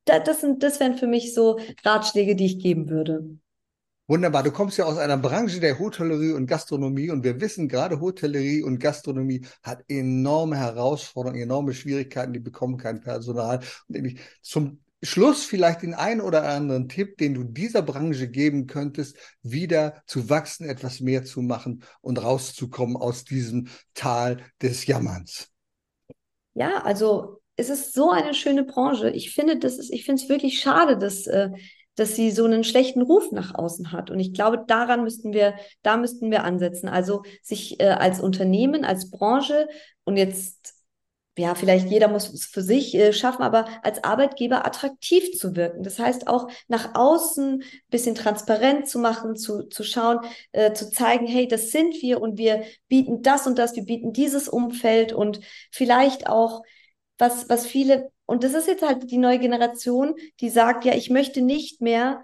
da, 0.05 0.19
das 0.19 0.41
sind, 0.41 0.63
das 0.63 0.79
wären 0.79 0.97
für 0.97 1.07
mich 1.07 1.33
so 1.33 1.59
Ratschläge, 1.83 2.35
die 2.35 2.45
ich 2.45 2.59
geben 2.59 2.89
würde. 2.89 3.37
Wunderbar. 4.07 4.43
Du 4.43 4.51
kommst 4.51 4.77
ja 4.77 4.85
aus 4.85 4.97
einer 4.97 5.17
Branche 5.17 5.61
der 5.61 5.79
Hotellerie 5.79 6.33
und 6.33 6.45
Gastronomie 6.45 7.09
und 7.09 7.23
wir 7.23 7.39
wissen, 7.39 7.69
gerade 7.69 8.01
Hotellerie 8.01 8.61
und 8.61 8.79
Gastronomie 8.79 9.45
hat 9.61 9.83
enorme 9.87 10.57
Herausforderungen, 10.57 11.41
enorme 11.41 11.73
Schwierigkeiten, 11.73 12.33
die 12.33 12.39
bekommen 12.39 12.77
kein 12.77 12.99
Personal. 12.99 13.61
Und 13.87 14.19
zum 14.41 14.83
Schluss 15.01 15.45
vielleicht 15.45 15.83
den 15.83 15.93
einen 15.93 16.19
oder 16.19 16.43
anderen 16.43 16.89
Tipp, 16.89 17.17
den 17.17 17.33
du 17.33 17.43
dieser 17.43 17.81
Branche 17.81 18.29
geben 18.29 18.67
könntest, 18.67 19.17
wieder 19.41 20.01
zu 20.05 20.29
wachsen, 20.29 20.67
etwas 20.67 20.99
mehr 20.99 21.23
zu 21.23 21.41
machen 21.41 21.83
und 22.01 22.21
rauszukommen 22.21 22.97
aus 22.97 23.23
diesem 23.23 23.67
Tal 23.93 24.37
des 24.61 24.85
Jammerns. 24.85 25.49
Ja, 26.55 26.83
also 26.83 27.41
es 27.55 27.69
ist 27.69 27.93
so 27.93 28.11
eine 28.11 28.33
schöne 28.33 28.63
Branche. 28.63 29.09
Ich 29.11 29.33
finde, 29.33 29.59
das 29.59 29.77
ist, 29.77 29.91
ich 29.91 30.05
finde 30.05 30.21
es 30.21 30.29
wirklich 30.29 30.59
schade, 30.59 30.97
dass, 30.97 31.27
äh, 31.27 31.49
dass 31.95 32.15
sie 32.15 32.31
so 32.31 32.45
einen 32.45 32.63
schlechten 32.63 33.01
Ruf 33.01 33.31
nach 33.31 33.53
außen 33.55 33.91
hat. 33.91 34.09
Und 34.09 34.19
ich 34.19 34.33
glaube, 34.33 34.63
daran 34.67 35.03
müssten 35.03 35.33
wir, 35.33 35.55
da 35.81 35.97
müssten 35.97 36.31
wir 36.31 36.43
ansetzen. 36.43 36.89
Also 36.89 37.23
sich 37.41 37.79
äh, 37.79 37.89
als 37.89 38.19
Unternehmen, 38.19 38.85
als 38.85 39.11
Branche 39.11 39.67
und 40.03 40.17
jetzt 40.17 40.83
ja, 41.37 41.55
vielleicht 41.55 41.89
jeder 41.89 42.09
muss 42.09 42.31
es 42.31 42.45
für 42.45 42.61
sich 42.61 42.93
äh, 42.93 43.11
schaffen, 43.11 43.41
aber 43.41 43.65
als 43.81 44.03
Arbeitgeber 44.03 44.67
attraktiv 44.67 45.31
zu 45.31 45.55
wirken. 45.55 45.81
Das 45.83 45.97
heißt 45.97 46.27
auch 46.27 46.47
nach 46.67 46.93
außen 46.93 47.63
ein 47.63 47.63
bisschen 47.89 48.13
transparent 48.13 48.87
zu 48.87 48.99
machen, 48.99 49.35
zu, 49.35 49.63
zu 49.63 49.83
schauen, 49.83 50.19
äh, 50.51 50.73
zu 50.73 50.91
zeigen, 50.91 51.25
hey, 51.25 51.47
das 51.47 51.71
sind 51.71 51.95
wir 52.01 52.21
und 52.21 52.37
wir 52.37 52.63
bieten 52.87 53.23
das 53.23 53.47
und 53.47 53.57
das, 53.57 53.75
wir 53.75 53.83
bieten 53.83 54.13
dieses 54.13 54.47
Umfeld 54.47 55.11
und 55.11 55.39
vielleicht 55.71 56.27
auch, 56.27 56.61
was, 57.17 57.49
was 57.49 57.65
viele, 57.65 58.11
und 58.33 58.43
das 58.43 58.55
ist 58.55 58.67
jetzt 58.67 58.81
halt 58.81 59.11
die 59.11 59.19
neue 59.19 59.37
Generation, 59.37 60.15
die 60.39 60.49
sagt, 60.49 60.85
ja, 60.85 60.95
ich 60.95 61.11
möchte 61.11 61.43
nicht 61.43 61.81
mehr 61.81 62.23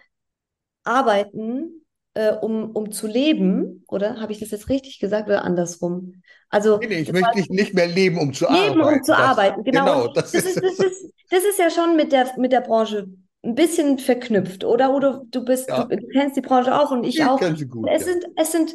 arbeiten, 0.83 1.85
äh, 2.15 2.31
um, 2.31 2.71
um 2.71 2.91
zu 2.91 3.05
leben, 3.05 3.83
oder 3.87 4.19
habe 4.19 4.31
ich 4.31 4.39
das 4.39 4.49
jetzt 4.49 4.69
richtig 4.69 4.97
gesagt 4.97 5.27
oder 5.27 5.43
andersrum? 5.43 6.23
Also, 6.49 6.79
nee, 6.79 6.87
nee, 6.87 7.01
ich 7.01 7.11
möchte 7.11 7.37
nicht, 7.37 7.51
nicht 7.51 7.73
mehr 7.75 7.85
leben, 7.85 8.17
um 8.17 8.33
zu 8.33 8.45
leben, 8.45 8.55
arbeiten. 8.55 8.79
Leben, 8.79 8.97
um 8.97 9.03
zu 9.03 9.11
das, 9.11 9.21
arbeiten, 9.21 9.63
genau. 9.63 9.85
genau 9.85 10.13
das, 10.13 10.31
das, 10.31 10.45
ist, 10.45 10.55
das, 10.55 10.79
ist, 10.79 11.13
das 11.29 11.43
ist 11.43 11.59
ja 11.59 11.69
schon 11.69 11.95
mit 11.95 12.11
der, 12.11 12.33
mit 12.37 12.53
der 12.53 12.61
Branche 12.61 13.05
ein 13.43 13.53
bisschen 13.53 13.99
verknüpft, 13.99 14.63
oder? 14.63 14.95
Oder 14.95 15.21
du 15.29 15.45
bist, 15.45 15.69
ja. 15.69 15.83
du, 15.83 15.95
du, 15.95 16.07
kennst 16.07 16.35
die 16.35 16.41
Branche 16.41 16.75
auch 16.75 16.89
und 16.89 17.03
ich, 17.03 17.19
ich 17.19 17.23
auch. 17.23 17.39
Sie 17.39 17.67
gut, 17.67 17.87
es 17.87 18.07
ja. 18.07 18.13
sind, 18.13 18.25
es 18.35 18.51
sind, 18.51 18.73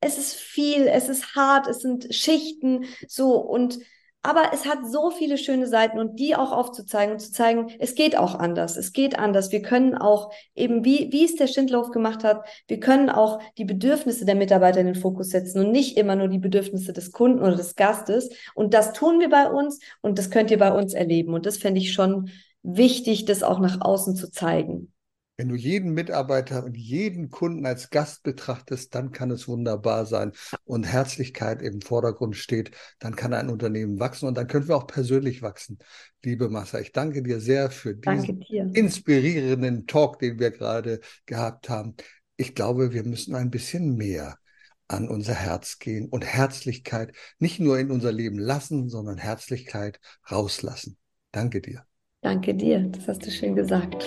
es 0.00 0.16
ist 0.16 0.34
viel, 0.36 0.86
es 0.86 1.10
ist 1.10 1.36
hart, 1.36 1.68
es 1.68 1.80
sind 1.80 2.14
Schichten, 2.14 2.86
so 3.06 3.34
und 3.34 3.78
aber 4.22 4.52
es 4.52 4.66
hat 4.66 4.78
so 4.88 5.10
viele 5.10 5.36
schöne 5.36 5.66
Seiten 5.66 5.98
und 5.98 6.20
die 6.20 6.36
auch 6.36 6.52
aufzuzeigen 6.52 7.14
und 7.14 7.18
zu 7.18 7.32
zeigen, 7.32 7.72
es 7.80 7.96
geht 7.96 8.16
auch 8.16 8.36
anders. 8.36 8.76
Es 8.76 8.92
geht 8.92 9.18
anders. 9.18 9.50
Wir 9.50 9.62
können 9.62 9.96
auch 9.96 10.32
eben, 10.54 10.84
wie, 10.84 11.08
wie 11.10 11.24
es 11.24 11.34
der 11.34 11.48
Schindlauf 11.48 11.90
gemacht 11.90 12.22
hat, 12.22 12.44
wir 12.68 12.78
können 12.78 13.10
auch 13.10 13.40
die 13.58 13.64
Bedürfnisse 13.64 14.24
der 14.24 14.36
Mitarbeiter 14.36 14.80
in 14.80 14.86
den 14.86 14.94
Fokus 14.94 15.30
setzen 15.30 15.58
und 15.64 15.72
nicht 15.72 15.96
immer 15.96 16.14
nur 16.14 16.28
die 16.28 16.38
Bedürfnisse 16.38 16.92
des 16.92 17.10
Kunden 17.10 17.40
oder 17.40 17.56
des 17.56 17.74
Gastes. 17.74 18.30
Und 18.54 18.74
das 18.74 18.92
tun 18.92 19.18
wir 19.18 19.28
bei 19.28 19.50
uns 19.50 19.80
und 20.02 20.18
das 20.18 20.30
könnt 20.30 20.52
ihr 20.52 20.58
bei 20.58 20.72
uns 20.72 20.94
erleben. 20.94 21.34
Und 21.34 21.44
das 21.44 21.58
fände 21.58 21.80
ich 21.80 21.92
schon 21.92 22.30
wichtig, 22.62 23.24
das 23.24 23.42
auch 23.42 23.58
nach 23.58 23.80
außen 23.80 24.14
zu 24.14 24.30
zeigen. 24.30 24.91
Wenn 25.42 25.48
du 25.48 25.56
jeden 25.56 25.92
Mitarbeiter 25.92 26.62
und 26.62 26.76
jeden 26.76 27.28
Kunden 27.28 27.66
als 27.66 27.90
Gast 27.90 28.22
betrachtest, 28.22 28.94
dann 28.94 29.10
kann 29.10 29.32
es 29.32 29.48
wunderbar 29.48 30.06
sein 30.06 30.30
und 30.62 30.84
Herzlichkeit 30.84 31.62
im 31.62 31.80
Vordergrund 31.80 32.36
steht, 32.36 32.70
dann 33.00 33.16
kann 33.16 33.34
ein 33.34 33.50
Unternehmen 33.50 33.98
wachsen 33.98 34.28
und 34.28 34.36
dann 34.36 34.46
können 34.46 34.68
wir 34.68 34.76
auch 34.76 34.86
persönlich 34.86 35.42
wachsen. 35.42 35.80
Liebe 36.22 36.48
Massa, 36.48 36.78
ich 36.78 36.92
danke 36.92 37.24
dir 37.24 37.40
sehr 37.40 37.72
für 37.72 37.96
diesen 37.96 38.40
inspirierenden 38.72 39.88
Talk, 39.88 40.20
den 40.20 40.38
wir 40.38 40.52
gerade 40.52 41.00
gehabt 41.26 41.68
haben. 41.68 41.96
Ich 42.36 42.54
glaube, 42.54 42.92
wir 42.92 43.02
müssen 43.02 43.34
ein 43.34 43.50
bisschen 43.50 43.96
mehr 43.96 44.38
an 44.86 45.08
unser 45.08 45.34
Herz 45.34 45.80
gehen 45.80 46.08
und 46.08 46.24
Herzlichkeit 46.24 47.16
nicht 47.40 47.58
nur 47.58 47.80
in 47.80 47.90
unser 47.90 48.12
Leben 48.12 48.38
lassen, 48.38 48.88
sondern 48.88 49.18
Herzlichkeit 49.18 49.98
rauslassen. 50.30 50.98
Danke 51.32 51.60
dir. 51.60 51.84
Danke 52.20 52.54
dir, 52.54 52.78
das 52.78 53.08
hast 53.08 53.26
du 53.26 53.32
schön 53.32 53.56
gesagt. 53.56 54.06